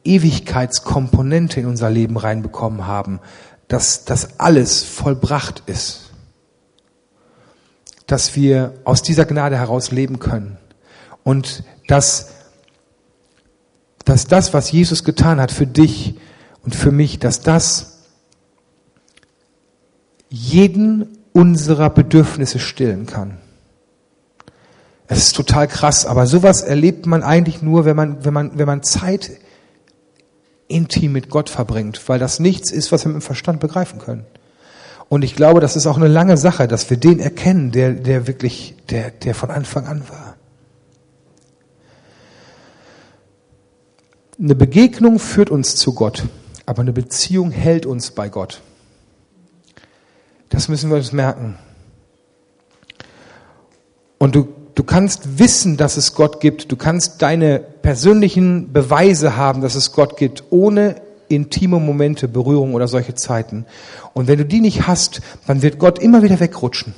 Ewigkeitskomponente 0.05 1.61
in 1.61 1.67
unser 1.67 1.91
Leben 1.91 2.17
reinbekommen 2.17 2.87
haben, 2.87 3.21
dass 3.69 4.05
das 4.05 4.39
alles 4.39 4.85
vollbracht 4.85 5.65
ist, 5.67 6.13
dass 8.07 8.37
wir 8.37 8.75
aus 8.85 9.03
dieser 9.03 9.27
Gnade 9.27 9.59
heraus 9.59 9.91
leben 9.91 10.21
können 10.21 10.59
und 11.25 11.65
dass, 11.89 12.31
dass 14.05 14.27
das, 14.27 14.55
was 14.55 14.71
Jesus 14.71 15.03
getan 15.03 15.41
hat 15.41 15.51
für 15.51 15.67
dich 15.67 16.15
und 16.63 16.77
für 16.77 16.93
mich, 16.93 17.19
dass 17.19 17.41
das 17.41 18.05
jeden 20.29 21.19
unserer 21.33 21.91
Bedürfnisse 21.91 22.61
stillen 22.61 23.07
kann. 23.07 23.39
Es 25.07 25.19
ist 25.19 25.37
total 25.37 25.69
krass, 25.69 26.07
aber 26.07 26.27
sowas 26.27 26.63
erlebt 26.63 27.07
man 27.07 27.23
eigentlich 27.23 27.61
nur, 27.61 27.85
wenn 27.85 27.97
man, 27.97 28.25
wenn 28.25 28.33
man, 28.33 28.59
wenn 28.59 28.67
man 28.67 28.83
Zeit 28.83 29.33
intim 30.67 31.13
mit 31.13 31.29
Gott 31.29 31.51
verbringt, 31.51 32.09
weil 32.09 32.19
das 32.19 32.41
nichts 32.41 32.71
ist, 32.71 32.91
was 32.91 33.05
wir 33.05 33.13
mit 33.13 33.21
dem 33.21 33.25
Verstand 33.25 33.61
begreifen 33.61 33.99
können. 33.99 34.25
Und 35.11 35.23
ich 35.23 35.37
glaube, 35.37 35.61
das 35.61 35.77
ist 35.77 35.87
auch 35.87 35.99
eine 35.99 36.09
lange 36.09 36.37
Sache, 36.37 36.67
dass 36.67 36.89
wir 36.89 36.97
den 36.97 37.21
erkennen, 37.21 37.71
der, 37.71 37.93
der 37.93 38.27
wirklich, 38.27 38.75
der, 38.89 39.11
der 39.11 39.35
von 39.35 39.51
Anfang 39.51 39.87
an 39.87 40.09
war. 40.09 40.37
Eine 44.39 44.55
Begegnung 44.55 45.19
führt 45.19 45.51
uns 45.51 45.77
zu 45.77 45.95
Gott, 45.95 46.25
aber 46.67 46.81
eine 46.81 46.93
Beziehung 46.93 47.51
hält 47.51 47.85
uns 47.87 48.11
bei 48.11 48.29
Gott. 48.29 48.63
Das 50.49 50.69
müssen 50.69 50.91
wir 50.91 50.97
uns 50.97 51.13
merken. 51.13 51.59
Und 54.19 54.35
du, 54.35 54.49
du 54.75 54.83
kannst 54.83 55.39
wissen, 55.39 55.77
dass 55.77 55.97
es 55.97 56.15
Gott 56.15 56.41
gibt. 56.41 56.71
Du 56.71 56.77
kannst 56.77 57.23
deine 57.23 57.59
persönlichen 57.59 58.73
Beweise 58.73 59.37
haben, 59.37 59.61
dass 59.61 59.75
es 59.75 59.93
Gott 59.93 60.17
gibt, 60.17 60.45
ohne 60.51 60.97
intime 61.29 61.81
Momente, 61.81 62.29
Berührung 62.29 62.75
oder 62.75 62.89
solche 62.89 63.15
Zeiten. 63.15 63.67
Und 64.13 64.29
wenn 64.29 64.39
du 64.39 64.45
die 64.45 64.61
nicht 64.61 64.87
hast, 64.87 65.21
dann 65.47 65.63
wird 65.63 65.79
Gott 65.79 65.99
immer 65.99 66.23
wieder 66.23 66.39
wegrutschen. 66.41 66.95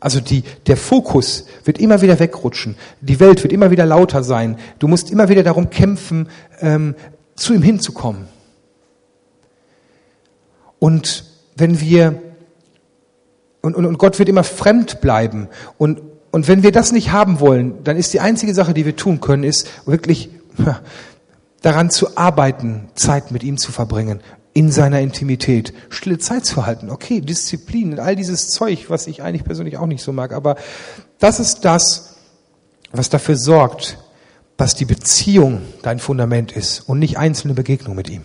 Also 0.00 0.20
die, 0.20 0.44
der 0.66 0.76
Fokus 0.76 1.44
wird 1.64 1.78
immer 1.78 2.00
wieder 2.00 2.18
wegrutschen. 2.18 2.76
Die 3.00 3.20
Welt 3.20 3.42
wird 3.42 3.52
immer 3.52 3.70
wieder 3.70 3.84
lauter 3.84 4.22
sein. 4.22 4.56
Du 4.78 4.88
musst 4.88 5.10
immer 5.10 5.28
wieder 5.28 5.42
darum 5.42 5.68
kämpfen, 5.68 6.28
ähm, 6.60 6.94
zu 7.36 7.52
ihm 7.52 7.62
hinzukommen. 7.62 8.24
Und 10.78 11.24
wenn 11.56 11.80
wir 11.80 12.22
und, 13.62 13.76
und, 13.76 13.84
und 13.84 13.98
Gott 13.98 14.18
wird 14.18 14.30
immer 14.30 14.44
fremd 14.44 15.02
bleiben. 15.02 15.48
Und, 15.76 16.00
und 16.30 16.48
wenn 16.48 16.62
wir 16.62 16.72
das 16.72 16.92
nicht 16.92 17.12
haben 17.12 17.40
wollen, 17.40 17.82
dann 17.82 17.96
ist 17.96 18.12
die 18.12 18.20
einzige 18.20 18.54
Sache, 18.54 18.74
die 18.74 18.84
wir 18.84 18.96
tun 18.96 19.20
können, 19.20 19.44
ist 19.44 19.68
wirklich 19.86 20.30
daran 21.62 21.90
zu 21.90 22.16
arbeiten, 22.16 22.88
Zeit 22.94 23.30
mit 23.30 23.42
ihm 23.42 23.58
zu 23.58 23.72
verbringen, 23.72 24.20
in 24.52 24.72
seiner 24.72 25.00
Intimität, 25.00 25.72
stille 25.90 26.18
Zeit 26.18 26.44
zu 26.44 26.66
halten. 26.66 26.90
Okay, 26.90 27.20
Disziplin 27.20 27.92
und 27.92 28.00
all 28.00 28.16
dieses 28.16 28.48
Zeug, 28.50 28.86
was 28.88 29.06
ich 29.06 29.22
eigentlich 29.22 29.44
persönlich 29.44 29.76
auch 29.76 29.86
nicht 29.86 30.02
so 30.02 30.12
mag. 30.12 30.32
Aber 30.32 30.56
das 31.18 31.40
ist 31.40 31.64
das, 31.64 32.16
was 32.92 33.10
dafür 33.10 33.36
sorgt, 33.36 33.98
dass 34.56 34.74
die 34.74 34.84
Beziehung 34.84 35.62
dein 35.82 35.98
Fundament 35.98 36.52
ist 36.52 36.80
und 36.80 36.98
nicht 36.98 37.18
einzelne 37.18 37.54
Begegnung 37.54 37.96
mit 37.96 38.10
ihm. 38.10 38.22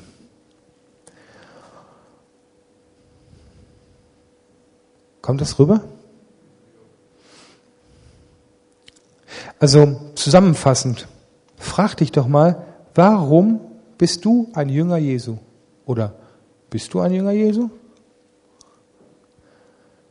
Kommt 5.22 5.42
das 5.42 5.58
rüber? 5.58 5.82
Also 9.60 10.12
zusammenfassend, 10.16 11.08
frag 11.58 11.96
dich 11.96 12.12
doch 12.12 12.28
mal, 12.28 12.66
warum 12.94 13.62
bist 13.98 14.26
du 14.26 14.50
ein 14.54 14.70
Jünger 14.70 14.98
Jesu? 14.98 15.38
Oder 15.86 16.16
bist 16.70 16.94
du 16.94 17.00
ein 17.00 17.14
Jünger 17.14 17.32
Jesu? 17.32 17.70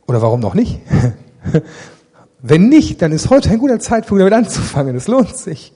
Oder 0.07 0.21
warum 0.21 0.39
noch 0.39 0.53
nicht? 0.53 0.81
Wenn 2.41 2.69
nicht, 2.69 3.01
dann 3.01 3.11
ist 3.11 3.29
heute 3.29 3.49
ein 3.49 3.59
guter 3.59 3.79
Zeitpunkt, 3.79 4.21
damit 4.21 4.33
anzufangen. 4.33 4.95
Es 4.95 5.07
lohnt 5.07 5.35
sich. 5.35 5.73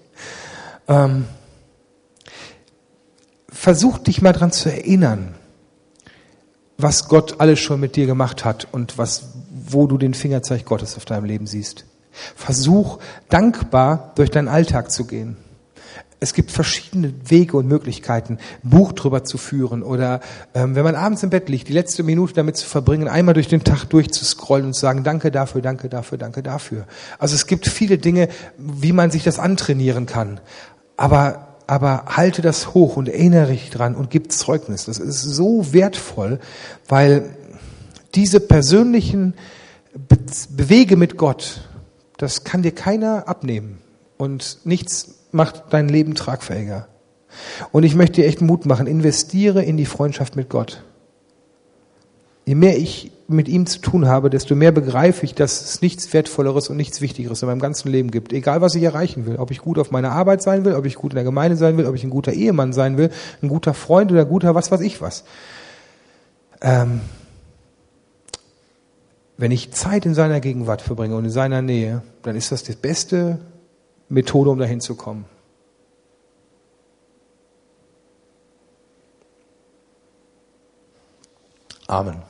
Ähm, 0.87 1.25
versuch 3.47 3.97
dich 3.99 4.21
mal 4.21 4.33
dran 4.33 4.51
zu 4.51 4.71
erinnern 4.71 5.35
was 6.79 7.09
Gott 7.09 7.41
alles 7.41 7.59
schon 7.59 7.81
mit 7.81 7.97
dir 7.97 8.05
gemacht 8.05 8.45
hat 8.45 8.67
und 8.71 8.97
was, 8.97 9.33
wo 9.51 9.85
du 9.85 9.97
den 9.97 10.13
Fingerzeig 10.13 10.63
Gottes 10.63 10.95
auf 10.95 11.03
deinem 11.03 11.25
Leben 11.25 11.45
siehst. 11.45 11.85
Versuch 12.35 12.99
dankbar 13.29 14.11
durch 14.15 14.29
deinen 14.29 14.47
Alltag 14.47 14.91
zu 14.91 15.05
gehen. 15.05 15.37
Es 16.21 16.33
gibt 16.33 16.51
verschiedene 16.51 17.13
Wege 17.25 17.55
und 17.55 17.67
Möglichkeiten, 17.67 18.39
Buch 18.61 18.91
drüber 18.91 19.23
zu 19.23 19.37
führen 19.37 19.83
oder 19.83 20.19
ähm, 20.53 20.75
wenn 20.75 20.83
man 20.83 20.95
abends 20.95 21.23
im 21.23 21.29
Bett 21.29 21.47
liegt, 21.47 21.69
die 21.69 21.73
letzte 21.73 22.03
Minute 22.03 22.33
damit 22.33 22.57
zu 22.57 22.67
verbringen, 22.67 23.07
einmal 23.07 23.33
durch 23.33 23.47
den 23.47 23.63
Tag 23.63 23.85
durchzuscrollen 23.85 24.65
und 24.65 24.73
zu 24.73 24.81
sagen, 24.81 25.05
danke 25.05 25.31
dafür, 25.31 25.61
danke 25.61 25.87
dafür, 25.87 26.17
danke 26.17 26.43
dafür. 26.43 26.85
Also 27.19 27.35
es 27.35 27.47
gibt 27.47 27.67
viele 27.67 27.97
Dinge, 27.97 28.27
wie 28.57 28.91
man 28.91 29.11
sich 29.11 29.23
das 29.23 29.39
antrainieren 29.39 30.05
kann. 30.07 30.41
Aber 30.97 31.45
aber 31.67 32.05
halte 32.07 32.41
das 32.41 32.73
hoch 32.73 32.97
und 32.97 33.07
erinnere 33.07 33.51
dich 33.51 33.69
dran 33.69 33.93
und 33.93 34.09
gib 34.09 34.31
Zeugnis. 34.31 34.85
Das 34.85 34.97
ist 34.97 35.21
so 35.21 35.71
wertvoll, 35.71 36.39
weil 36.87 37.29
diese 38.15 38.39
persönlichen 38.39 39.35
Be 39.93 40.17
Bewege 40.49 40.97
mit 40.97 41.15
Gott, 41.15 41.68
das 42.19 42.43
kann 42.43 42.61
dir 42.61 42.73
keiner 42.73 43.27
abnehmen 43.27 43.79
und 44.17 44.59
nichts 44.65 45.15
macht 45.31 45.63
dein 45.71 45.87
Leben 45.87 46.15
tragfähiger. 46.15 46.87
Und 47.71 47.83
ich 47.83 47.95
möchte 47.95 48.21
dir 48.21 48.27
echt 48.27 48.41
Mut 48.41 48.65
machen, 48.65 48.87
investiere 48.87 49.63
in 49.63 49.77
die 49.77 49.85
Freundschaft 49.85 50.35
mit 50.35 50.49
Gott. 50.49 50.83
Je 52.45 52.55
mehr 52.55 52.77
ich 52.77 53.11
mit 53.29 53.47
ihm 53.47 53.67
zu 53.67 53.79
tun 53.79 54.07
habe, 54.07 54.29
desto 54.29 54.55
mehr 54.55 54.71
begreife 54.71 55.23
ich, 55.23 55.33
dass 55.33 55.61
es 55.61 55.81
nichts 55.81 56.11
Wertvolleres 56.11 56.67
und 56.67 56.75
nichts 56.75 56.99
Wichtigeres 56.99 57.41
in 57.41 57.47
meinem 57.47 57.59
ganzen 57.59 57.89
Leben 57.89 58.11
gibt. 58.11 58.33
Egal, 58.33 58.59
was 58.59 58.75
ich 58.75 58.83
erreichen 58.83 59.25
will. 59.25 59.37
Ob 59.37 59.51
ich 59.51 59.59
gut 59.59 59.77
auf 59.79 59.91
meiner 59.91 60.11
Arbeit 60.11 60.41
sein 60.41 60.65
will, 60.65 60.73
ob 60.73 60.85
ich 60.85 60.95
gut 60.95 61.13
in 61.13 61.15
der 61.15 61.23
Gemeinde 61.23 61.55
sein 61.55 61.77
will, 61.77 61.85
ob 61.85 61.95
ich 61.95 62.03
ein 62.03 62.09
guter 62.09 62.33
Ehemann 62.33 62.73
sein 62.73 62.97
will, 62.97 63.11
ein 63.41 63.47
guter 63.47 63.73
Freund 63.73 64.11
oder 64.11 64.21
ein 64.21 64.27
guter 64.27 64.55
was 64.55 64.71
weiß 64.71 64.81
ich 64.81 64.99
was. 64.99 65.23
Ähm, 66.61 67.01
wenn 69.39 69.51
ich 69.51 69.71
Zeit 69.71 70.05
in 70.05 70.13
seiner 70.13 70.41
Gegenwart 70.41 70.81
verbringe 70.81 71.15
und 71.15 71.23
in 71.23 71.31
seiner 71.31 71.61
Nähe, 71.61 72.01
dann 72.23 72.35
ist 72.35 72.51
das 72.51 72.63
die 72.63 72.73
beste 72.73 73.39
Methode, 74.09 74.49
um 74.49 74.59
dahin 74.59 74.81
zu 74.81 74.95
kommen. 74.95 75.23
Amen. 81.87 82.21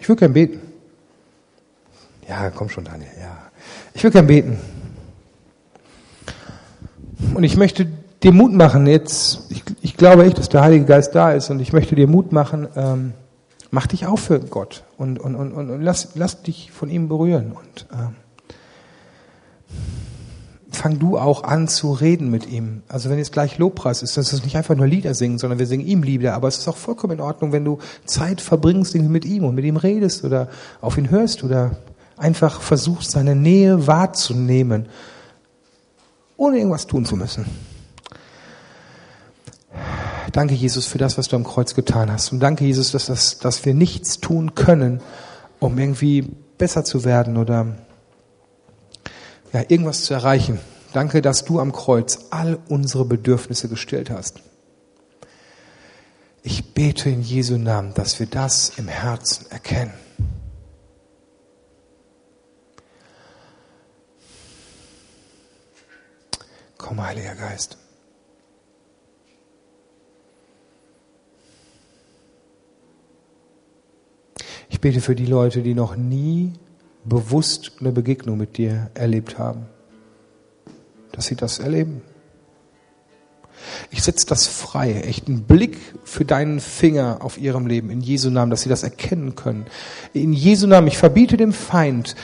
Ich 0.00 0.08
will 0.08 0.16
gern 0.16 0.32
beten. 0.32 0.60
Ja, 2.28 2.50
komm 2.50 2.68
schon, 2.68 2.84
Daniel. 2.84 3.10
Ja. 3.20 3.48
Ich 3.94 4.02
will 4.02 4.10
gern 4.10 4.26
beten. 4.26 4.58
Und 7.32 7.44
ich 7.44 7.56
möchte 7.56 7.86
dir 8.22 8.32
Mut 8.32 8.52
machen 8.52 8.86
jetzt. 8.86 9.46
Ich, 9.50 9.62
ich 9.80 9.96
glaube 9.96 10.24
echt, 10.24 10.38
dass 10.38 10.48
der 10.48 10.62
Heilige 10.62 10.84
Geist 10.84 11.14
da 11.14 11.32
ist 11.32 11.50
und 11.50 11.60
ich 11.60 11.72
möchte 11.72 11.94
dir 11.94 12.08
Mut 12.08 12.32
machen, 12.32 12.68
ähm, 12.76 13.12
mach 13.70 13.86
dich 13.86 14.06
auf 14.06 14.20
für 14.20 14.40
Gott 14.40 14.84
und, 14.96 15.18
und, 15.18 15.34
und, 15.36 15.52
und 15.52 15.82
lass, 15.82 16.10
lass 16.14 16.42
dich 16.42 16.70
von 16.72 16.88
ihm 16.90 17.08
berühren 17.08 17.52
und 17.52 17.86
äh, 17.92 18.08
fang 20.70 20.98
du 20.98 21.18
auch 21.18 21.44
an 21.44 21.68
zu 21.68 21.92
reden 21.92 22.30
mit 22.30 22.48
ihm. 22.48 22.82
Also 22.88 23.10
wenn 23.10 23.18
jetzt 23.18 23.32
gleich 23.32 23.58
Lobpreis 23.58 24.02
ist, 24.02 24.16
dann 24.16 24.22
ist 24.22 24.32
es 24.32 24.44
nicht 24.44 24.56
einfach 24.56 24.76
nur 24.76 24.86
Lieder 24.86 25.14
singen, 25.14 25.38
sondern 25.38 25.58
wir 25.58 25.66
singen 25.66 25.86
ihm 25.86 26.02
Lieder. 26.02 26.34
Aber 26.34 26.48
es 26.48 26.58
ist 26.58 26.68
auch 26.68 26.76
vollkommen 26.76 27.14
in 27.14 27.20
Ordnung, 27.20 27.52
wenn 27.52 27.64
du 27.64 27.78
Zeit 28.04 28.40
verbringst 28.40 28.94
mit 28.94 29.24
ihm 29.24 29.44
und 29.44 29.54
mit 29.54 29.64
ihm 29.64 29.76
redest 29.76 30.24
oder 30.24 30.48
auf 30.80 30.98
ihn 30.98 31.10
hörst 31.10 31.42
oder 31.44 31.76
einfach 32.16 32.60
versuchst, 32.60 33.10
seine 33.10 33.34
Nähe 33.34 33.86
wahrzunehmen, 33.86 34.86
ohne 36.36 36.58
irgendwas 36.58 36.86
tun 36.86 37.04
zu 37.04 37.16
müssen. 37.16 37.46
Danke, 40.32 40.54
Jesus, 40.54 40.86
für 40.86 40.98
das, 40.98 41.16
was 41.16 41.28
du 41.28 41.36
am 41.36 41.44
Kreuz 41.44 41.74
getan 41.74 42.12
hast. 42.12 42.32
Und 42.32 42.40
danke, 42.40 42.64
Jesus, 42.64 42.92
dass, 42.92 43.06
das, 43.06 43.38
dass 43.38 43.64
wir 43.64 43.74
nichts 43.74 44.18
tun 44.20 44.54
können, 44.54 45.00
um 45.58 45.78
irgendwie 45.78 46.22
besser 46.58 46.84
zu 46.84 47.04
werden 47.04 47.36
oder 47.36 47.76
ja, 49.52 49.62
irgendwas 49.68 50.04
zu 50.04 50.14
erreichen. 50.14 50.60
Danke, 50.92 51.22
dass 51.22 51.44
du 51.44 51.60
am 51.60 51.72
Kreuz 51.72 52.26
all 52.30 52.58
unsere 52.68 53.04
Bedürfnisse 53.04 53.68
gestillt 53.68 54.10
hast. 54.10 54.40
Ich 56.42 56.72
bete 56.72 57.10
in 57.10 57.22
Jesu 57.22 57.56
Namen, 57.56 57.94
dass 57.94 58.20
wir 58.20 58.26
das 58.26 58.72
im 58.78 58.88
Herzen 58.88 59.50
erkennen. 59.50 59.92
Komm, 66.76 67.02
Heiliger 67.02 67.34
Geist. 67.34 67.76
Ich 74.78 74.80
bete 74.80 75.00
für 75.00 75.16
die 75.16 75.26
Leute, 75.26 75.62
die 75.62 75.74
noch 75.74 75.96
nie 75.96 76.52
bewusst 77.04 77.72
eine 77.80 77.90
Begegnung 77.90 78.38
mit 78.38 78.58
dir 78.58 78.92
erlebt 78.94 79.36
haben, 79.36 79.66
dass 81.10 81.26
sie 81.26 81.34
das 81.34 81.58
erleben. 81.58 82.00
Ich 83.90 84.04
setze 84.04 84.24
das 84.26 84.46
frei, 84.46 84.92
echt 84.92 85.26
einen 85.26 85.42
Blick 85.42 85.78
für 86.04 86.24
deinen 86.24 86.60
Finger 86.60 87.18
auf 87.22 87.38
ihrem 87.38 87.66
Leben, 87.66 87.90
in 87.90 88.00
Jesu 88.02 88.30
Namen, 88.30 88.52
dass 88.52 88.62
sie 88.62 88.68
das 88.68 88.84
erkennen 88.84 89.34
können. 89.34 89.66
In 90.12 90.32
Jesu 90.32 90.68
Namen, 90.68 90.86
ich 90.86 90.96
verbiete 90.96 91.36
dem 91.36 91.52
Feind, 91.52 92.14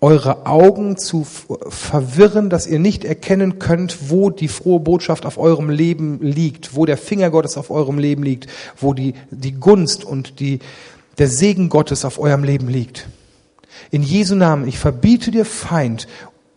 eure 0.00 0.46
Augen 0.46 0.96
zu 0.96 1.24
verwirren, 1.24 2.50
dass 2.50 2.66
ihr 2.66 2.80
nicht 2.80 3.04
erkennen 3.04 3.60
könnt, 3.60 4.10
wo 4.10 4.30
die 4.30 4.48
frohe 4.48 4.80
Botschaft 4.80 5.24
auf 5.24 5.38
eurem 5.38 5.70
Leben 5.70 6.18
liegt, 6.20 6.74
wo 6.74 6.84
der 6.84 6.96
Finger 6.96 7.30
Gottes 7.30 7.56
auf 7.56 7.70
eurem 7.70 8.00
Leben 8.00 8.24
liegt, 8.24 8.48
wo 8.76 8.92
die, 8.92 9.14
die 9.30 9.52
Gunst 9.52 10.04
und 10.04 10.40
die, 10.40 10.58
der 11.20 11.28
Segen 11.28 11.68
Gottes 11.68 12.06
auf 12.06 12.18
eurem 12.18 12.44
Leben 12.44 12.66
liegt. 12.68 13.06
In 13.90 14.02
Jesu 14.02 14.34
Namen, 14.34 14.66
ich 14.66 14.78
verbiete 14.78 15.30
dir 15.30 15.44
Feind, 15.44 16.08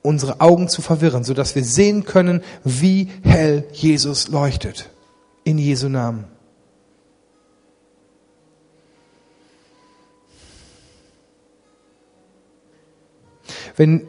unsere 0.01 0.39
Augen 0.39 0.69
zu 0.69 0.81
verwirren, 0.81 1.25
sodass 1.25 1.53
wir 1.53 1.65
sehen 1.65 2.05
können, 2.05 2.41
wie 2.63 3.09
hell 3.23 3.65
Jesus 3.73 4.29
leuchtet. 4.29 4.89
In 5.43 5.57
Jesu 5.57 5.89
Namen. 5.89 6.23
Wenn, 13.75 14.07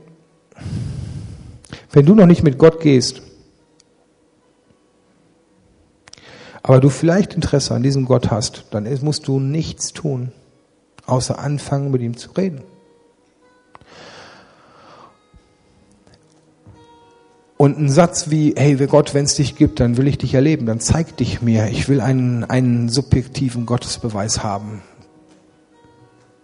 wenn 1.90 2.06
du 2.06 2.14
noch 2.14 2.26
nicht 2.26 2.44
mit 2.44 2.58
Gott 2.58 2.80
gehst, 2.80 3.22
aber 6.62 6.78
du 6.80 6.90
vielleicht 6.90 7.34
Interesse 7.34 7.74
an 7.74 7.82
diesem 7.82 8.04
Gott 8.04 8.30
hast, 8.30 8.66
dann 8.70 8.88
musst 9.02 9.26
du 9.26 9.40
nichts 9.40 9.92
tun, 9.92 10.30
außer 11.06 11.38
anfangen, 11.38 11.90
mit 11.90 12.02
ihm 12.02 12.16
zu 12.16 12.30
reden. 12.32 12.62
Und 17.56 17.78
ein 17.78 17.88
Satz 17.88 18.30
wie, 18.30 18.54
hey 18.56 18.74
Gott, 18.86 19.14
wenn 19.14 19.24
es 19.24 19.36
dich 19.36 19.56
gibt, 19.56 19.80
dann 19.80 19.96
will 19.96 20.08
ich 20.08 20.18
dich 20.18 20.34
erleben, 20.34 20.66
dann 20.66 20.80
zeig 20.80 21.16
dich 21.16 21.40
mir, 21.40 21.68
ich 21.68 21.88
will 21.88 22.00
einen, 22.00 22.44
einen 22.44 22.88
subjektiven 22.88 23.64
Gottesbeweis 23.64 24.42
haben. 24.42 24.82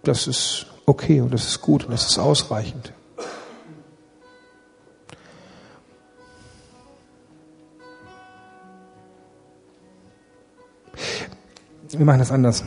Das 0.03 0.27
ist 0.27 0.67
okay 0.87 1.21
und 1.21 1.35
das 1.35 1.47
ist 1.47 1.61
gut 1.61 1.85
und 1.85 1.91
das 1.91 2.07
ist 2.07 2.19
ausreichend. 2.19 2.93
Wir 11.91 12.07
machen 12.07 12.21
das 12.21 12.31
anders. 12.31 12.65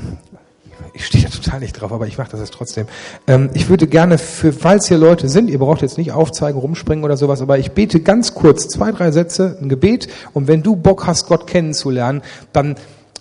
Ich 0.94 1.06
stehe 1.08 1.24
da 1.24 1.30
total 1.30 1.60
nicht 1.60 1.74
drauf, 1.74 1.92
aber 1.92 2.06
ich 2.08 2.18
mache 2.18 2.32
das 2.32 2.40
jetzt 2.40 2.54
trotzdem. 2.54 2.88
Ähm, 3.28 3.50
ich 3.54 3.68
würde 3.68 3.88
gerne, 3.88 4.18
für, 4.18 4.54
falls 4.54 4.88
hier 4.88 4.98
Leute 4.98 5.28
sind, 5.28 5.50
ihr 5.50 5.60
braucht 5.60 5.82
jetzt 5.82 5.98
nicht 5.98 6.12
aufzeigen, 6.12 6.60
rumspringen 6.60 7.04
oder 7.04 7.18
sowas, 7.18 7.42
aber 7.42 7.58
ich 7.58 7.72
bete 7.72 8.00
ganz 8.00 8.36
kurz 8.36 8.68
zwei, 8.68 8.92
drei 8.92 9.12
Sätze, 9.12 9.58
ein 9.60 9.70
Gebet. 9.70 10.08
Und 10.34 10.48
wenn 10.48 10.62
du 10.62 10.76
Bock 10.76 11.08
hast, 11.08 11.28
Gott 11.28 11.48
kennenzulernen, 11.48 12.22
dann 12.52 12.76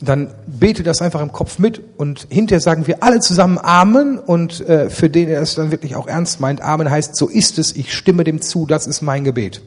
dann 0.04 0.34
bete 0.46 0.82
das 0.82 1.00
einfach 1.00 1.22
im 1.22 1.30
Kopf 1.30 1.58
mit 1.58 1.80
und 1.96 2.26
hinterher 2.28 2.60
sagen 2.60 2.88
wir 2.88 3.04
alle 3.04 3.20
zusammen 3.20 3.56
Amen 3.58 4.18
und 4.18 4.60
äh, 4.68 4.90
für 4.90 5.08
den 5.08 5.28
er 5.28 5.40
es 5.40 5.54
dann 5.54 5.70
wirklich 5.70 5.94
auch 5.94 6.08
ernst 6.08 6.40
meint, 6.40 6.60
Amen 6.60 6.90
heißt, 6.90 7.14
so 7.14 7.28
ist 7.28 7.58
es, 7.58 7.76
ich 7.76 7.94
stimme 7.94 8.24
dem 8.24 8.42
zu, 8.42 8.66
das 8.66 8.88
ist 8.88 9.00
mein 9.00 9.22
Gebet. 9.22 9.62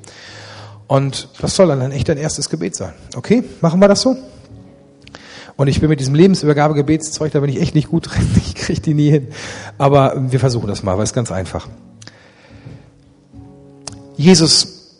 Und 0.88 1.30
das 1.40 1.56
soll 1.56 1.68
dann 1.68 1.92
echt 1.92 2.10
dein 2.10 2.18
erstes 2.18 2.50
Gebet 2.50 2.76
sein. 2.76 2.94
Okay, 3.16 3.44
machen 3.62 3.80
wir 3.80 3.88
das 3.88 4.02
so? 4.02 4.18
Und 5.58 5.68
ich 5.68 5.80
bin 5.80 5.90
mit 5.90 6.00
diesem 6.00 6.16
Lebensübergabegebetszeug, 6.16 7.32
da 7.32 7.40
bin 7.40 7.50
ich 7.50 7.62
echt 7.62 7.76
nicht 7.76 7.90
gut 7.90 8.08
drin. 8.12 8.28
Ich 8.38 8.56
kriege 8.56 8.82
die 8.82 8.94
nie 8.94 9.10
hin. 9.10 9.28
Aber 9.78 10.32
wir 10.32 10.40
versuchen 10.40 10.68
das 10.68 10.84
mal, 10.84 10.98
weil 10.98 11.04
es 11.04 11.14
ganz 11.14 11.32
einfach. 11.32 11.68
Jesus, 14.18 14.98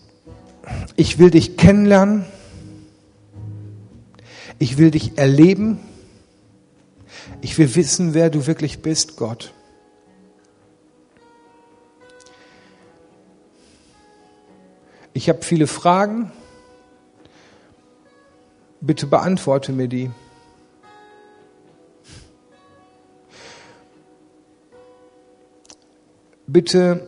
ich 0.96 1.20
will 1.20 1.32
dich 1.32 1.58
kennenlernen. 1.58 2.26
Ich 4.60 4.78
will 4.78 4.92
dich 4.92 5.18
erleben. 5.18 5.80
Ich 7.42 7.58
will 7.58 7.76
wissen, 7.76 8.14
wer 8.14 8.30
du 8.30 8.48
wirklich 8.48 8.82
bist, 8.82 9.18
Gott. 9.18 9.54
Ich 15.14 15.30
habe 15.30 15.44
viele 15.44 15.68
Fragen. 15.68 16.32
Bitte 18.82 19.08
beantworte 19.08 19.72
mir 19.72 19.88
die. 19.88 20.12
Bitte 26.48 27.08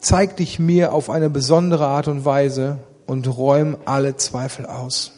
zeig 0.00 0.36
dich 0.36 0.58
mir 0.58 0.92
auf 0.92 1.10
eine 1.10 1.30
besondere 1.30 1.86
Art 1.86 2.08
und 2.08 2.24
Weise 2.24 2.78
und 3.06 3.26
räum 3.26 3.76
alle 3.84 4.16
Zweifel 4.16 4.66
aus. 4.66 5.12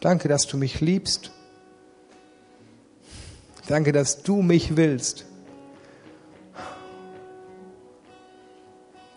Danke, 0.00 0.28
dass 0.28 0.46
du 0.46 0.56
mich 0.56 0.80
liebst. 0.80 1.30
Danke, 3.68 3.92
dass 3.92 4.22
du 4.22 4.42
mich 4.42 4.76
willst. 4.76 5.26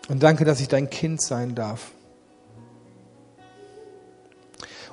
Und 0.08 0.22
danke, 0.22 0.44
dass 0.44 0.60
ich 0.60 0.68
dein 0.68 0.90
Kind 0.90 1.20
sein 1.20 1.54
darf. 1.54 1.92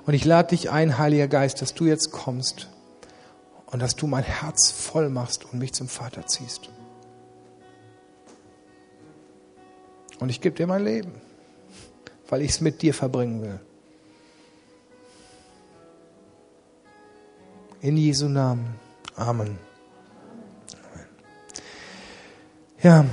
Und 0.06 0.14
ich 0.14 0.24
lade 0.24 0.50
dich 0.50 0.70
ein, 0.70 1.00
Heiliger 1.00 1.28
Geist, 1.28 1.62
dass 1.62 1.74
du 1.74 1.86
jetzt 1.86 2.12
kommst 2.12 2.70
und 3.72 3.82
dass 3.82 3.95
du 3.95 4.07
mein 4.07 4.24
Herz 4.24 4.72
voll 4.72 5.09
machst 5.09 5.45
und 5.45 5.59
mich 5.59 5.74
zum 5.74 5.88
Vater 5.88 6.26
ziehst. 6.26 6.70
Und 10.20 10.30
ich 10.30 10.41
gebe 10.41 10.55
dir 10.55 10.68
mein 10.68 10.84
Leben, 10.84 11.11
weil 12.30 12.41
ich 12.41 12.51
es 12.51 12.61
mit 12.61 12.82
dir 12.82 12.93
verbringen 12.93 13.41
will. 13.41 13.59
In 17.82 17.97
Jesu 17.97 18.28
Namen. 18.28 18.76
Amen. 19.15 19.59
Ja, 22.82 23.05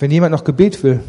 wenn 0.00 0.10
jemand 0.10 0.32
noch 0.32 0.44
Gebet 0.44 0.82
will. 0.82 1.02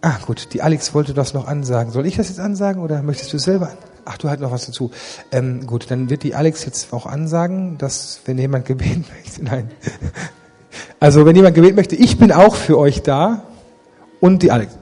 Ah, 0.00 0.18
gut, 0.24 0.54
die 0.54 0.62
Alex 0.62 0.94
wollte 0.94 1.12
das 1.12 1.34
noch 1.34 1.46
ansagen. 1.46 1.92
Soll 1.92 2.06
ich 2.06 2.16
das 2.16 2.28
jetzt 2.28 2.40
ansagen 2.40 2.82
oder 2.82 3.02
möchtest 3.02 3.32
du 3.32 3.36
es 3.36 3.42
selber? 3.42 3.76
Ach, 4.04 4.18
du 4.18 4.28
halt 4.28 4.40
noch 4.40 4.50
was 4.50 4.66
dazu. 4.66 4.90
Ähm, 5.32 5.66
gut, 5.66 5.90
dann 5.90 6.10
wird 6.10 6.22
die 6.22 6.34
Alex 6.34 6.64
jetzt 6.64 6.92
auch 6.92 7.06
ansagen, 7.06 7.78
dass 7.78 8.20
wenn 8.24 8.38
jemand 8.38 8.66
Gebet 8.66 9.04
möchte, 9.16 9.44
nein. 9.44 9.70
Also 10.98 11.26
wenn 11.26 11.36
jemand 11.36 11.54
Gebet 11.54 11.76
möchte, 11.76 11.96
ich 11.96 12.18
bin 12.18 12.32
auch 12.32 12.54
für 12.54 12.78
euch 12.78 13.02
da 13.02 13.44
und 14.20 14.42
die 14.42 14.50
Alex. 14.50 14.79